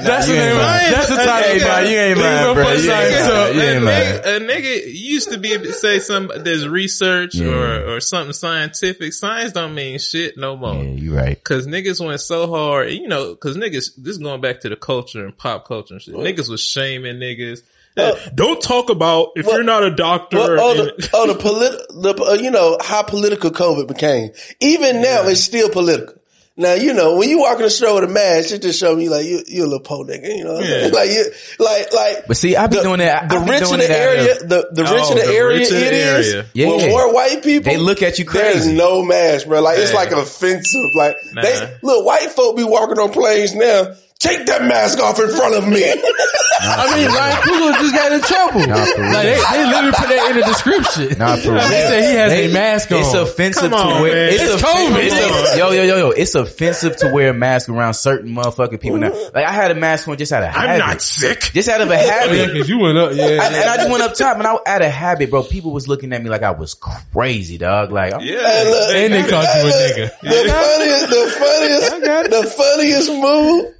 [0.04, 0.56] That's the name.
[0.56, 0.92] lying.
[0.92, 1.90] That's the title.
[1.90, 2.72] you ain't lying, bro.
[2.72, 3.54] You science ain't lying.
[3.54, 7.48] You a, ain't a nigga used to be able to say some there's research Yeah.
[7.48, 9.12] or or something scientific.
[9.12, 10.74] Science don't mean shit no more.
[10.74, 11.42] Yeah, you right.
[11.42, 14.76] Cause niggas went so hard, you know, cause niggas, this is going back to the
[14.76, 16.14] culture and pop culture and shit.
[16.14, 17.62] Niggas was shaming niggas.
[17.96, 20.36] Uh, don't talk about if you're not a doctor.
[20.36, 24.30] Well, oh, the, oh, the the, uh, you know, how political COVID became.
[24.60, 26.14] Even now, it's still political.
[26.60, 28.94] Now, you know, when you walk in the store with a mask, it just show
[28.96, 30.90] me like you, you a little po nigga, you know what I'm?
[30.98, 31.24] Like you,
[31.60, 32.26] like, like.
[32.26, 33.28] But see, I be the, doing that.
[33.28, 35.86] The rich in the area, of- the, the Oh, richer the the area richer the
[35.86, 36.46] it is, area.
[36.54, 36.66] Yeah.
[36.74, 38.74] with more white people, They look at you There's crazy.
[38.76, 39.60] no mask, bro.
[39.62, 40.80] Like it's like offensive.
[40.96, 41.42] Like Nah.
[41.42, 43.94] they look, white folk be walking on planes now.
[44.20, 45.84] Take that mask off in front of me.
[46.60, 48.66] I mean, Ryan Coogler just got in trouble.
[48.66, 49.12] Nah, for real.
[49.12, 51.18] like they, they literally put that in the description.
[51.20, 51.68] Nah, for real.
[51.68, 52.98] They say he has They- a mask on.
[52.98, 54.12] It's offensive on, to wear.
[54.14, 54.34] man.
[54.34, 54.96] It's, It's a- COVID.
[54.98, 56.10] it's a- yo, yo, yo, yo.
[56.10, 58.98] It's offensive to wear a mask around certain motherfucking people.
[58.98, 60.68] Now, like I had a mask on just out of habit.
[60.68, 61.38] I'm not sick.
[61.54, 62.56] Just out of a Oh, yeah, habit.
[62.56, 63.24] cause you went up, yeah.
[63.24, 65.44] I, and I just went up top and I was out of habit, bro.
[65.44, 67.92] People was looking at me like I was crazy, dog.
[67.92, 68.36] Like, I'm- yeah.
[68.42, 70.20] Hey, look, and they called you a nigga.
[70.22, 73.74] The funniest, the funniest, the funniest move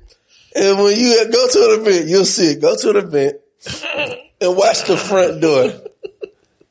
[0.58, 2.60] is when you go to an event, you'll see it.
[2.60, 3.36] Go to an event
[4.40, 5.70] and watch the front door.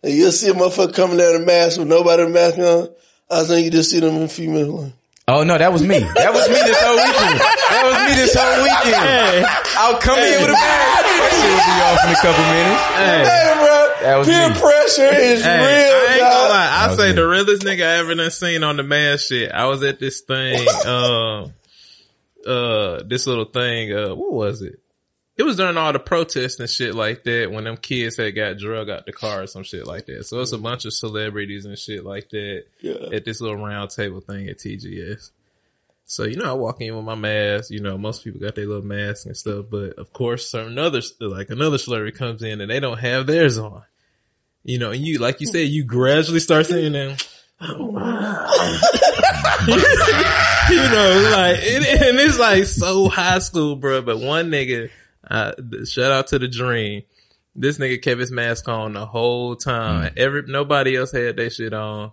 [0.04, 2.90] And you'll see a motherfucker coming down the mask with nobody with a mask on.
[3.30, 4.70] I think you just see them in a few minutes.
[4.72, 4.92] Like,
[5.28, 6.00] oh no, that was me.
[6.00, 7.40] That was me this whole weekend.
[7.42, 9.46] That was me this whole weekend.
[9.76, 11.04] I'll come in with a mask.
[11.18, 12.84] That shit will be off in a couple minutes.
[12.96, 13.76] hey, bro,
[14.08, 14.56] That was peer me.
[14.56, 16.72] pressure is Hey, real, I ain't gonna lie.
[16.88, 17.14] I say me.
[17.16, 19.52] the realest nigga I ever done seen on the mask shit.
[19.52, 21.52] I was at this thing, um,
[22.48, 24.80] uh, this little thing, uh, what was it?
[25.38, 28.57] It was during all the protests and shit like that when them kids had got
[28.57, 30.26] drug out the car or some shit like that.
[30.26, 33.15] So it's a bunch of celebrities and shit like that yeah.
[33.15, 35.30] at this little round table thing at TGS.
[36.06, 38.65] So, you know, I walk in with my mask, you know, most people got their
[38.65, 42.72] little mask and stuff, but of course certain others, like another celebrity comes in and
[42.72, 43.84] they don't have theirs on.
[44.64, 47.15] You know, and you, like you said, you gradually start saying them.
[47.60, 47.74] you know,
[51.32, 54.04] like, it, and it's like so high school, bro.
[54.04, 54.92] But one nigga,
[55.28, 55.54] uh,
[55.86, 57.02] shout out to the dream.
[57.56, 60.14] This nigga kept his mask on the whole time.
[60.16, 62.12] Every, nobody else had their shit on.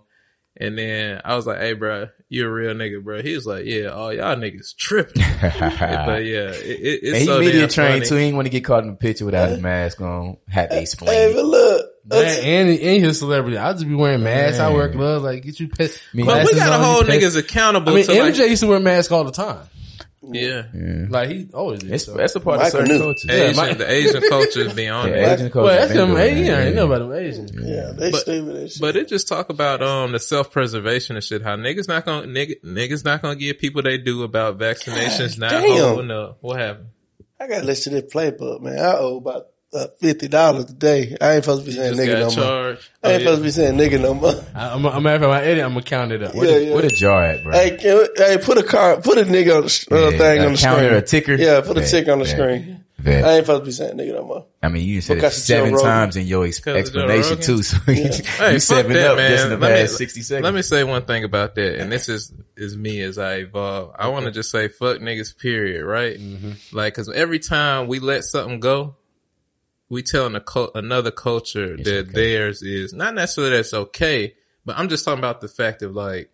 [0.57, 3.65] And then I was like, "Hey, bro, you a real nigga, bro?" He was like,
[3.65, 7.69] "Yeah, all y'all niggas tripping." but yeah, it, it, it's And he so media damn
[7.69, 8.05] trained funny.
[8.05, 8.15] too.
[8.15, 10.37] He didn't want to get caught in the picture without his mask on.
[10.47, 11.11] Had to explain.
[11.13, 11.35] Hey, it.
[11.35, 13.57] but look, Man, and, and he's a celebrity.
[13.57, 14.59] I'll just be wearing masks.
[14.59, 15.23] I wear gloves.
[15.23, 16.01] Like, get you pet.
[16.13, 17.91] mean, But we glasses gotta on, you hold niggas accountable.
[17.91, 19.59] I mean, to like, MJ used to wear masks all the time.
[20.31, 20.63] Yeah.
[21.09, 21.91] Like, he always did.
[21.91, 22.13] It's, so.
[22.13, 23.03] that's a part Michael of certain knew.
[23.03, 23.29] cultures.
[23.31, 25.33] Asian, my- the Asian culture be on Yeah, it.
[25.33, 25.65] Asian culture.
[25.65, 26.45] well, that's been them doing Asian.
[26.45, 26.79] that, I ain't yeah.
[26.81, 27.49] know about them Asian.
[27.67, 28.81] yeah, they But- stupid as shit.
[28.81, 31.41] But it just talk about um the self preservation and shit.
[31.41, 35.51] How niggas not gonna nigga, niggas not gonna give people they do about vaccinations not
[35.51, 35.77] damn.
[35.79, 36.37] holding up.
[36.41, 36.87] What happened?
[37.39, 38.79] I gotta listen to this playbook, man.
[38.79, 39.47] I owe about
[39.99, 41.15] fifty dollars a day.
[41.21, 42.45] I ain't supposed to be saying nigga no got more.
[42.45, 44.33] I ain't Oh, supposed to be saying nigga no more.
[44.55, 45.63] I, I'm, I'm after my edit.
[45.63, 46.33] I'm gonna count it up.
[46.35, 46.73] Yeah, yeah.
[46.73, 47.53] Where the jar at, bro?
[47.53, 50.45] Hey, can hey, put a car, put a nigga on the uh, Yeah, thing a
[50.47, 50.93] on the counter, screen.
[50.93, 51.33] a ticker?
[51.35, 52.83] Yeah, put a Bet, ticker on the bet, screen.
[52.99, 53.23] bet.
[53.23, 54.45] I ain't supposed to be saying nigga no more.
[54.63, 56.93] I mean, you said it Because of Joe seven times in your ex- Because of
[56.95, 57.61] Joe explanation too.
[57.61, 59.69] So you, Hey, you seven that, up just in the man.
[59.69, 60.43] Let me- past sixty seconds.
[60.43, 63.93] Let me say one thing about that, and this is is me as I evolve.
[63.99, 65.85] I want to just say fuck niggas, period.
[65.85, 66.17] Right?
[66.17, 66.75] Mm-hmm.
[66.75, 68.95] Like, because every time we let something go,
[69.89, 72.11] we telling a cul- another culture that okay.
[72.11, 74.33] theirs is not necessarily that's okay,
[74.65, 76.31] but I'm just talking about the fact of like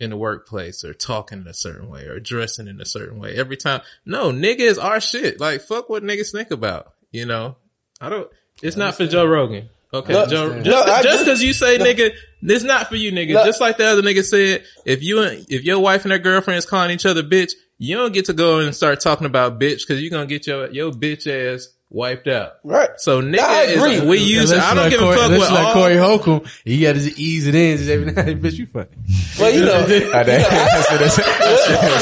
[0.00, 3.34] in the workplace or talking in a certain way or dressing in a certain way.
[3.34, 5.40] Every time, no, nigga is our shit.
[5.40, 6.92] Like, fuck what niggas think about.
[7.10, 7.56] You know,
[8.00, 8.30] I don't.
[8.62, 9.70] It's not for Joe Rogan.
[9.92, 10.62] Okay, No, Joe.
[10.62, 12.10] Just, I just just- cause you say nigga,
[12.42, 13.32] it's not for you nigga.
[13.32, 13.44] No.
[13.44, 16.58] Just like the other nigga said, if you, and- if your wife and her girlfriend
[16.58, 19.86] is calling each other bitch, you don't get to go and start talking about bitch
[19.86, 22.54] cause you're gonna get your, your bitch ass wiped out.
[22.64, 22.90] Right.
[22.98, 23.94] So nigga I agree.
[23.94, 24.58] is, we use it.
[24.58, 26.42] I don't like give a fuck unless what like all, Corey Holcomb.
[26.64, 27.78] You got to ease it in.
[27.78, 28.86] Just every night, bitch, you funny.
[29.38, 31.16] Well, you know, Oh, that- that's what that's-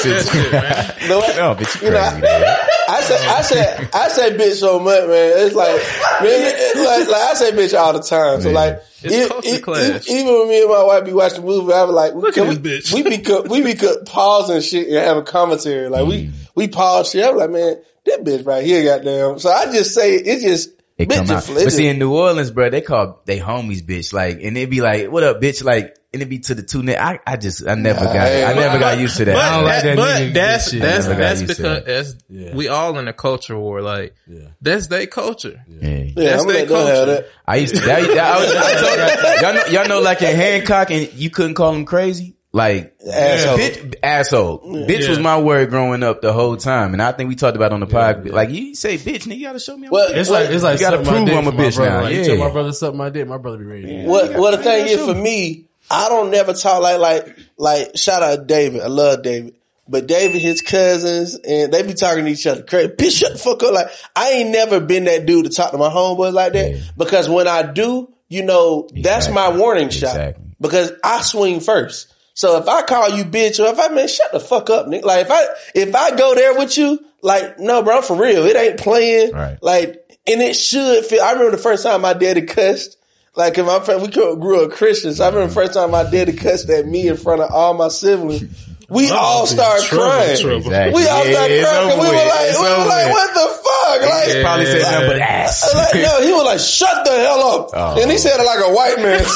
[0.04, 1.08] that's it.
[1.08, 2.56] no, I- No, bitch, you You know, crazy, man.
[2.88, 5.32] I say, I say, I say bitch so much, man.
[5.46, 5.74] It's like,
[6.22, 8.40] man, it- like, like I say bitch all the time.
[8.40, 8.54] So Yeah.
[8.54, 10.08] like, It's e- culture e- clash.
[10.08, 12.34] e- even when me and my wife be watching the movie, I be like, Look
[12.34, 12.94] can at we, this bitch.
[12.94, 15.88] we be, co- we be co- pausing shit and having commentary.
[15.88, 16.08] Like Mm.
[16.08, 17.24] we, we pause shit.
[17.24, 17.76] I'm like, man,
[18.06, 19.38] that bitch right here, goddamn.
[19.38, 21.44] So I just say, it just, It bitch come out.
[21.44, 24.12] just But see, in New Orleans, bro, they call they homies bitch.
[24.12, 25.62] Like, and it be like, what up, bitch?
[25.64, 26.82] Like, and it be to the two.
[26.82, 29.34] ni- I, I just, I never got, I never got used to that.
[29.34, 31.84] But, I don't like that, that but that's that's I never got that's because that.
[31.84, 32.54] that's, Yeah.
[32.54, 33.82] we all in a culture war.
[33.82, 34.14] Like
[34.62, 35.62] that's their culture.
[35.68, 35.88] Yeah.
[35.88, 37.06] yeah, that's I'm their let them have culture.
[37.06, 37.28] that.
[37.46, 40.90] I used to, that, that, I was, I y'all, know, y'all know, like in Hancock,
[40.90, 42.35] and you couldn't call them crazy.
[42.56, 43.58] Like, Asshole.
[43.58, 44.58] bitch, asshole.
[44.60, 46.94] Bitch was my word growing up the whole time.
[46.94, 48.26] And I think we talked about it on the pod.
[48.26, 49.88] Like, you say bitch, nigga, you gotta show me.
[49.88, 50.16] I'm Well, a.
[50.18, 51.90] It's like it's like You gotta prove I'm a bitch brother.
[51.90, 52.00] now.
[52.04, 52.26] Like, you Yeah.
[52.28, 53.82] tell my brother something my dick, my brother be ready.
[53.86, 54.04] to.
[54.06, 58.22] What what the thing is for me, I don't never talk like like like shout
[58.22, 58.80] out David.
[58.80, 59.54] I love David.
[59.88, 62.88] But David, his cousins, and they be talking to each other crazy.
[62.88, 63.72] Bitch, shut the fuck up.
[63.74, 66.72] Like, I ain't never been that dude to talk to my homeboys like that.
[66.72, 66.78] Yeah.
[66.96, 69.60] Because when I do, you know, that's my Exactly.
[69.60, 70.34] warning shot.
[70.60, 72.08] Because I swing first.
[72.36, 75.04] So if I call you bitch or if I man, shut the fuck up, nigga.
[75.04, 78.44] Like if I if I go there with you, like, no, bro, I'm for real.
[78.44, 79.32] It ain't playing.
[79.32, 79.58] Right.
[79.60, 82.98] Like, and it should feel I remember the first time my daddy cussed.
[83.34, 85.20] Like, if my friend, we grew up Christians.
[85.20, 87.88] I remember the first time my daddy cussed at me in front of all my
[87.88, 88.65] siblings.
[88.88, 90.30] We all started crying.
[90.30, 90.92] Exactly.
[90.94, 91.88] We all Yeah, started it's crying.
[91.90, 94.00] 'cause over We were like, It's we were like, what the fuck?
[94.10, 95.74] Like, He probably said nothing but ass.
[95.74, 97.70] like, no, he was like, shut the hell up.
[97.74, 98.00] Oh.
[98.02, 99.22] And he said it like a white man.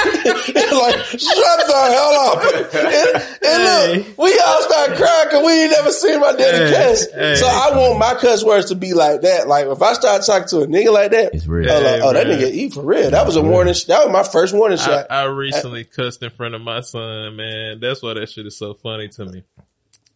[0.00, 2.38] like, shut the hell up.
[2.74, 6.88] And, and look, we all started crying because we ain't never seen my daddy Hey,
[6.88, 7.06] cuss.
[7.12, 7.36] hey.
[7.36, 9.48] So I want my cuss words to be like that.
[9.48, 11.70] Like, if I start talking to a nigga like that, It's real.
[11.70, 13.10] I'm like, oh, that nigga eat for real.
[13.10, 13.74] That was a warning.
[13.88, 15.06] That was my first warning I, shot.
[15.10, 17.80] I recently cussed in front of my son, man.
[17.80, 19.42] That's why that shit is so funny to me.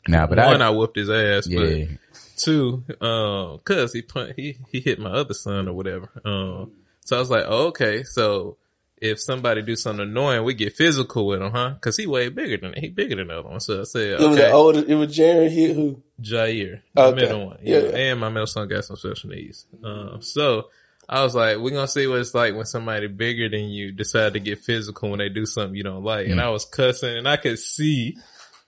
[0.08, 1.86] Nah, but One, I, I whooped his ass, yeah.
[1.86, 1.88] but
[2.36, 6.08] two, um, cause he pun- he he hit my other son or whatever.
[6.24, 6.72] Um,
[7.04, 8.56] so I was like, oh, okay, so
[9.00, 11.74] if somebody do something annoying, we get physical with him, huh?
[11.80, 13.60] Cause he way bigger than he bigger than the other one.
[13.60, 17.02] So I said, It was okay, the oldest, it was Jared here who, Jair, the
[17.02, 17.14] Okay.
[17.22, 17.96] middle one, Yeah, yeah, yeah.
[17.96, 19.66] and my middle son got some special needs.
[19.82, 20.68] Um, so
[21.08, 24.34] I was like, we're gonna see what it's like when somebody bigger than you decide
[24.34, 26.26] to get physical when they do something you don't like.
[26.26, 26.32] Mm.
[26.32, 28.16] And I was cussing, and I could see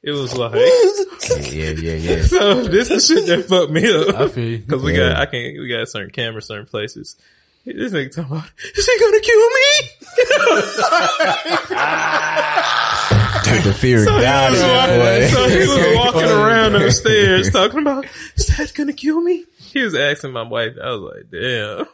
[0.03, 0.55] it was like.
[0.55, 2.23] yeah, yeah, yeah.
[2.27, 4.33] So this is shit that fucked me I up.
[4.33, 4.59] feel you.
[4.63, 5.11] Cause we Yeah.
[5.15, 7.17] got, I can, we got certain cameras, certain places.
[7.65, 9.91] This nigga talking about, is he gonna kill me?
[13.47, 14.67] Took the fear so, he down was in
[15.31, 15.51] so boy.
[15.51, 18.05] he was walking around those stairs talking about,
[18.37, 19.45] is that gonna kill me?
[19.59, 20.73] He was asking my wife.
[20.83, 21.87] I was like, damn.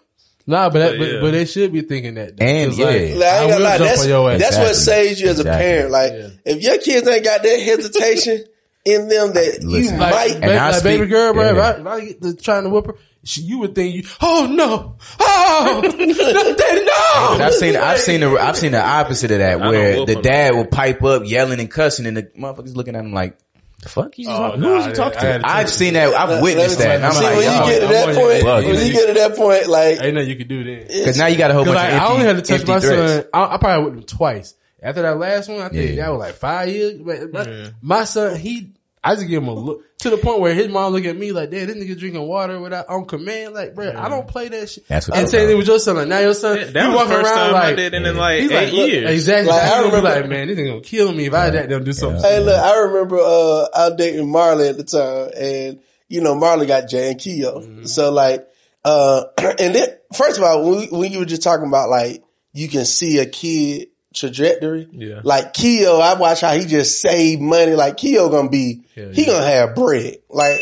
[0.46, 1.20] Nah, but that, But but, yeah.
[1.20, 2.34] but they should be thinking that.
[2.40, 2.86] And, 'Cause, yeah.
[2.86, 3.78] Like, I I will lie.
[3.78, 4.40] jump That's, on your ass.
[4.40, 5.62] that's what saves you as a Exactly.
[5.64, 5.90] parent.
[5.90, 6.28] Like, Yeah.
[6.44, 8.44] if your kids ain't got that hesitation,
[8.84, 10.40] in them that you Listen, Like, might.
[10.40, 11.44] ba- I like baby girl, bro.
[11.44, 11.50] yeah.
[11.52, 14.02] If I, if I get to trying to whip her, she, you would think you,
[14.20, 17.44] oh no, oh, no, daddy, no.
[17.46, 20.56] I've seen, I've seen the, I've seen the opposite of that, I where the dad
[20.56, 23.38] will pipe up, yelling and cussing, and the motherfuckers looking at him like,
[23.82, 26.14] "The fuck, you just Oh, who was you talking I to?" to I've seen that.
[26.14, 26.96] I've witnessed that.
[26.96, 29.14] And I'm See, like, when you get to that point, your when you get to
[29.14, 30.86] that point, like, Ain't nothing you can do then.
[30.86, 32.80] because now you got a whole bunch like, of I only had to touch my
[32.80, 33.12] threats.
[33.12, 33.24] son.
[33.34, 34.54] I, I probably whipped him twice.
[34.82, 36.04] After that last one, I think Yeah.
[36.06, 36.94] that was like five years.
[36.98, 38.72] But my, my son, he,
[39.04, 41.32] I just give him a look to the point where his mom look at me
[41.32, 44.70] like, "Dad, this nigga drinking water without on command." Like, bro, I don't play that
[44.70, 44.86] shit.
[44.86, 45.52] That's what and I'm saying about.
[45.52, 45.96] it was your son.
[45.96, 47.94] Like now your son, Yeah, he that was the walking around time I like did
[47.94, 49.10] it in like he's eight like, look, years.
[49.10, 49.50] exactly.
[49.52, 51.82] Like, I remember, remember- like, man, this nigga gonna kill me if I let them
[51.84, 52.22] do something.
[52.22, 56.34] Hey, look, I remember uh I was dating Marley at the time, and you know
[56.36, 57.58] Marley got Jay and Keo.
[57.60, 57.84] Mm-hmm.
[57.86, 58.46] So like,
[58.84, 62.22] uh, and then first of all, when, we, when you were just talking about like
[62.52, 65.20] you can see a kid trajectory, Yeah.
[65.24, 67.74] Like Keo, I watch how he just saved money.
[67.74, 69.26] Like Keo gonna be, Hell he yeah.
[69.32, 70.16] gonna have bread.
[70.30, 70.60] Like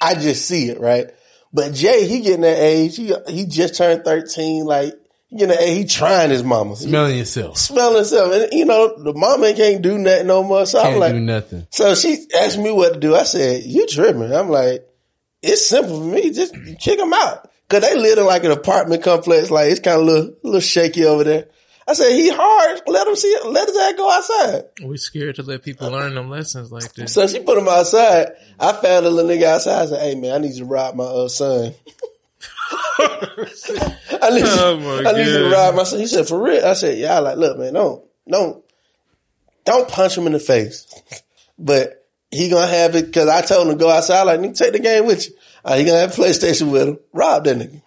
[0.00, 1.06] I just see it, right?
[1.52, 2.96] But Jay, he getting that age.
[2.96, 4.64] He he just turned thirteen.
[4.64, 4.94] Like
[5.30, 5.56] you know.
[5.56, 6.70] He trying his mama.
[6.76, 7.56] He Smelling yourself.
[7.58, 10.66] smelling himself, and you know the mama ain't do nothing no more.
[10.66, 11.66] So I'm Can't like, do nothing.
[11.70, 13.14] so she asked me what to do.
[13.16, 14.32] I said, you tripping.
[14.32, 14.86] I'm like,
[15.42, 16.30] it's simple for me.
[16.30, 17.48] Just kick them out.
[17.68, 19.48] Cause they live in like an apartment complex.
[19.50, 21.46] Like it's kind of a little, a little shaky over there.
[21.90, 22.82] I said, he hard.
[22.86, 23.46] Let him see it.
[23.46, 24.62] Let his ass go outside.
[24.84, 27.12] We scared to let people learn them lessons like this.
[27.12, 28.28] So she put him outside.
[28.60, 29.82] I found a little nigga outside.
[29.82, 31.74] I said, hey man, I need you to rob my uh, son.
[33.00, 35.98] I need, Oh, you, I need you to rob my son.
[35.98, 36.64] He said, for real?
[36.64, 37.16] I said, yeah.
[37.16, 38.64] I like, look man, don't, don't,
[39.64, 40.86] don't punch him in the face.
[41.62, 44.22] But he gonna have it because I told him to go outside.
[44.22, 45.34] Like, nigga, take the game with you.
[45.62, 46.98] Uh, he gonna have PlayStation with him.
[47.12, 47.82] Rob that nigga.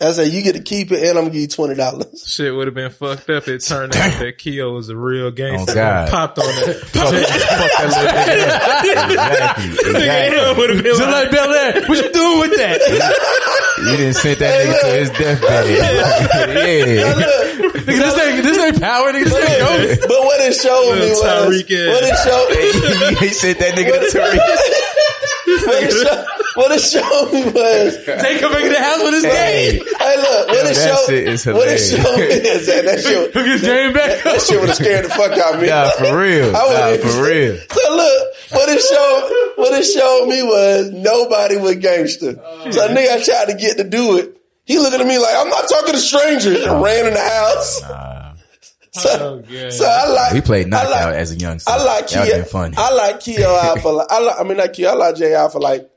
[0.00, 2.22] I said, you get to keep it and I'm gonna give you twenty dollars.
[2.26, 3.48] Shit would have been fucked up.
[3.48, 5.72] It turned out that Keo was a real gangster.
[5.72, 6.10] Oh, God.
[6.10, 6.76] Popped on it.
[6.86, 7.26] Fuck that
[7.90, 9.58] little nigga.
[9.58, 9.90] Exactly.
[9.90, 10.54] Exactly.
[10.56, 11.88] would have been Just like, like Bel Air.
[11.88, 13.34] What you doing with that?
[13.78, 15.70] You didn't send that nigga to his deathbed.
[15.70, 17.14] yeah.
[17.14, 19.12] Look, nigga, this ain't this ain't power.
[19.12, 20.00] Nigga, this ain't ghost.
[20.08, 24.18] but what it showed me was Tyreek what it showed he sent that nigga to
[24.18, 24.42] Tariq.
[25.64, 29.14] what it, show, what it showed me was Take him back to the house with
[29.14, 29.86] his Hey, game.
[29.98, 31.90] hey look what it that showed shit is what it hilarious.
[31.94, 34.22] showed me is that that shit Took his game back.
[34.24, 35.68] that shit would have scared the fuck out of me.
[35.68, 36.50] Nah, for real.
[36.56, 37.56] I Nah, for real.
[37.70, 42.34] So look, what it showed, what it showed me was nobody was gangster.
[42.44, 42.70] Oh.
[42.70, 44.34] So nigga I tried to get to do it.
[44.64, 47.82] He looking at me like, I'm not talking to strangers and ran in the house.
[48.90, 49.72] So, Oh, God.
[49.72, 51.70] so I like, We played knockout like, as a youngster.
[51.70, 52.44] I like That Keo.
[52.44, 52.74] funny.
[52.76, 55.34] I like Keo out for like, I like, I mean not Keo, I like Jay
[55.34, 55.88] out for like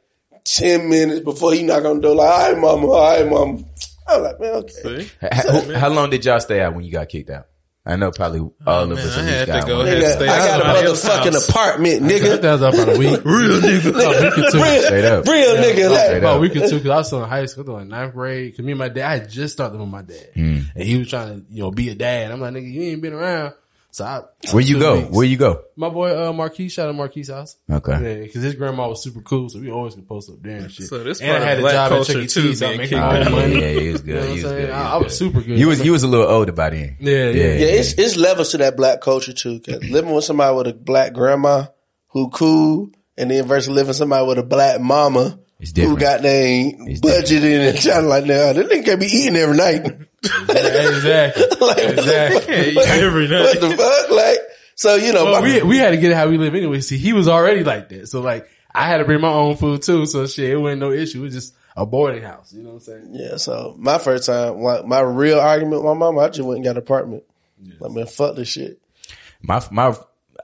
[0.45, 3.63] 10 minutes before he knock on the door like, all right mama, all right mama.
[4.07, 5.03] I'm like, man, okay.
[5.03, 5.11] See?
[5.21, 7.47] How, how long did y'all stay out when you got kicked out?
[7.83, 9.77] I know probably all oh, of man, us I at least had to got go
[9.79, 9.87] one.
[9.87, 10.03] ahead.
[10.03, 12.41] Nigga, stay I got a motherfucking apartment, nigga.
[12.41, 13.25] That was up about a week.
[13.25, 13.93] Real nigga.
[13.95, 14.61] Oh, we could too.
[14.61, 15.25] Real, Straight up.
[15.25, 15.89] real nigga.
[15.89, 16.37] Like, Straight About up.
[16.37, 18.13] a week or two, cause I was still in high school, I was in ninth
[18.13, 18.55] grade.
[18.55, 20.59] Cause me and my dad, I had just started with my dad, hmm.
[20.75, 22.31] and he was trying to, you know, be a dad.
[22.31, 23.55] I'm like, nigga, you ain't been around.
[23.93, 24.21] So I,
[24.53, 24.95] Where you go?
[25.01, 25.09] weeks.
[25.11, 25.63] Where you go?
[25.75, 27.57] My boy, uh, Marquise, shout out Marquise house.
[27.69, 28.21] Okay.
[28.21, 30.71] Yeah, cause his grandma was super cool, so we always could post up there and
[30.71, 30.87] shit.
[30.87, 32.27] So this and part I had of a black job at culture Chuck E.
[32.27, 33.59] too, Cheese, so I'm making Oh, money.
[33.61, 34.21] yeah, he was You know good.
[34.21, 34.65] what I'm He was saying?
[34.67, 34.69] good.
[34.69, 35.59] I, I was super good.
[35.59, 36.95] You was you was a little older by then.
[37.01, 37.43] Yeah, yeah.
[37.43, 39.59] Yeah, it's it's levels to that black culture too.
[39.59, 41.65] Cause living with somebody with a black grandma
[42.07, 45.99] who cool, and then versus living with somebody with a black mama who different.
[45.99, 49.97] got they It's budgeting and trying like now this nigga can't be eating every night.
[50.49, 51.43] exactly.
[51.61, 52.75] like, Exactly.
[52.75, 54.09] what, Every what the fuck?
[54.11, 54.39] Like,
[54.75, 56.81] so you know, Well, my- we we had to get it how we live anyway.
[56.81, 59.81] See, he was already like that, so like I had to bring my own food
[59.81, 60.05] too.
[60.05, 61.19] So shit, it wasn't no issue.
[61.19, 62.53] It was just a boarding house.
[62.53, 63.09] You know what I'm saying?
[63.11, 63.37] yeah.
[63.37, 66.65] So my first time, like my real argument with my mama, I just went and
[66.65, 67.23] got an apartment.
[67.79, 68.79] Like man, fuck this shit.
[69.41, 69.95] My my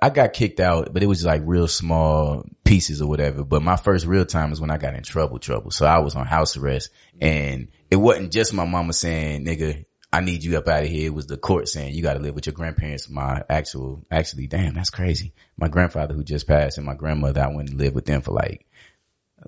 [0.01, 3.43] I got kicked out, but it was like real small pieces or whatever.
[3.43, 5.71] But my first real time was when I got in trouble, trouble.
[5.71, 6.89] So I was on house arrest,
[7.19, 11.07] and it wasn't just my mama saying, "Nigga, I need you up out of here."
[11.07, 14.47] It was the court saying, "You got to live with your grandparents." My actual, actually,
[14.47, 15.33] damn, that's crazy.
[15.57, 18.31] My grandfather who just passed and my grandmother, I went and lived with them for
[18.31, 18.65] like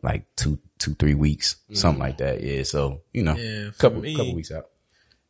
[0.04, 2.42] like two, two, three weeks, something like that.
[2.44, 2.64] Yeah.
[2.64, 4.68] So you know, Yeah, couple me- couple weeks out.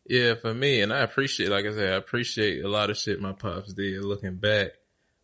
[0.06, 3.22] Yeah, for me, and I appreciate, like I said, I appreciate a lot of shit
[3.22, 4.72] my pops did looking back.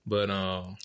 [0.06, 0.76] But, um,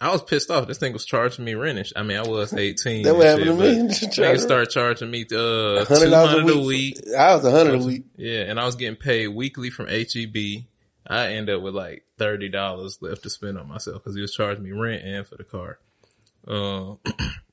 [0.00, 0.68] I was pissed off.
[0.68, 1.92] This thing was charging me rent.
[1.96, 3.02] I mean, I was 18.
[3.02, 4.26] That what and happened shit, to me.
[4.28, 7.00] Niggas started charging me, uh, Hundred dollars 200 a week.
[7.16, 8.04] I was a hundred a week.
[8.16, 10.64] Yeah, and I was getting paid weekly from HEB.
[11.06, 14.34] I end up with like thirty dollars left to spend on myself because he was
[14.34, 15.78] charging me rent and for the car.
[16.46, 16.98] Um,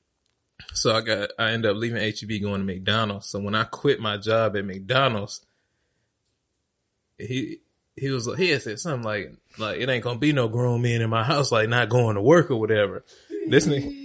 [0.74, 3.26] so I got I ended up leaving HEB going to McDonald's.
[3.26, 5.44] So when I quit my job at McDonald's,
[7.18, 7.60] he
[7.96, 11.00] he was he had said something like like it ain't gonna be no grown men
[11.00, 13.04] in my house like not going to work or whatever.
[13.48, 14.04] This nigga.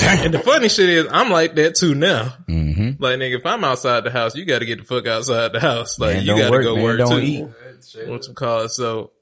[0.00, 2.34] And the funny shit is, I'm like that too now.
[2.46, 3.02] Mm-hmm.
[3.02, 5.60] Like nigga, if I'm outside the house, you got to get the fuck outside the
[5.60, 5.98] house.
[5.98, 7.26] Like Man, you got to go man, work don't too.
[7.26, 7.46] eat.
[8.06, 8.76] What's some cause?
[8.76, 9.12] So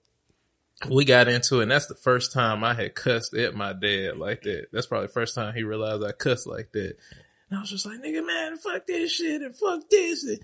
[0.90, 4.18] we got into it, and that's the first time I had cussed at my dad
[4.18, 4.66] like that.
[4.72, 6.96] That's probably the first time he realized I cussed like that.
[7.48, 10.24] And I was just like, nigga, man, fuck this shit and fuck this.
[10.24, 10.40] And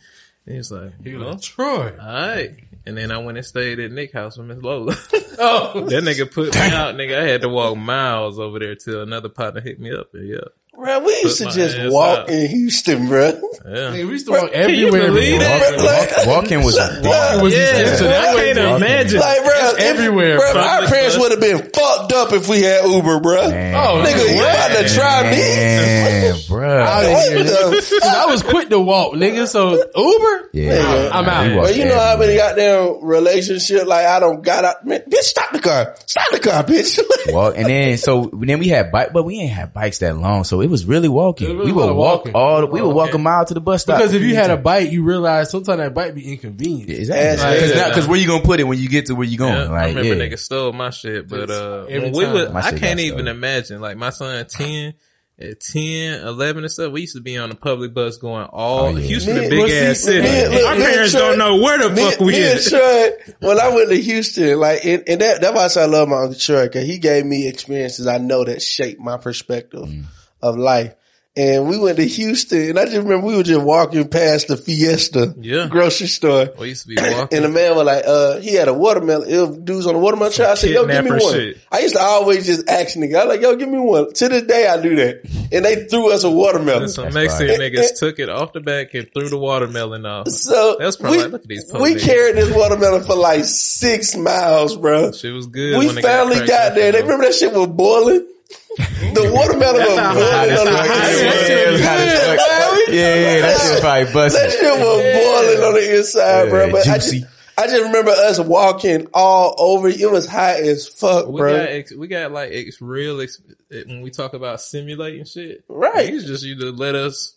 [0.47, 1.97] he's like, He was Troy.
[2.01, 2.51] all right.
[2.85, 4.93] And then I went and stayed at Nick's house with Miss Lola.
[5.39, 7.16] oh, that nigga put me out, nigga.
[7.16, 10.09] I had to walk miles over there till another partner hit me up.
[10.14, 10.39] And yeah,
[10.74, 12.31] Bro, we used to just walk out.
[12.31, 13.27] in Houston, bro.
[13.69, 13.93] yeah.
[13.93, 15.12] Hey, we used to walk Can you everywhere.
[15.12, 15.85] believe before.
[15.85, 17.01] Walk, walk, walking was a.
[17.05, 18.09] Walking was Yeah, essential.
[18.09, 19.20] That I wasn't- can't imagine.
[19.20, 22.86] Like, bro, if- everywhere, Bro, our parents would have been fucked up if we had
[22.86, 23.51] Uber, bro.
[23.51, 23.74] Man.
[23.74, 25.36] Oh, Nigga, you about to try me?
[25.36, 26.81] Man, bruh.
[26.81, 28.01] Out of here, What the nigga.
[28.01, 29.47] 'Cause I was quick to walk, nigga.
[29.47, 31.43] So Uber, Yeah, I'm out.
[31.44, 34.86] we Well, walked Well, you know how many goddamn relationship like I don't got out.
[34.86, 35.94] Man, bitch, stop the car.
[36.07, 36.99] Stop the car, bitch.
[37.32, 40.44] Walk and then so then we had bike, but we ain't had bikes that long,
[40.44, 41.51] so it was really walking.
[41.51, 42.32] It was we a would walk walking.
[42.34, 42.60] all.
[42.60, 44.56] The, we would walk a mile to the bus stop because if you had a
[44.56, 46.90] bike, you realize sometimes that bike be inconvenient.
[46.90, 48.10] exactly because yeah.
[48.10, 49.55] where you gonna put it when you get to where you going?
[49.55, 50.30] Yeah, like I remember yeah.
[50.30, 53.80] niggas stole my shit, but uh, Every we would, I can't even imagine.
[53.80, 54.94] Like my son, ten,
[55.39, 58.80] at 10, 11 and stuff, we used to be on the public bus going all
[58.84, 59.01] Oh, yeah.
[59.06, 60.20] Houston, Me- a big well, see, ass city.
[60.22, 62.62] me look, Our parents Trey- don't know where the me, fuck we me and at.
[62.64, 63.10] Troy,
[63.40, 66.09] when I went to Houston, like, and, and that, that's why I say I love
[66.09, 70.05] my Uncle Troy, cause he gave me experiences I know that shaped my perspective Mm.
[70.43, 70.94] Of life.
[71.35, 74.56] And we went to Houston and I just remember we were just walking past the
[74.59, 75.66] Fiesta Yeah.
[75.66, 76.51] grocery store.
[76.60, 77.35] We used to be walking.
[77.39, 79.31] And the man was like, uh, he had a watermelon.
[79.31, 80.44] It was dudes on the watermelon tray.
[80.44, 81.20] I said, yo, give me one.
[81.32, 81.56] shit.
[81.73, 83.14] I used to always just ask nigga.
[83.14, 84.12] I was like, yo, give me one.
[84.12, 85.23] To this day, I do that.
[85.51, 86.82] And they threw us a watermelon.
[86.82, 87.73] and some Mexican right.
[87.73, 90.28] niggas took it off the back and threw the watermelon off.
[90.28, 92.05] So That's probably we, like, look at these we police.
[92.05, 95.12] carried this watermelon for like six miles, bro.
[95.12, 95.78] Shit was good.
[95.78, 96.93] We when finally cracked got open, there.
[96.93, 98.28] They remember that shit was boiling.
[98.77, 101.49] The watermelon was boiling on the how hot inside.
[101.49, 102.89] Yeah, it was hot as fuck.
[102.89, 104.43] yeah, yeah, that shit probably busted.
[104.43, 106.65] That shit was boiling on the inside, bro.
[106.66, 107.20] Yeah, But I juicy.
[107.20, 109.89] just, I just remember us walking all over.
[109.89, 111.57] It was hot as fuck, We bro.
[111.57, 113.40] got ex, we got like ex, real ex,
[113.70, 115.65] eh, when we talk about simulating shit.
[115.69, 116.09] Right.
[116.09, 117.35] He's just you to let us.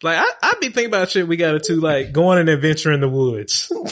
[0.00, 2.48] Like I, I be thinking about shit we got to do, like go on an
[2.48, 3.66] adventure in the woods.
[3.68, 3.82] Bro,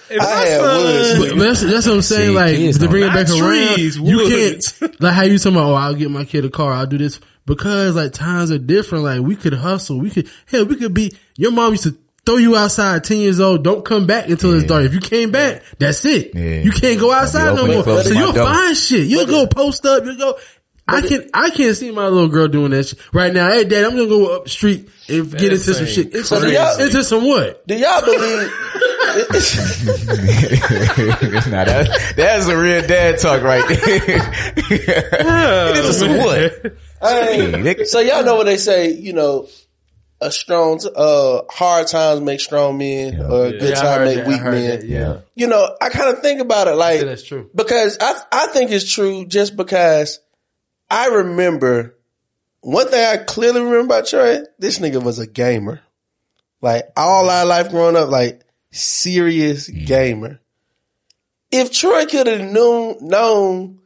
[0.10, 1.18] If I my had son- woods.
[1.34, 2.28] But that's, that's what I'm saying.
[2.30, 4.72] See, like to bring it like back around, trees, you woods.
[4.78, 5.70] can't like how you talking about.
[5.70, 6.72] Oh, I'll get my kid a car.
[6.72, 9.04] I'll do this because like times are different.
[9.04, 10.00] Like we could hustle.
[10.00, 10.64] We could hell.
[10.64, 11.12] We could be.
[11.36, 13.62] Your mom used to throw you outside ten years old.
[13.62, 14.84] Don't come back until it's dark.
[14.84, 16.34] If you came back, that's it.
[16.34, 16.60] Yeah.
[16.62, 17.84] You can't go outside no more.
[18.02, 18.46] So you'll door.
[18.46, 19.06] find shit.
[19.06, 20.04] You'll go post up.
[20.04, 20.38] You'll go.
[20.88, 23.48] I can I can't see my little girl doing that shit right now.
[23.50, 26.14] Hey, dad, I'm gonna go up the street and get into some shit.
[26.14, 26.82] Into, crazy.
[26.82, 27.66] into some what?
[27.66, 28.52] Do y'all believe?
[31.48, 33.78] now that, that's a real dad talk right there.
[35.74, 36.76] this is some what?
[37.02, 37.86] I ain't- nigga.
[37.86, 39.48] so y'all know what they say, you know,
[40.20, 44.16] a strong, uh, hard times make strong men, or a good Yeah, I time make
[44.18, 44.26] that.
[44.26, 44.52] Weak men.
[44.80, 45.18] that, yeah.
[45.34, 47.50] You know, I kind of think about it like, Yeah, that's true.
[47.54, 50.20] because I, I think it's true just because
[50.90, 51.96] I remember
[52.60, 55.80] one thing I clearly remember about Trey, this nigga was a gamer.
[56.60, 58.42] Like all our life growing up, like
[58.72, 59.86] serious mm.
[59.86, 60.40] gamer.
[61.52, 63.78] If Troy could have known, known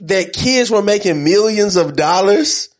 [0.00, 2.70] that kids were making millions of dollars,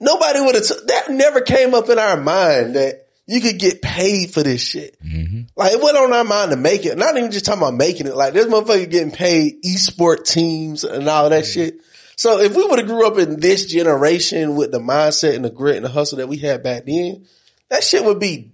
[0.00, 3.82] nobody would have, t- that never came up in our mind that you could get
[3.82, 4.96] paid for this shit.
[5.02, 5.42] Mm-hmm.
[5.54, 6.98] Like it went on our mind to make it.
[6.98, 8.16] Not even just talking about making it.
[8.16, 11.80] Like this motherfucker getting paid esport teams and all that shit.
[12.22, 15.50] So if we would have grew up in this generation with the mindset and the
[15.50, 17.26] grit and the hustle that we had back then,
[17.68, 18.52] that shit would be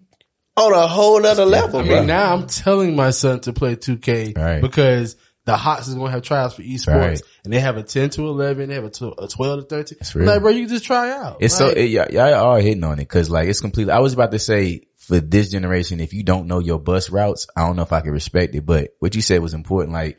[0.57, 1.97] on a whole nother level, I bro.
[1.99, 4.63] mean, now I'm telling my son to play 2K Right.
[4.63, 7.23] because the Hawks is going to have tryouts for esports Right.
[7.45, 9.99] and they have a 10 to 11, they have a, 12 to 13.
[10.15, 10.27] real.
[10.27, 11.37] Like, bro, you can just try out.
[11.41, 13.93] It's so Like, it, y'all, y'all are hitting on it because like it's completely.
[13.93, 17.47] I was about to say for this generation, if you don't know your bus routes,
[17.55, 18.65] I don't know if I can respect it.
[18.65, 19.93] But what you said was important.
[19.93, 20.19] Like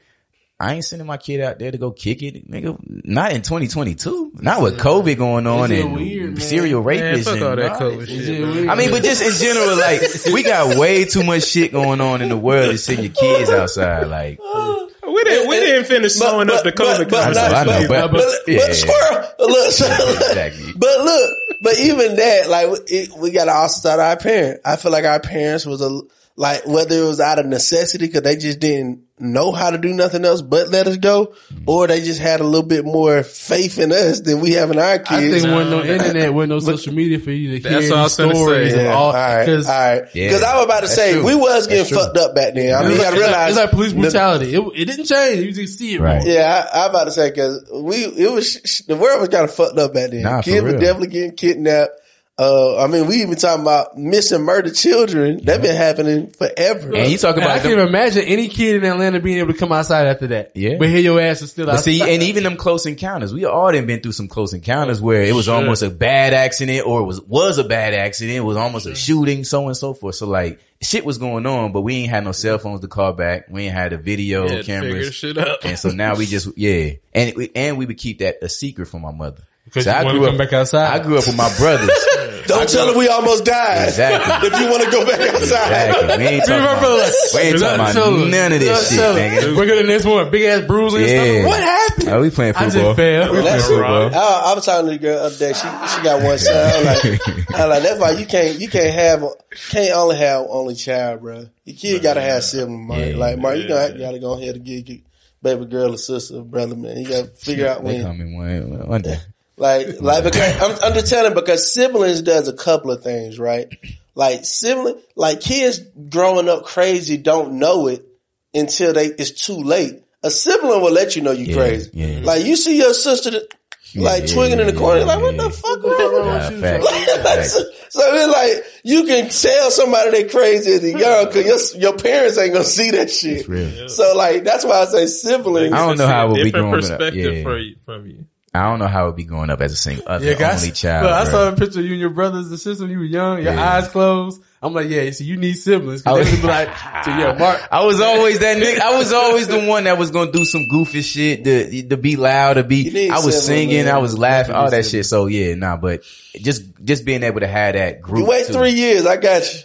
[0.61, 2.77] I ain't sending my kid out there to go kick it, nigga.
[3.05, 4.33] Not in 2022.
[4.41, 7.23] Not with COVID going on and weird, serial rapists.
[7.23, 8.25] fuck and, Nah, COVID it's- it's shit.
[8.27, 8.51] just bro.
[8.51, 8.67] weird.
[8.69, 10.01] I mean, but just in general, like
[10.33, 13.49] we got way too much shit going on in the world to send your kids
[13.49, 14.07] outside.
[14.07, 17.87] Like We didn't we didn't finish sewing up the COVID but, I know, I know,
[17.87, 18.71] but- but, but, yeah.
[18.73, 20.73] squirrel, look, so- Exactly.
[20.75, 21.31] but look,
[21.61, 24.61] but even that, like, it, we gotta also start our parents.
[24.65, 26.01] I feel like our parents was a,
[26.39, 29.91] like whether it was out of necessity because they just didn't know how to do
[29.91, 31.69] nothing else but let us go, mm-hmm.
[31.69, 34.79] or they just had a little bit more faith in us than we have in
[34.79, 35.11] our kids.
[35.11, 37.99] I think wasn't no internet, wasn't no social media for you to That's hear what
[37.99, 38.73] I these was stories.
[38.73, 39.67] Yeah, all all, right, all cause.
[40.15, 41.25] Yeah, I was about to that's say true.
[41.25, 42.73] we was getting fucked up back then.
[42.73, 44.55] I mean, you it's, gotta like, realize it's like police the- brutality.
[44.55, 45.45] It, it didn't change.
[45.45, 46.25] You just see it Right.
[46.25, 49.53] Yeah, I, I about to say because we it was the world was kind of
[49.53, 50.21] fucked up back then.
[50.21, 51.99] Nah, Kids were definitely getting kidnapped.
[52.41, 55.43] Uh, I mean, we even talking about missing murdered children.
[55.43, 56.95] That been happening forever.
[56.95, 59.39] And you talk Man, I about can't them, even imagine any kid in Atlanta being
[59.39, 60.53] able to come outside after that.
[60.55, 60.77] Yeah.
[60.79, 61.83] But here your ass is still but outside.
[61.91, 65.21] see, and even them close encounters, we all done been through some close encounters where
[65.23, 65.55] it was Sure.
[65.55, 68.37] almost a bad accident or it was, was a bad accident.
[68.37, 70.15] It was almost a shooting, so on and so forth.
[70.15, 73.11] So like, shit was going on, but we ain't had no cell phones to call
[73.11, 73.47] back.
[73.49, 75.13] We ain't had a video Yeah, cameras.
[75.13, 75.65] shit out.
[75.65, 76.91] And so now we just, yeah.
[77.13, 79.41] And, we- and we would keep that a secret from my mother.
[79.69, 80.99] Because So you I wanna grew come up, back outside.
[80.99, 81.89] I grew up with my brothers.
[82.49, 83.89] Don't tell them we almost died.
[83.89, 84.47] Exactly.
[84.49, 85.89] if you want to go back outside.
[85.89, 86.17] Exactly.
[86.17, 89.55] We ain't talking My about, like, we ain't talking about none of this shit, nigga.
[89.55, 91.41] We're gonna next one, big ass bruising and Yeah.
[91.41, 91.45] stuff.
[91.47, 92.09] What happened?
[92.09, 92.81] Oh, we playing I football.
[92.81, 93.33] just fell.
[93.33, 94.15] We playing football.
[94.15, 95.53] I, I was talking to the girl the other day.
[95.53, 96.73] She she got one son.
[96.75, 97.03] I'm like,
[97.53, 99.23] I'm like that's why you can't you can't have
[99.69, 101.45] can't only have only child, bro.
[101.65, 102.99] Your kid gotta have siblings, Mark.
[102.99, 103.15] Yeah.
[103.15, 104.97] like Mark, you gotta, you gotta go ahead and get your
[105.43, 106.97] baby girl or sister or brother, man.
[106.97, 107.93] You gotta figure out when.
[107.99, 108.11] They when.
[108.17, 109.19] coming one, one day.
[109.59, 113.67] Like, like because I'm, I'm just telling because siblings does a couple of things, right?
[114.15, 115.79] Like sibling, like kids
[116.09, 118.05] growing up crazy don't know it
[118.53, 120.01] until they it's too late.
[120.23, 121.91] A sibling will let you know you Yeah, crazy.
[121.93, 122.19] yeah.
[122.23, 123.47] Like you see your sister that-
[123.95, 125.43] like Yeah, twinging in the corner, yeah, like what yeah.
[125.43, 126.61] the fuck wrong with you?
[126.61, 126.83] fact,
[127.25, 127.59] Like, so,
[127.89, 131.97] so it's like you can tell somebody they crazy as a young because your, your
[131.97, 133.47] parents ain't gonna see that shit.
[133.47, 133.89] real.
[133.89, 135.73] So like that's why I say siblings.
[135.73, 136.99] I don't know how it would be different growing up.
[136.99, 137.43] perspective Yeah.
[137.43, 138.25] for you, from you.
[138.59, 140.57] I don't know how it would be growing up as a single, as Yeah, an
[140.57, 141.03] only child.
[141.05, 143.05] Look, I saw a picture of you and your brothers and sisters when you were
[143.05, 143.73] young, your Yeah.
[143.73, 144.41] eyes closed.
[144.61, 146.03] I'm like, yeah, so you need siblings.
[146.05, 146.67] I was- they would be like,
[147.05, 147.61] so yeah, Mark.
[147.71, 148.79] I was always that nigga.
[148.81, 152.17] I was always the one that was gonna do some goofy shit to to be
[152.17, 153.09] loud, to be.
[153.09, 153.95] I was siblings, singing, man.
[153.95, 154.91] I was laughing, all that siblings.
[154.91, 155.05] shit.
[155.05, 155.77] So yeah, nah.
[155.77, 156.03] But
[156.35, 158.19] just just being able to have that group.
[158.19, 158.53] You wait too.
[158.53, 159.59] three years, I got you.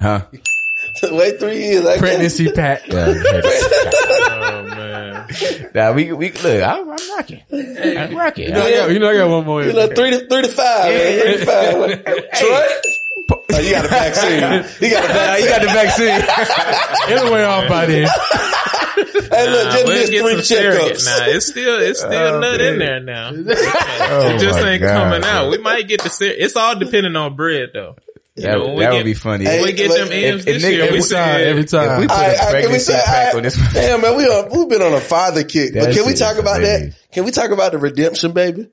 [0.00, 0.20] huh?
[1.12, 2.00] wait three years, I got you.
[2.00, 2.86] Pregnancy pack.
[2.88, 3.42] Yeah, man.
[5.74, 6.62] nah, we we look.
[6.62, 7.42] I, I'm rocking.
[7.50, 8.48] I'm rocking.
[8.48, 9.62] You know, I got, you know, I got one more.
[9.62, 11.20] You know, three to three to five, man.
[11.20, 12.04] Three to five.
[12.34, 12.66] Troy?
[13.52, 14.34] Oh, you got a vaccine.
[14.80, 15.44] You got a vaccine.
[15.44, 17.18] you got the vaccine.
[17.18, 18.08] Anyway, off by then.
[19.34, 21.06] Hey, look, Nah, just we'll missed get three checkups.
[21.06, 23.30] Nah, it's still it's still oh, nut in there now.
[23.30, 23.34] Oh,
[24.34, 25.50] it just oh, ain't God, coming out.
[25.50, 27.96] We might get the ser- It's all depending on bread though.
[28.36, 29.44] You That, know, that get- would be funny.
[29.44, 30.80] Hey, We get them if- M's if this nigga- year.
[30.82, 31.90] We every said every time.
[31.90, 33.42] If we put All right, a all right, can we pregnancy say, pack all on
[33.44, 33.58] this.
[33.58, 36.04] right, damn man, we uh, on, we've been on a father kick, but That can
[36.06, 36.86] we talk about crazy.
[36.86, 36.96] that?
[37.12, 38.68] Can we talk about the redemption, baby?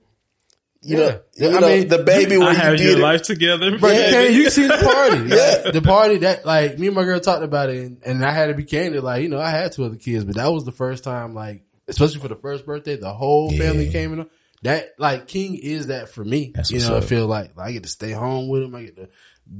[0.84, 1.50] You know, Yeah.
[1.50, 3.02] you I know, mean, the baby I where you have did your it.
[3.04, 3.78] life together.
[3.78, 4.10] Bro, you, Yeah.
[4.10, 5.18] can't, you see the party.
[5.36, 5.62] Yeah.
[5.66, 8.32] Like, the party that like me and my girl talked about it and, and I
[8.32, 9.04] had to be candid.
[9.04, 11.62] Like, you know, I had two other kids, but that was the first time like,
[11.88, 14.26] especially for the first birthday, the whole family came in.
[14.64, 16.52] That like King is that for me.
[16.56, 18.74] That's you what's know, I feel like, like I get to stay home with him.
[18.76, 19.10] I get to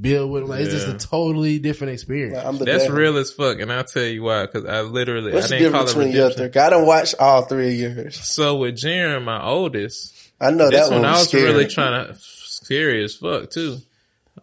[0.00, 0.48] build with him.
[0.48, 2.38] Like it's just a totally different experience.
[2.38, 2.92] I'm the That's dad.
[2.92, 4.46] real as fuck, and I'll tell you why.
[4.46, 6.52] Because I literally What's I the didn't call difference it between your redemption.
[6.52, 6.62] three?
[6.62, 8.16] I don't watch all three of yours.
[8.16, 11.44] So with Jaren, my oldest, I know that one one I was was scary.
[11.44, 13.78] really trying to scary as fuck too.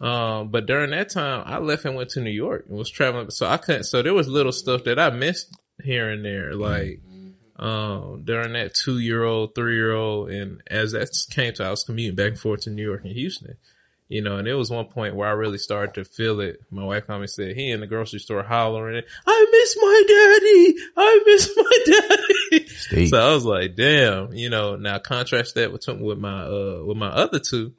[0.00, 3.30] Um, but during that time, I left and went to New York and was traveling.
[3.30, 3.84] So I couldn't.
[3.84, 7.00] So there was little stuff that I missed here and there, like
[7.58, 11.70] um during that two year old, three year old, and as that came to, I
[11.70, 13.56] was commuting back and forth to New York and Houston.
[14.10, 16.60] You know, and it was one point where I really started to feel it.
[16.68, 20.02] My wife called me and said, he in the grocery store hollering, I miss my
[20.08, 20.82] daddy.
[20.96, 22.58] I miss my
[22.98, 23.06] daddy.
[23.06, 26.96] So I was like, damn, you know, now contrast that with, with my, uh, with
[26.96, 27.72] my other two,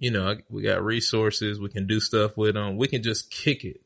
[0.00, 1.60] you know, we got resources.
[1.60, 2.76] We can do stuff with them.
[2.76, 3.80] We can just kick it.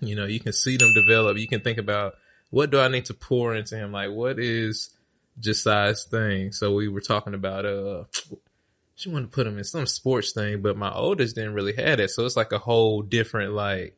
[0.00, 1.38] You know, you can see them develop.
[1.38, 2.14] You can think about
[2.50, 3.92] what do I need to pour into him?
[3.92, 4.90] Like what is
[5.38, 6.50] Josiah's thing?
[6.50, 8.04] So we were talking about, uh,
[8.94, 11.98] she wanted to put him in some sports thing, but my oldest didn't really have
[12.00, 12.10] it.
[12.10, 13.96] So it's like a whole different, like,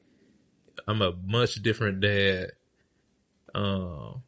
[0.86, 2.52] I'm a much different dad,
[3.54, 4.22] um,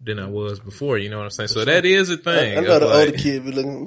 [0.00, 0.98] than I was before.
[0.98, 1.48] You know what I'm saying?
[1.48, 2.58] So that is a thing.
[2.58, 3.84] I know the It's like, older kid be looking.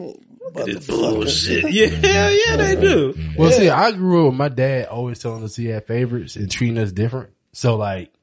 [0.56, 1.64] "Man, this motherfucker." bullshit.
[1.74, 3.14] Yeah, hell yeah, they do.
[3.38, 6.50] Well, see, I grew up with my dad always telling us he had favorites and
[6.50, 7.32] treating us different.
[7.52, 8.14] So like,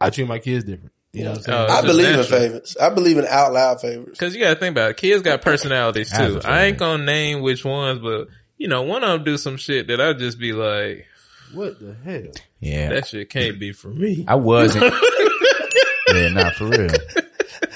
[0.00, 0.92] I treat my kids different.
[1.16, 1.58] You know what I'm oh, saying?
[1.58, 2.38] Oh, I It's just believe in natural.
[2.40, 2.76] favorites.
[2.76, 4.20] I believe in out loud favorites.
[4.20, 4.96] Cause you gotta think about it.
[4.98, 6.16] Kids got personalities too.
[6.16, 6.50] Absolutely.
[6.50, 8.28] I ain't gonna name which ones, but
[8.58, 11.06] you know, one of them do some shit that I'd just be like,
[11.54, 12.32] what the hell?
[12.60, 14.26] Yeah, that shit can't be for me.
[14.28, 14.84] I wasn't.
[16.12, 16.90] yeah, not for real.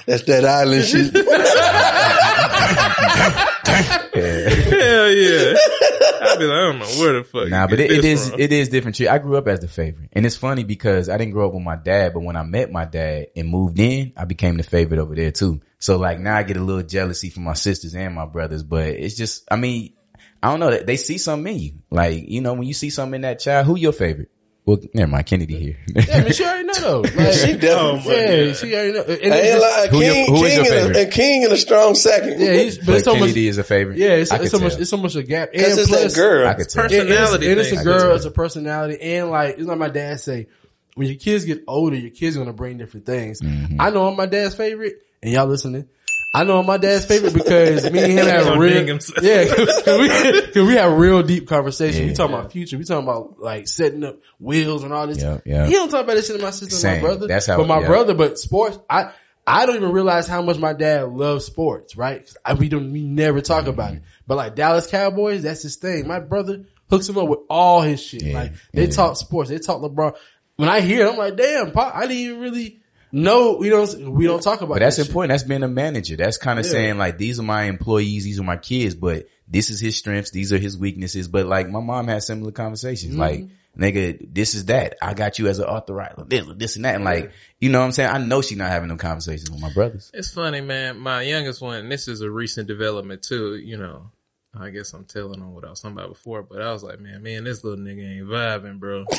[0.04, 1.14] That's that island shit.
[4.10, 5.54] Hell yeah.
[6.20, 7.48] I'd be like, I don't know where the fuck.
[7.48, 8.40] Nah, but it, it is from.
[8.40, 9.00] it is different.
[9.00, 11.62] I grew up as the favorite, and it's funny because I didn't grow up with
[11.62, 15.00] my dad, but when I met my dad and moved in, I became the favorite
[15.00, 15.60] over there too.
[15.78, 18.88] So like now I get a little jealousy from my sisters and my brothers, but
[18.88, 19.94] it's just I mean
[20.42, 21.72] I don't know that they see something in you.
[21.90, 24.30] Like you know when you see something in that child, who your favorite?
[24.66, 25.76] Well, never mind, Kennedy here.
[25.88, 27.00] Yeah, I mean, she already know though.
[27.16, 28.14] Like, She definitely.
[28.48, 29.00] yeah, she already know.
[29.00, 29.90] And it's ain't just- lying.
[29.90, 30.96] Who your- King, who is your King, and, favorite?
[30.96, 32.40] a, and King in a strong second.
[32.40, 33.20] yeah, he's, but, but it's so much.
[33.20, 33.98] Kennedy is a favorite.
[33.98, 34.72] Yeah, it's, I it's could so much.
[34.72, 34.80] tell.
[34.82, 35.52] It's so much a gap.
[35.52, 36.46] Because And it's plus, that girl.
[36.48, 36.90] I could tell.
[36.90, 37.84] Yeah, it's, Personality and it's a thing.
[37.84, 40.46] girl, it's a personality, and like it's like my dad say,
[40.94, 43.40] when your kids get older, your kids are gonna bring different things.
[43.40, 43.80] Mm-hmm.
[43.80, 45.88] I know I'm my dad's favorite, and y'all listening.
[46.32, 48.86] I know I'm my dad's favorite because me and him have Gonna real,
[49.22, 50.08] yeah, cause we,
[50.52, 52.02] cause we have real deep conversation.
[52.02, 52.14] We Yeah.
[52.14, 52.78] talking about future.
[52.78, 55.20] We talking about like setting up wheels and all this.
[55.20, 55.66] Yeah, yeah.
[55.66, 57.02] He don't talk about this shit to my sister and Same.
[57.02, 57.26] my brother.
[57.26, 57.86] That's how- but my yeah.
[57.88, 59.10] brother, but sports, I,
[59.46, 62.32] I don't even realize how much my dad loves sports, Right?
[62.44, 63.70] I, we don't, we never talk Mm-hmm.
[63.70, 64.02] about it.
[64.28, 66.06] But like Dallas Cowboys, that's his thing.
[66.06, 68.22] My brother hooks him up with all his shit.
[68.22, 68.90] Yeah, like they yeah.
[68.90, 70.14] talk sports, they talk LeBron.
[70.56, 72.79] When I hear it, I'm like, damn, Pop, I didn't even really
[73.12, 75.10] know, we don't, we don't talk about But that's this shit.
[75.10, 75.30] important.
[75.30, 76.16] That's being a manager.
[76.16, 76.72] That's kind of Yeah.
[76.72, 80.30] saying like, these are my employees, these are my kids, but this is his strengths,
[80.30, 81.28] these are his weaknesses.
[81.28, 83.12] But like my mom had similar conversations.
[83.12, 83.20] Mm-hmm.
[83.20, 84.96] Like, nigga, this is that.
[85.02, 86.94] I got you as an authorizer, this, this and that.
[86.96, 88.10] And like, you know what I'm saying?
[88.10, 90.10] I know she not having no conversations with my brothers.
[90.14, 90.98] It's funny, man.
[90.98, 94.10] My youngest one, and this is a recent development too, you know.
[94.52, 96.98] I guess I'm telling on what I was talking about before, but I was like,
[96.98, 99.04] man, man, this little nigga ain't vibing, bro.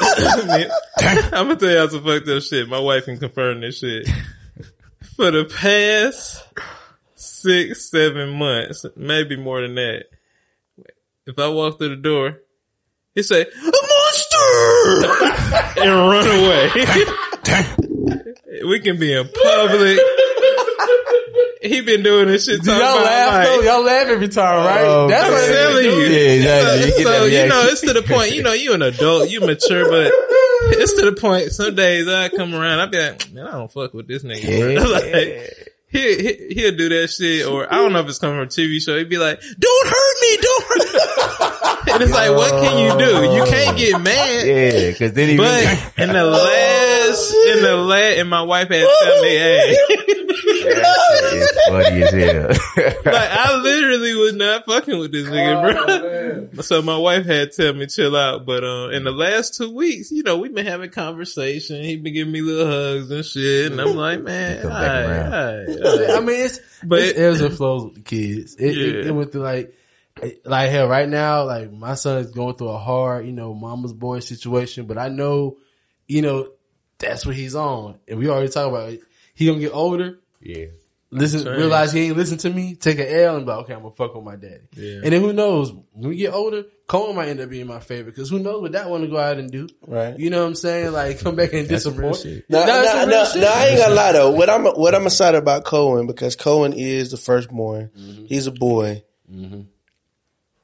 [0.00, 2.68] I'm gonna tell y'all some fucked up shit.
[2.68, 4.08] My wife can confirm this shit.
[5.16, 6.42] For the past
[7.14, 10.04] six, seven months, maybe more than that,
[11.26, 12.38] if I walk through the door,
[13.14, 14.42] he say, a monster!
[15.82, 16.70] and run away.
[18.66, 19.98] we can be in public.
[21.62, 22.60] He been doing this shit.
[22.62, 23.60] Do y'all about, laugh like, though?
[23.60, 24.84] Y'all laugh every time, right?
[24.84, 26.12] Oh, that's I'm what it telling you.
[26.12, 26.86] Yeah, exactly.
[26.86, 29.88] You So, you know, it's to the point, you know, you an adult, you mature,
[29.88, 30.12] but
[30.76, 33.70] it's to the point, some days I come around, I be like, man, I don't
[33.70, 34.42] fuck with this nigga.
[34.72, 34.84] Yeah.
[34.84, 38.46] like, he, he, he'll do that shit, or I don't know if it's coming from
[38.46, 41.92] a TV show, he'd be like, don't hurt me, don't hurt me.
[41.92, 43.34] and it's like, what can you do?
[43.34, 44.46] You can't get mad.
[44.46, 48.80] Yeah, cause then he But in the last, in the last, and my wife had
[48.80, 50.21] to tell me, hey, it's
[51.68, 52.48] funny as hell.
[53.04, 56.62] like I literally was not fucking with this nigga, bro.
[56.62, 58.44] So my wife had to tell me chill out.
[58.46, 61.82] But uh, in the last two weeks, you know, we've been having conversation.
[61.82, 64.90] He been giving me little hugs and shit, and I'm like, man, Come all back
[64.90, 65.32] right, around.
[65.32, 66.10] all right, all right.
[66.10, 68.56] I mean, it's But- but it ebbs and flows with the kids.
[68.56, 69.74] It, it, it went through like,
[70.44, 70.88] like hell.
[70.88, 74.86] Right now, like my son is going through a hard, you know, mama's boy situation.
[74.86, 75.58] But I know,
[76.08, 76.48] you know,
[76.98, 79.00] that's what he's on, and we already talked about it.
[79.34, 80.18] He gonna get older.
[80.40, 80.66] yeah.
[81.14, 81.56] Listen, Same.
[81.56, 82.74] realize he ain't listen to me.
[82.74, 84.62] Take an L and be like, okay, I'm gonna fuck with my daddy.
[84.74, 85.00] Yeah.
[85.04, 85.70] And then who knows?
[85.70, 88.72] When we get older, Cohen might end up being my favorite because who knows what
[88.72, 89.68] that one to go out and do.
[89.86, 90.18] Right.
[90.18, 90.92] You know what I'm saying?
[90.92, 92.36] Like come back and That's some real disappoint.
[92.38, 92.50] shit.
[92.50, 94.30] No, That's no, some no, no, I ain't gonna lie though.
[94.30, 97.90] What I'm what I'm excited about Cohen because Cohen is the firstborn.
[97.94, 98.24] Mm-hmm.
[98.26, 99.04] He's a boy.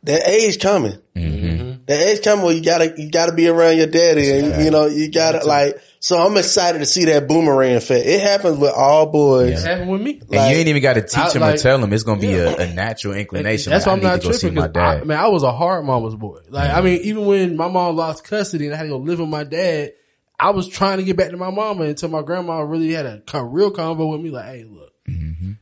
[0.05, 0.99] That age coming.
[1.15, 1.85] Mm-hmm.
[1.87, 4.87] That age coming where you gotta you gotta be around your daddy, and you know
[4.87, 5.77] you gotta like.
[6.01, 8.07] So I'm excited to see that boomerang effect.
[8.07, 9.65] It happens with all boys.
[9.65, 10.21] It happened with me.
[10.21, 11.93] And Like- you ain't even got to teach I- him like- or tell him.
[11.93, 13.71] It's gonna be a, a natural inclination.
[13.71, 14.55] That's why I'm I need not to go see tripping.
[14.57, 15.07] my 'cause I, dad.
[15.07, 16.39] man, I was a hard mama's boy.
[16.51, 19.19] Like, I mean, even when my mom lost custody and I had to go live
[19.19, 19.93] with my dad,
[20.39, 23.21] I was trying to get back to my mama until my grandma really had a
[23.27, 24.31] co- real convo with me.
[24.31, 25.53] Like, hey, look, mm-hmm.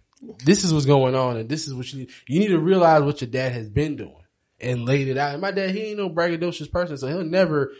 [0.44, 2.10] this is what's going on, and this is what you need.
[2.28, 4.12] You need to realize what your dad has been doing
[4.60, 5.32] and laid it out.
[5.32, 7.72] And my dad, he ain't no braggadocious person, so he'll never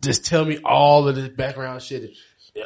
[0.00, 2.12] just tell me all of this background shit.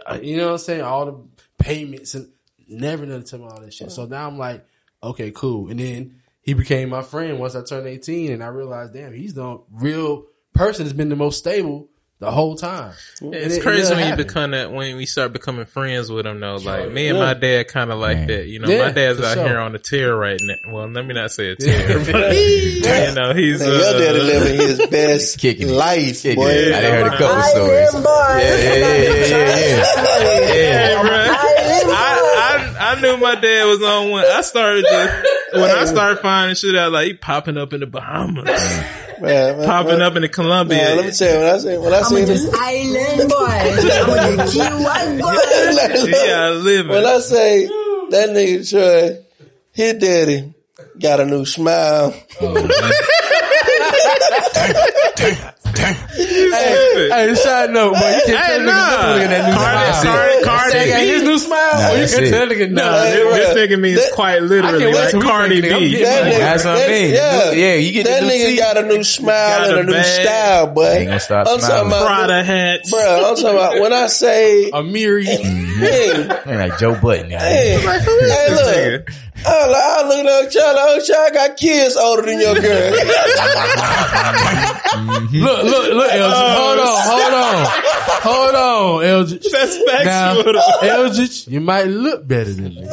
[0.06, 0.82] Uh, You know what I'm saying?
[0.82, 1.14] All the
[1.62, 2.30] payments and
[2.68, 3.90] never never tell me all this shit.
[3.90, 4.66] So now I'm like,
[5.02, 5.68] okay, cool.
[5.70, 9.34] And then he became my friend once I turned 18 and I realized, damn, he's
[9.34, 11.88] the real person that's been the most stable
[12.20, 12.92] the whole time.
[13.20, 14.26] And It's it- it crazy never when you happened.
[14.28, 16.56] become that when we start becoming friends with them though.
[16.56, 18.26] Like me and my dad kind of like Man.
[18.26, 18.46] that.
[18.48, 19.46] You know, Yeah, my dad's out sure.
[19.46, 20.72] here on the tear right now.
[20.72, 22.80] Well, let me not say a tear, but you
[23.14, 26.50] know, he's Man, uh, your daddy living his best Kicking life, Kicking boy.
[26.50, 26.72] it.
[26.74, 27.94] I heard a couple stories.
[27.94, 29.84] Yeah, yeah, yeah, yeah, yeah.
[30.48, 31.10] Hey, bro.
[31.10, 32.17] I,
[32.88, 34.24] I I knew my dad was on one.
[34.24, 37.86] I started to when I started finding shit out like he popping up in the
[37.86, 40.02] Bahamas, Man, man, popping man.
[40.02, 40.78] up in the Colombia.
[40.78, 43.44] Man, let me tell you, when I say, when I say this, island boy.
[43.44, 45.36] I'm gonna kill one boy.
[46.26, 46.90] yeah, living.
[46.92, 49.18] when I say that nigga Troy,
[49.72, 50.54] his daddy
[50.98, 52.14] got a new smile.
[52.40, 52.68] Oh,
[56.52, 58.90] hey, hey, side note, but you can't tell Hey, nigga nah.
[58.90, 60.14] nothing in that new Cardi- smile.
[60.14, 61.06] Cardi- Cardi That got B.
[61.08, 62.30] his new smile, Nah, or you can it.
[62.30, 62.82] tell nigga no.
[62.84, 65.70] Nah, Hey, this, this nigga means That- quite literally can't wait like till Cardi make
[65.70, 65.78] nigga.
[65.78, 65.90] B.
[65.90, 67.10] getting That nigga- That's what I mean.
[67.14, 68.58] Yeah, Yeah, you get that nigga teeth.
[68.58, 70.86] got a new smile Got and a a new style, boy.
[70.88, 72.90] Ain't gonna stop I'm talking about, Prada hats.
[72.90, 73.00] bro.
[73.28, 75.24] I'm talking about when I say, Amiri.
[75.78, 77.28] hey, Man, like Joe Button.
[77.28, 77.38] Now.
[77.40, 79.10] hey, hey, look.
[79.46, 82.92] I, like, I look at child, oh, child got kids older than your girl.
[85.30, 86.34] Look, look, look, Eldridge.
[86.34, 87.66] Uh, hold on, hold on.
[88.22, 89.46] Hold on, Eldridge.
[89.52, 90.52] That's Now, factual.
[90.54, 91.52] though.
[91.52, 92.88] You might look better than me.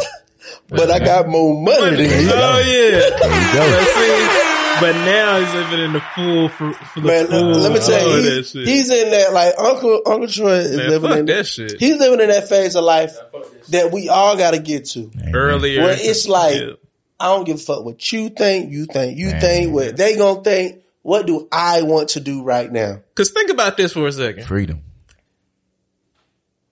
[0.69, 2.29] but I got more money than you.
[2.33, 3.09] Oh yeah.
[3.19, 4.44] But see,
[4.81, 7.51] but now he's living in the full for, for the Man, full.
[7.51, 10.89] let me tell you, that he's, he's in that like Uncle Uncle Troy is Man,
[10.89, 11.79] living in that shit.
[11.79, 13.15] He's living in that phase of life
[13.69, 15.11] that we all got to get to.
[15.33, 15.81] earlier.
[15.83, 16.71] Where it's like, Yeah.
[17.19, 19.41] I don't give a fuck what you think, you think, you Man.
[19.41, 20.81] think, what they gonna think.
[21.01, 23.01] What do I want to do right now?
[23.13, 24.45] Cause think about this for a second.
[24.45, 24.81] Freedom.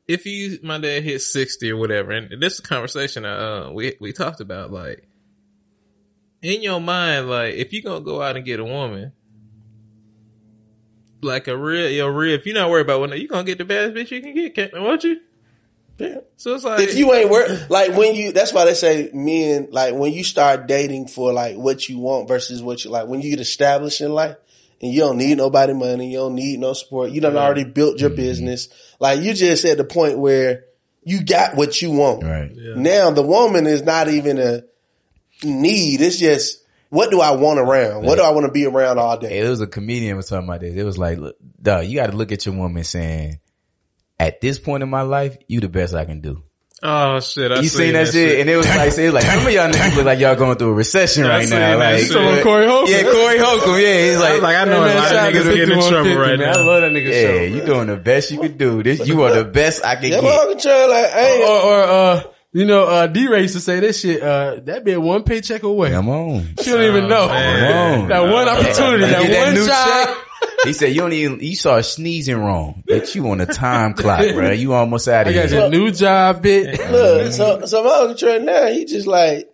[0.08, 3.96] If you, my dad hit 60 or whatever, and this is a conversation, uh, we,
[4.02, 5.08] we talked about, like,
[6.44, 9.14] in your mind, like, if you're gonna go out and get a woman,
[11.22, 13.66] like a real, your real, if you're not worried about what, you're gonna get the
[13.66, 15.22] best bitch you can get, can't, won't you?
[15.98, 16.18] Yeah.
[16.38, 19.70] So it's like, If you ain't work, like when you, that's why they say men,
[19.72, 23.22] like when you start dating for like what you want versus what you like, when
[23.22, 24.36] you get established in life
[24.82, 28.02] and you don't need nobody money, you don't need no support, you done already built
[28.02, 28.18] your mm-hmm.
[28.18, 28.70] business.
[29.00, 30.66] Like you just at the point where
[31.04, 32.24] you got what you want.
[32.24, 32.52] Right.
[32.54, 34.64] Now the woman is not even a
[35.46, 36.02] need.
[36.02, 38.04] It's just, what do I want around?
[38.06, 39.40] What do I want to be around all day?
[39.40, 40.76] It was a comedian was talking about this.
[40.76, 43.40] It was like, look, dog, you got to look at your woman saying,
[44.20, 46.44] at this point in my life, you the best I can do.
[46.84, 48.42] oh shit, I you seen that, shit?
[48.42, 50.58] And it was like, it was like, some of y'all niggas look like y'all going
[50.58, 51.60] through a recession I right now.
[51.60, 52.12] that Like, shit.
[52.12, 52.94] Someone Corey Holcomb.
[52.94, 53.80] Yeah, Corey Holcomb.
[53.82, 55.56] Yeah, he's like, was like, I know Man, a lot shout out of to niggas
[55.56, 56.50] getting in 5150, trouble right man.
[56.50, 57.56] I love that nigga yeah, show.
[57.56, 58.84] you doing the best you could do.
[58.84, 60.24] This, you are the best I can Yeah, get.
[60.24, 62.24] but I'm like, I ain't, Or, or, uh,
[62.54, 65.92] you know, uh, D-Ray used to say that shit, uh, that be one paycheck away.
[65.92, 66.36] Come on.
[66.60, 67.28] You don't even know.
[67.28, 67.36] Come
[68.04, 68.08] on.
[68.10, 70.18] That one opportunity, that that one new shot.
[70.66, 72.84] He said, you don't even, you start sneezing wrong.
[72.88, 74.52] But you on a time clock, bro.
[74.52, 75.60] You almost out of I of got here.
[75.62, 76.92] your new job, bitch.
[76.92, 79.50] look, so, so my uncle Trey now, he just like,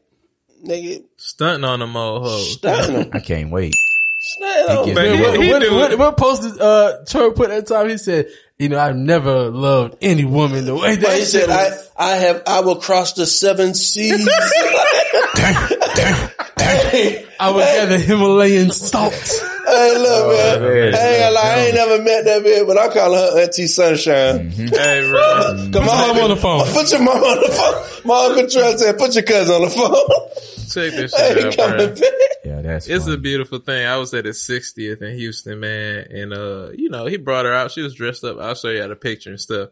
[0.65, 2.53] nigga, Stunting on them old hoes.
[2.53, 3.09] stunting him.
[3.13, 3.75] I can't wait.
[4.19, 4.85] Stunting him.
[4.87, 5.99] He But get- he- what, what, what, it.
[5.99, 8.27] what posted, uh, Troy put that time, he said,
[8.59, 11.77] you know, I've never loved any woman the way that he said, I.
[11.99, 14.25] I have, I will cross the seven seas.
[16.57, 19.13] hey, I would gather Himalayan salt.
[19.79, 20.61] Hey, look, man.
[20.61, 20.95] man.
[20.95, 24.49] I ain't gonna I ain't never met that bitch, but I call her Auntie Sunshine.
[24.51, 25.69] Hey, bro.
[25.71, 26.65] Come Put your mom on the phone.
[26.73, 28.07] Put your mom on the phone.
[28.07, 30.29] My uncle Trey said, put your cousin on the phone.
[30.69, 32.07] Check this shit ain't out, bro.
[32.45, 33.15] Yeah, that's It's funny.
[33.15, 33.85] a beautiful thing.
[33.85, 36.07] I was at his 60th in Houston, man.
[36.11, 37.71] And, uh, you know, he brought her out.
[37.71, 38.37] She was dressed up.
[38.39, 39.69] I'll show you how the picture and stuff.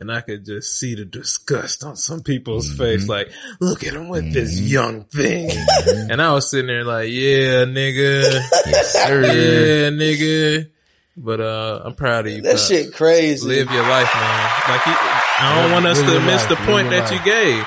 [0.00, 2.78] And I could just see the disgust on some people's mm-hmm.
[2.78, 3.08] face.
[3.08, 4.66] Like, look at him with this mm-hmm.
[4.66, 5.50] young thing.
[5.50, 6.12] Mm-hmm.
[6.12, 8.40] And I was sitting there like, yeah, nigga.
[8.66, 9.22] Yes, sir.
[9.22, 10.70] Yeah, nigga.
[11.16, 12.42] But, uh, I'm proud of you.
[12.42, 13.46] That shit crazy.
[13.46, 14.50] Live your life, man.
[14.68, 16.48] Like, you, I don't want us to miss life.
[16.48, 17.66] the point that you gave.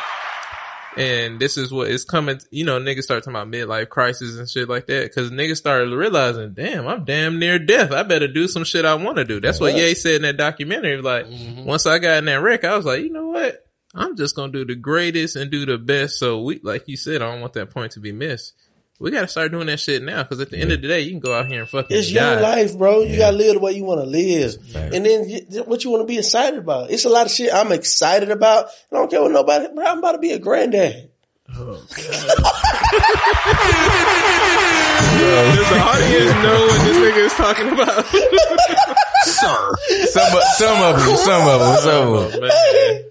[0.98, 4.50] And this is what is coming, you know, niggas start talking about midlife crisis and
[4.50, 5.14] shit like that.
[5.16, 7.92] Cause niggas started realizing, damn, I'm damn near death.
[7.92, 9.40] I better do some shit I want to do.
[9.40, 11.02] That's what Ye said in that documentary.
[11.02, 11.64] Like, mm-hmm.
[11.64, 13.66] once I got in that wreck, I was like, you know what?
[13.94, 16.20] I'm just going to do the greatest and do the best.
[16.20, 18.54] So we, like you said, I don't want that point to be missed.
[19.02, 20.24] We got to start doing that shit now.
[20.24, 22.12] Cause at the end of the day, you can go out here and fucking It's
[22.12, 22.34] die.
[22.34, 23.02] your life, bro.
[23.02, 26.02] You gotta live the way you want to live, and then you- what you want
[26.02, 26.92] to be excited about.
[26.92, 28.68] It's a lot of shit I'm excited about.
[28.92, 29.68] I don't care what nobody.
[29.74, 31.10] Bro, I'm about to be a granddad.
[31.52, 31.58] Does
[35.70, 38.06] the audience know what this nigga is talking about?
[39.24, 39.76] Some,
[40.06, 42.42] some of them, some of them, some of them.
[42.44, 43.04] Oh, man.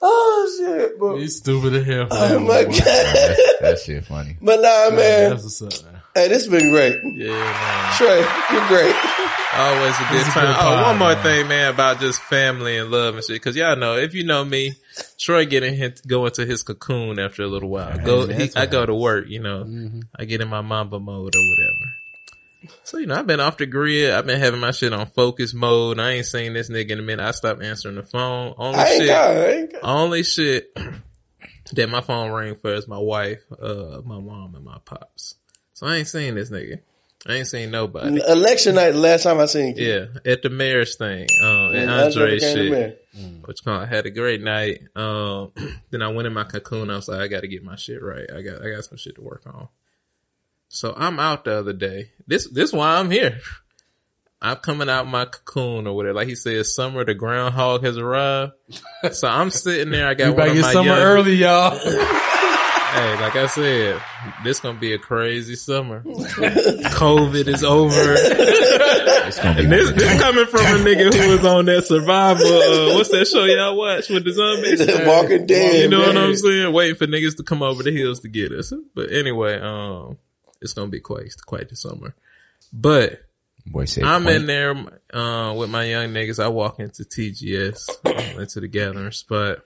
[0.00, 1.16] Oh shit, bro.
[1.16, 2.08] You stupid as hell.
[2.10, 2.74] Oh my god.
[2.74, 4.36] That's, that shit funny.
[4.42, 5.30] But nah, man.
[5.30, 6.02] That's what's up, man.
[6.14, 6.96] Hey, this been great.
[7.04, 7.94] Yeah, man.
[7.96, 8.18] Trey,
[8.52, 8.94] you're great.
[9.54, 10.46] Always a good It's a time.
[10.46, 11.22] good oh, pod, one more man.
[11.22, 13.40] thing, man, about just family and love and shit.
[13.42, 14.74] Cause y'all know, if you know me,
[15.18, 17.98] Troy getting him go into his cocoon after a little while.
[17.98, 20.00] Go, he, I go to work, you know, mm-hmm.
[20.16, 21.92] I get in my mamba mode or whatever.
[22.82, 24.10] So, you know, I've been off the grid.
[24.10, 26.00] I've been having my shit on focus mode.
[26.00, 27.24] I ain't seen this nigga in a minute.
[27.24, 28.54] I stopped answering the phone.
[28.58, 29.30] Only I ain't shit, got.
[29.30, 29.80] I ain't got.
[29.84, 30.74] only shit
[31.72, 35.36] that my phone rang for is my wife, uh, my mom and my pops.
[35.74, 36.80] So I ain't seen this nigga.
[37.26, 38.20] I ain't seen nobody.
[38.28, 39.84] Election night, the last time I seen you.
[39.86, 42.70] Yeah, at the mayor's thing, um, and And Andre Andre became the shit,
[43.14, 43.40] mayor.
[43.44, 44.80] which kind of had a great night.
[44.94, 45.52] Um,
[45.90, 46.90] then I went in my cocoon.
[46.90, 48.26] I was like, I got to get my shit right.
[48.32, 49.68] I got, I got some shit to work on.
[50.68, 52.10] So I'm out the other day.
[52.26, 53.40] This, this why I'm here.
[54.40, 56.14] I'm coming out my cocoon or whatever.
[56.14, 58.52] Like he said, summer, the groundhog has arrived.
[59.12, 60.06] So I'm sitting there.
[60.06, 61.78] I got We one better of my summer young- early, y'all.
[61.78, 64.00] Hey, like I said,
[64.44, 66.02] this gonna be a crazy summer.
[66.04, 67.94] COVID is over.
[69.58, 73.26] and this, this coming from a nigga who was on that survival, uh, what's that
[73.26, 74.78] show y'all watch with the zombies?
[74.84, 76.16] The Walking Dead, You know what.
[76.16, 76.72] I'm saying?
[76.72, 78.72] Waiting for niggas to come over the hills to get us.
[78.94, 80.16] But anyway, um,
[80.60, 82.14] it's gonna be quite, quite the summer.
[82.72, 83.22] But
[83.66, 84.36] Boy, I'm point.
[84.36, 84.74] in there,
[85.12, 86.42] uh, with my young niggas.
[86.42, 89.58] I walk into TGS, into the gathering spot,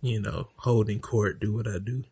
[0.00, 2.04] you know, holding court, do what I do.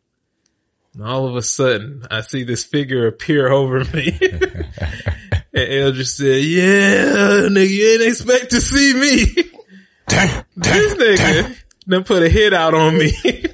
[0.94, 4.18] And all of a sudden, I see this figure appear over me.
[4.20, 9.24] and Eldridge said, yeah, nigga, you ain't expect to see me.
[10.56, 11.56] this nigga
[11.88, 13.12] done put a hit out on me.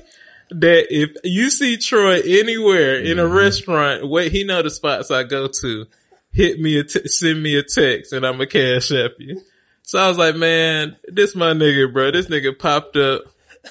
[0.51, 3.35] that if you see Troy anywhere in a mm-hmm.
[3.35, 5.87] restaurant, wait, he know the spots I go to.
[6.31, 9.41] Hit me a t- send me a text and I'm a cash app you.
[9.83, 12.11] So I was like, man, this my nigga, bro.
[12.11, 13.23] This nigga popped up,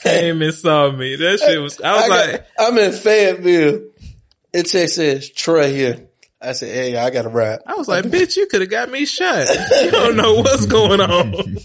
[0.01, 1.15] came and saw me.
[1.15, 3.89] That shit was, I was I got- like, I'm in Fayetteville.
[4.53, 6.06] It text says Troy here.
[6.39, 7.59] I said, hey, I got a ride.
[7.65, 9.47] I was like, bitch, you could have got me shot.
[9.83, 11.33] You don't know what's going on.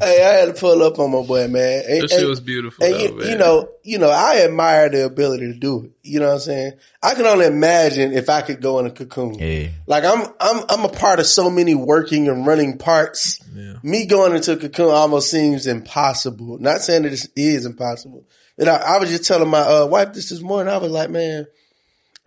[0.00, 1.84] Hey, I had to pull up on my boy, man.
[1.88, 3.28] And, That shit and- was beautiful, And though, you, man.
[3.28, 5.90] you know, you know, I admire the ability to do it.
[6.02, 6.72] You know what I'm saying?
[7.02, 9.34] I can only imagine if I could go in a cocoon.
[9.34, 9.68] Yeah.
[9.86, 13.40] Like I'm, I'm, I'm a part of so many working and running parts.
[13.82, 16.58] Me going into a cocoon almost seems impossible.
[16.58, 18.24] Not saying that it is impossible.
[18.56, 20.72] And I, I was just telling my uh, wife this this morning.
[20.72, 21.46] I was like, man,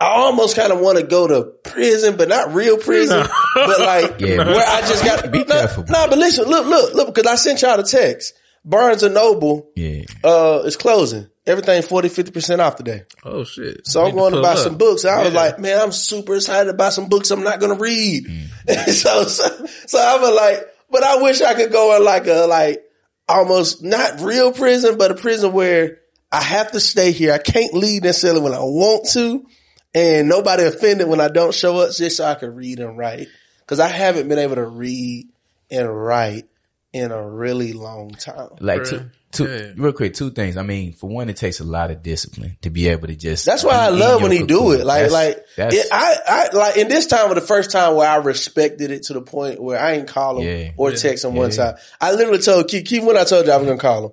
[0.02, 4.20] I almost kind of want to go to prison, but not real prison, but like
[4.20, 5.84] Yeah, where I just got Be no, careful.
[5.88, 8.34] No, but listen, look, look, look, because I sent y'all the text.
[8.64, 10.02] Barnes and Noble Yeah.
[10.24, 11.28] uh is closing.
[11.44, 13.02] Everything 40, 50% off today.
[13.24, 13.84] Oh shit.
[13.86, 14.58] So I'm Need to going to buy up.
[14.58, 15.04] some books.
[15.04, 17.82] I was like, man, I'm super excited to buy some books I'm not going to
[17.82, 18.26] read.
[18.26, 18.88] Mm.
[18.90, 22.46] so, so, so I was like, but I wish I could go in like a,
[22.46, 22.84] like
[23.28, 25.98] almost not real prison, but a prison where
[26.30, 27.32] I have to stay here.
[27.32, 29.44] I can't leave necessarily when I want to
[29.94, 33.28] and nobody offended when I don't show up just so I can read and write.
[33.66, 35.28] Cause I haven't been able to read
[35.70, 36.44] and write
[36.92, 38.50] in a really long time.
[38.60, 40.58] Like two, two, real quick, two things.
[40.58, 43.46] I mean, for one, it takes a lot of discipline to be able to just.
[43.46, 44.84] That's why I love when he do it.
[44.84, 46.16] Like, That's- like that's, it, I,
[46.52, 49.22] I like in this time was the first time where I respected it to the
[49.22, 50.70] point where I ain't call him Yeah.
[50.76, 50.96] or Yeah.
[50.96, 51.56] text him one Yeah.
[51.56, 51.74] time.
[51.98, 54.12] I literally told Keith, Keith when I told you I was gonna call him.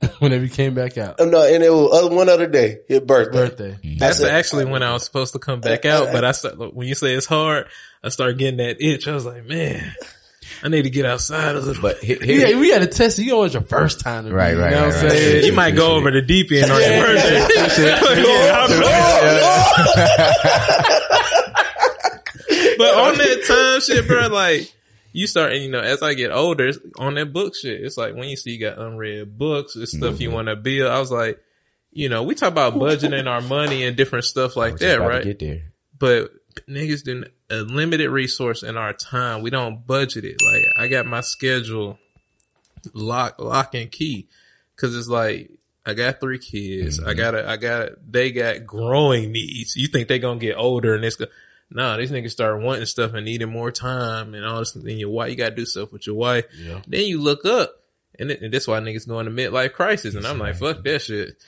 [0.20, 1.16] Whenever he came back out.
[1.18, 3.32] Oh, no, and it was other, one other day, his birthday.
[3.32, 3.70] Birthday.
[3.82, 3.98] Mm-hmm.
[3.98, 6.86] That's said- actually when I was supposed to come back out, but I start, when
[6.86, 7.66] you say it's hard,
[8.04, 9.08] I start getting that itch.
[9.08, 9.92] I was like, man,
[10.62, 11.82] I need to get outside a little.
[11.82, 13.22] But here, here- Yeah, we had to test it.
[13.24, 15.02] You know it's your first time to Right, read, right, You know right, what I'm
[15.08, 15.12] right.
[15.18, 15.44] saying?
[15.46, 17.40] you might go over the deep end on your birthday.
[22.78, 24.72] but on that time shit, bro, like
[25.18, 27.96] you start, and you know, as I get older, it's on that book shit, it's
[27.96, 30.36] like when you see you got unread books, it's stuff you mm-hmm.
[30.36, 30.90] want to build.
[30.90, 31.40] I was like,
[31.90, 35.24] you know, we talk about budgeting our money and different stuff like that, right?
[35.24, 35.72] Get there.
[35.98, 36.30] but
[36.68, 39.42] niggas do a limited resource in our time.
[39.42, 40.40] We don't budget it.
[40.40, 41.98] Like I got my schedule
[42.92, 44.28] lock, lock and key.
[44.76, 45.50] Cause it's like,
[45.84, 47.00] I got three kids.
[47.00, 47.18] I mm-hmm.
[47.18, 49.74] got I got, they got growing needs.
[49.74, 51.26] You think they gonna get older and it's go,
[51.70, 54.72] nah, these niggas start wanting stuff and needing more time and all this.
[54.72, 56.44] Then your wife, you gotta do stuff with your wife.
[56.56, 56.80] Yeah.
[56.86, 57.74] Then you look up
[58.18, 60.14] and, it, and that's why niggas going to midlife crisis.
[60.14, 61.42] And I'm like, fuck that shit.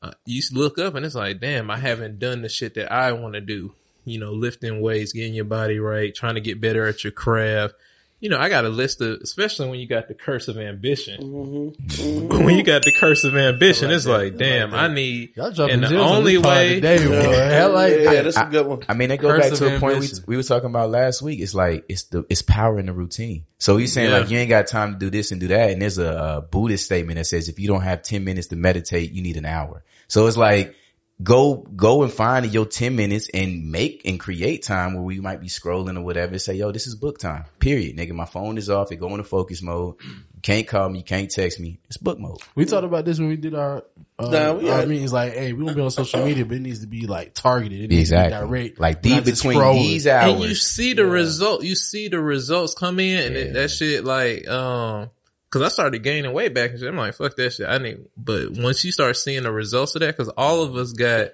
[0.00, 3.12] Uh, you look up and it's like, damn, I haven't done the shit that I
[3.12, 3.72] want to do.
[4.04, 7.74] You know, lifting weights, getting your body right, trying to get better at your craft.
[8.22, 11.20] You know, I got a list of, especially when you got the curse of ambition.
[11.20, 12.28] Mm-hmm.
[12.44, 15.92] When you got the curse of ambition, it's like, damn, I need, Y'all jumping and
[15.92, 17.32] the only way, today, boy.
[17.32, 18.82] Hell, like, yeah, that's a good one.
[18.88, 21.20] I mean, it goes back of to a point we, we were talking about last
[21.20, 21.40] week.
[21.40, 23.44] It's like, it's the, it's power in the routine.
[23.58, 24.18] So he's saying Yeah.
[24.18, 25.70] like, you ain't got time to do this and do that.
[25.70, 28.56] And there's a, uh Buddhist statement that says, if you don't have 10 minutes to
[28.56, 29.82] meditate, you need an hour.
[30.06, 30.76] So it's like,
[31.22, 35.40] go, go and find your 10 minutes and make and create time where we might
[35.40, 37.44] be scrolling or whatever and say, yo, this is book time.
[37.58, 37.96] Period.
[37.96, 38.90] Nigga, my phone is off.
[38.92, 39.94] It go into focus mode.
[40.04, 40.98] You can't call me.
[40.98, 41.78] You can't text me.
[41.86, 42.38] It's book mode.
[42.54, 43.84] We talked about this when we did our,
[44.18, 45.12] uh, Nah, we our had- meetings.
[45.12, 47.80] Like, hey, we won't be on social media, but it needs to be like targeted.
[47.82, 48.38] It needs Exactly.
[48.38, 48.80] to be direct.
[48.80, 49.82] Like We're the, not just between scrolling.
[49.82, 50.32] these hours.
[50.32, 54.04] and you see the result, you see the results come in and it, that shit
[54.04, 55.10] like, um,
[55.52, 56.88] cause I started gaining weight back and shit.
[56.88, 57.68] I'm like, fuck that shit.
[57.68, 60.92] I need, but once you start seeing the results of that, cause all of us
[60.92, 61.28] got,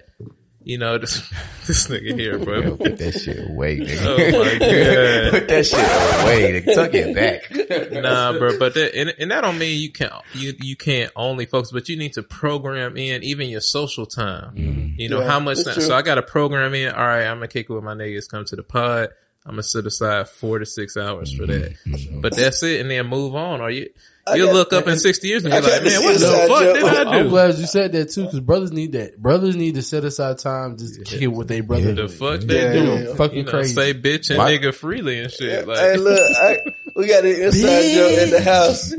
[0.61, 1.27] you know, this,
[1.67, 2.75] this nigga here, Yo, bro.
[2.77, 4.05] put that shit away, nigga.
[4.05, 5.31] Oh my God.
[5.31, 6.61] put that shit away.
[6.61, 6.75] Nigga.
[6.75, 7.91] Tuck it back.
[8.03, 11.45] nah, bro, but that, and, and that don't mean you can't, you, you can't only
[11.45, 14.53] focus, but you need to program in even your social time.
[14.55, 14.99] Mm-hmm.
[14.99, 15.73] You know, Yeah, how much that's time.
[15.75, 15.83] true.
[15.83, 17.93] So I got to program in, all right, I'm going to kick it with my
[17.95, 19.09] niggas, come to the pod.
[19.49, 21.73] I'm gonna set aside four to six hours for that.
[21.87, 22.21] Mm-hmm.
[22.21, 23.61] But that's it, and then move on.
[23.61, 23.89] Or you
[24.35, 26.75] you'll look up in sixty years and be I like, man, what the fuck joke.
[26.75, 27.29] did I I'm do?
[27.29, 29.17] glad you said that too, because brothers need that.
[29.19, 31.93] Brothers need to set aside time to kick it with their brother.
[31.95, 32.85] The fuck Yeah, they do?
[32.85, 33.15] yeah, yeah.
[33.15, 33.73] Fucking You know, crazy.
[33.73, 35.67] say bitch and My- nigga freely and shit.
[35.67, 36.57] Like, Hey, look, I,
[36.95, 38.93] we got an inside joke in the house.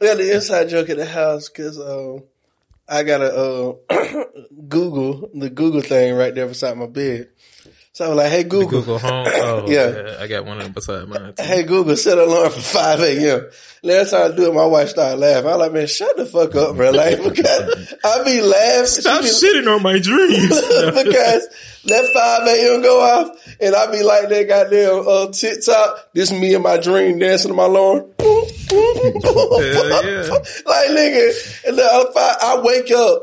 [0.00, 2.22] We got an inside joke in the house because um,
[2.88, 3.72] I got a uh,
[4.68, 7.28] Google the Google thing right there beside my bed.
[8.00, 9.26] So I was like, "Hey Google, Google Home.
[9.30, 9.90] Oh, Yeah.
[9.90, 10.16] yeah.
[10.20, 11.34] I got one of them beside mine.
[11.36, 11.42] Too.
[11.42, 13.46] hey Google, set an alarm for five a.m."
[13.82, 15.46] Last time I do it, my wife started laughing.
[15.50, 18.86] I was like, "Man, shut the fuck up, bro!" Like because I be laughing.
[18.86, 20.48] Stop She be- shitting on my dreams.
[21.04, 21.48] because
[21.84, 22.80] let 5 a.m.
[22.82, 26.12] go off and I be like that goddamn uh, TikTok.
[26.14, 28.06] This me and my dream dancing to my alarm.
[28.16, 29.62] Boom, boom, boom.
[29.62, 30.28] yeah.
[30.66, 33.22] Like nigga, and then I, I wake up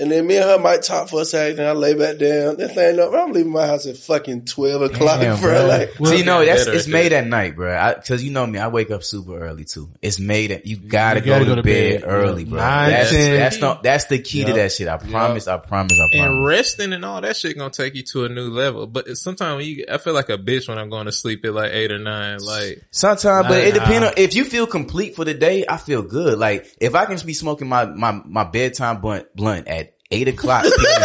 [0.00, 1.64] and then me and her might talk for a second.
[1.64, 2.56] I lay back down.
[2.56, 5.50] That thing, up, I'm leaving my house at fucking 12 o'clock, Damn, bro.
[5.50, 5.66] bro.
[5.66, 7.76] Like, See, no, that's better it's at made at night, bro.
[7.76, 9.90] I, Cause you know me, I wake up super early too.
[10.00, 12.58] It's made at you gotta, You gotta go, to bed, early, bro.
[12.58, 13.36] Nine, that's, 10.
[13.36, 14.88] that's the that's the key to that shit.
[14.88, 16.34] I promise, I promise, I promise.
[16.34, 18.86] And resting and all that shit gonna take you to a new level.
[18.86, 21.72] But sometimes you, I feel like a bitch when I'm going to sleep at like
[21.72, 22.38] eight or nine.
[22.38, 25.64] Like, Sometimes, but it depends on if you feel complete for the day.
[25.68, 26.38] I feel good.
[26.38, 30.28] Like if I can just be smoking my my my bedtime blunt blunt at eight
[30.28, 30.64] o'clock.
[30.64, 31.00] PM,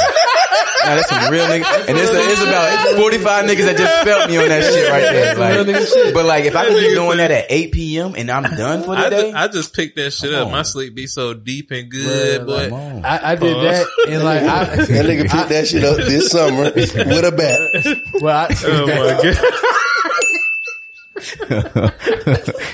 [0.86, 4.30] Now that's some real niggas, and it's, it's about forty five niggas that just felt
[4.30, 5.36] me on that shit right there.
[6.06, 8.14] Like, but like if I can be doing that at eight p.m.
[8.16, 10.46] and I'm done for the I, day, just, I just picked that shit Come up.
[10.48, 10.52] on.
[10.52, 13.06] My sleep be so deep and good, Bruh, but.
[13.06, 16.64] I, I did that and like I, that nigga picked that shit up this summer
[16.76, 18.22] with a bat.
[18.22, 19.82] well, I, oh my god.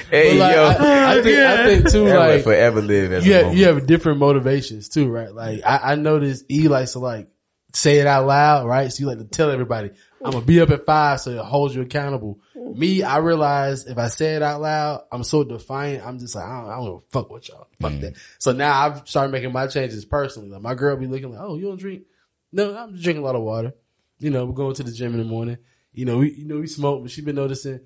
[0.09, 3.35] hey like, yo, I, I think I think too that like forever live as you
[3.35, 5.31] a have you have different motivations too, right?
[5.31, 7.27] Like I, I noticed E likes to like
[7.73, 8.91] say it out loud, right?
[8.91, 9.91] So you like to tell everybody,
[10.23, 12.39] I'm gonna be up at five, so it holds you accountable.
[12.55, 16.05] Me, I realize if I say it out loud, I'm so defiant.
[16.05, 17.67] I'm just like, I don't, I don't give a fuck with y'all.
[17.79, 18.01] Fuck mm.
[18.01, 18.13] that.
[18.39, 20.49] So now I've started making my changes personally.
[20.49, 22.03] Like my girl be looking like, oh, you don't drink?
[22.51, 23.73] No, I'm just drinking a lot of water.
[24.19, 25.57] You know, we're going to the gym in the morning.
[25.93, 27.81] You know, we, you know, we smoke, but she been noticing,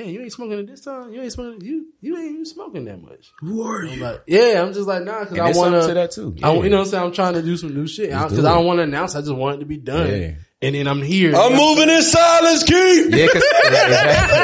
[0.00, 1.12] damn, you ain't smoking at this time.
[1.12, 3.32] You ain't smoking, you, you ain't even smoking that much.
[3.40, 3.92] Who are you?
[3.92, 6.36] I'm like, yeah, I'm just like, nah, cause I want something to that too.
[6.42, 7.04] I, you know what I'm saying?
[7.04, 8.10] I'm trying to do some new shit.
[8.12, 9.14] Cause do I don't want to announce.
[9.14, 10.08] I just want it to be done.
[10.08, 10.34] Yeah.
[10.62, 11.34] And then I'm here.
[11.34, 13.14] I'm moving in silence, Keith.
[13.14, 13.96] Yeah, cause exactly,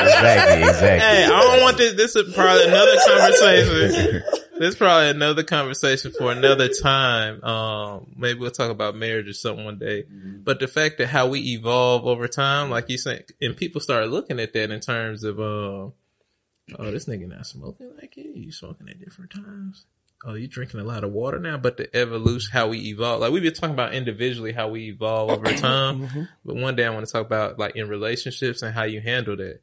[0.03, 0.89] exactly, exactly.
[0.89, 1.93] Hey, I don't want this.
[1.95, 4.23] This is probably another conversation.
[4.59, 7.43] This is probably another conversation for another time.
[7.45, 10.05] Um, maybe we'll talk about marriage or something one day.
[10.09, 14.09] But the fact that how we evolve over time, like you said, and people start
[14.09, 15.93] looking at that in terms of, um,
[16.79, 18.33] oh, this nigga not smoking like you.
[18.35, 19.85] You smoking at different times.
[20.25, 21.59] Oh, you drinking a lot of water now.
[21.59, 25.31] But the evolution, how we evolve, like we've been talking about individually how we evolve
[25.31, 26.29] over time.
[26.45, 29.37] But one day I want to talk about like in relationships and how you handle
[29.37, 29.61] that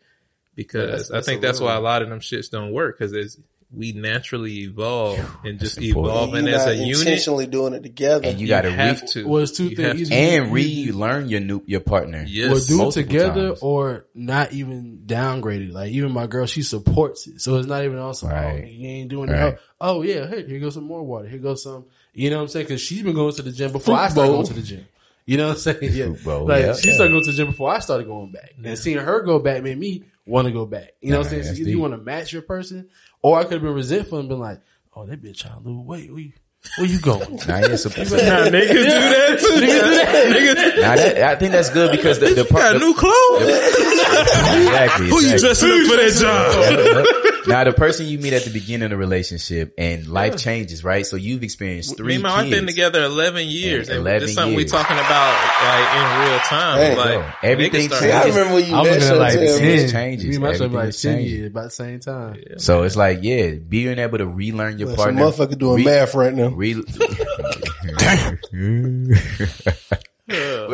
[0.56, 3.40] because That's- I think that's why a lot of them shits don't work because
[3.76, 6.14] we naturally evolve and just important.
[6.14, 7.00] evolving You're as not a unit.
[7.00, 8.28] intentionally doing it together.
[8.28, 9.28] And you gotta have re- to.
[9.28, 10.12] Well, it's two You things.
[10.12, 12.24] and You- relearn your new your partner.
[12.28, 12.70] Yes.
[12.70, 13.60] Well, do it together times.
[13.62, 15.72] or not even downgrade it.
[15.74, 17.42] Like even my girl, she supports it.
[17.42, 18.64] So it's not even also, oh, Right.
[18.64, 19.54] oh, you ain't doing Right.
[19.54, 19.60] it.
[19.82, 21.28] Oh, oh, yeah, hey, here goes some more water.
[21.28, 22.68] Here goes some, you know what I'm saying?
[22.68, 24.86] Cause she's been going to the gym before I started going to the gym.
[25.26, 25.78] You know what I'm saying?
[25.82, 26.06] Yeah.
[26.06, 26.74] Fruit bowl, like yeah.
[26.74, 28.54] she started going to the gym before I started going back.
[28.64, 30.94] And seeing her go back made me want to go back.
[31.02, 31.56] You know what I'm Nah, saying?
[31.56, 32.90] So that's you want to match your person
[33.24, 34.60] or I could have been resentful and been like,
[34.96, 36.12] oh, that bitch trying to lose weight.
[36.12, 36.34] Where you,
[36.78, 37.40] where you going?
[37.48, 39.48] Nah, yeah, so, Nah, niggas do that too.
[39.48, 43.42] niggas, Nah, that, I think that's good because the, the got part, new clothes.
[43.48, 47.06] exactly, Who you dressing up for that job?
[47.48, 51.06] now the person you meet at the beginning of the relationship and life changes, right?
[51.06, 53.90] So you've experienced three Me and my wife been together 11 years.
[53.90, 54.72] And 11 this is something we years.
[54.72, 55.34] talking about
[55.64, 56.78] like in real time.
[56.78, 58.12] Hey, like bro, everything changes.
[58.12, 59.78] I remember when you I'm that looking at show like tell me.
[59.78, 59.90] 10.
[59.90, 60.26] changes.
[60.28, 62.44] Me and my like 10 years, about the same time.
[62.58, 65.22] So it's like, yeah, being able to relearn your Some partner.
[65.24, 66.48] motherfucker doing Re- math right now.
[66.50, 66.84] Re-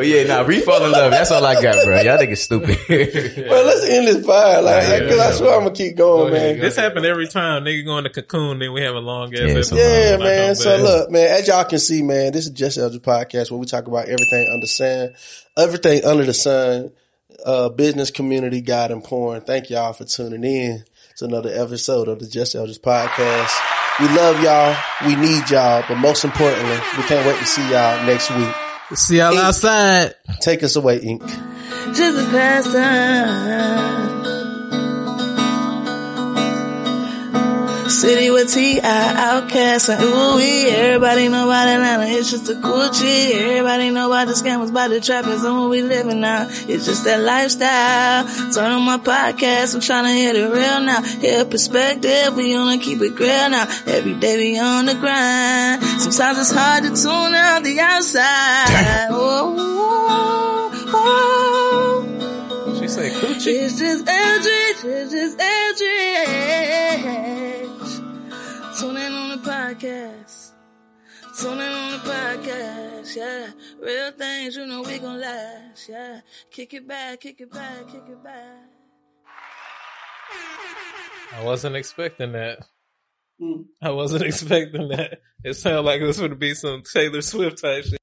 [0.00, 1.10] but yeah, nah, we fall in love.
[1.10, 2.00] That's all I got, bro.
[2.00, 2.78] Y'all niggas stupid.
[3.50, 4.62] Well, let's end this fire.
[4.62, 5.32] Like, Yeah, cause I yeah.
[5.32, 6.58] swear I'm gonna keep going, man.
[6.58, 7.64] This happened every time.
[7.64, 9.76] Nigga going to cocoon, then we have a long ass Yeah, episode.
[9.76, 10.46] Yeah, when man.
[10.48, 10.80] come So back.
[10.82, 13.86] look, man, as y'all can see, man, this is Just Elder Podcast where we talk
[13.88, 15.14] about everything under sun,
[15.58, 16.92] everything under the sun,
[17.44, 19.42] uh, business, community, God, and porn.
[19.42, 20.82] Thank y'all for tuning in
[21.18, 23.50] to another episode of the Just Elders Podcast.
[24.00, 24.74] We love y'all.
[25.06, 25.84] We need y'all.
[25.86, 28.54] But most importantly, we can't wait to see y'all next week.
[28.94, 29.42] See y'all Ink.
[29.42, 30.14] outside.
[30.40, 31.22] Take us away, Ink.
[31.22, 33.99] Just a pastime.
[37.90, 38.80] City with T.I.
[38.82, 40.68] OutKast and ooh wee.
[40.70, 42.06] Everybody know about Atlanta.
[42.06, 43.32] It's just a cool G.
[43.34, 46.46] Everybody know about the scammers, about the trappers and what we living now.
[46.48, 48.24] It's just that lifestyle.
[48.52, 49.74] Turn on my podcast.
[49.74, 51.02] I'm trying to hit it real now.
[51.02, 52.36] Hear perspective.
[52.36, 53.66] We gonna keep it real now.
[53.86, 55.82] Every day we on the grind.
[56.00, 59.08] Sometimes it's hard to tune out the outside.
[59.10, 62.76] Oh, oh, oh.
[62.80, 63.62] She say coochie.
[63.64, 65.80] It's just Eldridge, it's just Eldridge.
[68.80, 70.52] Tune in on the podcast.
[71.38, 73.50] Tune in on the podcast, yeah.
[73.78, 76.20] Real things, you know we gon' last, yeah.
[76.50, 78.70] Kick it back, kick it back, kick it back.
[81.36, 82.60] I wasn't expecting that.
[83.38, 83.62] Hmm.
[83.82, 85.20] I wasn't expecting that.
[85.44, 87.99] It sounded like this would be some Taylor Swift type shit.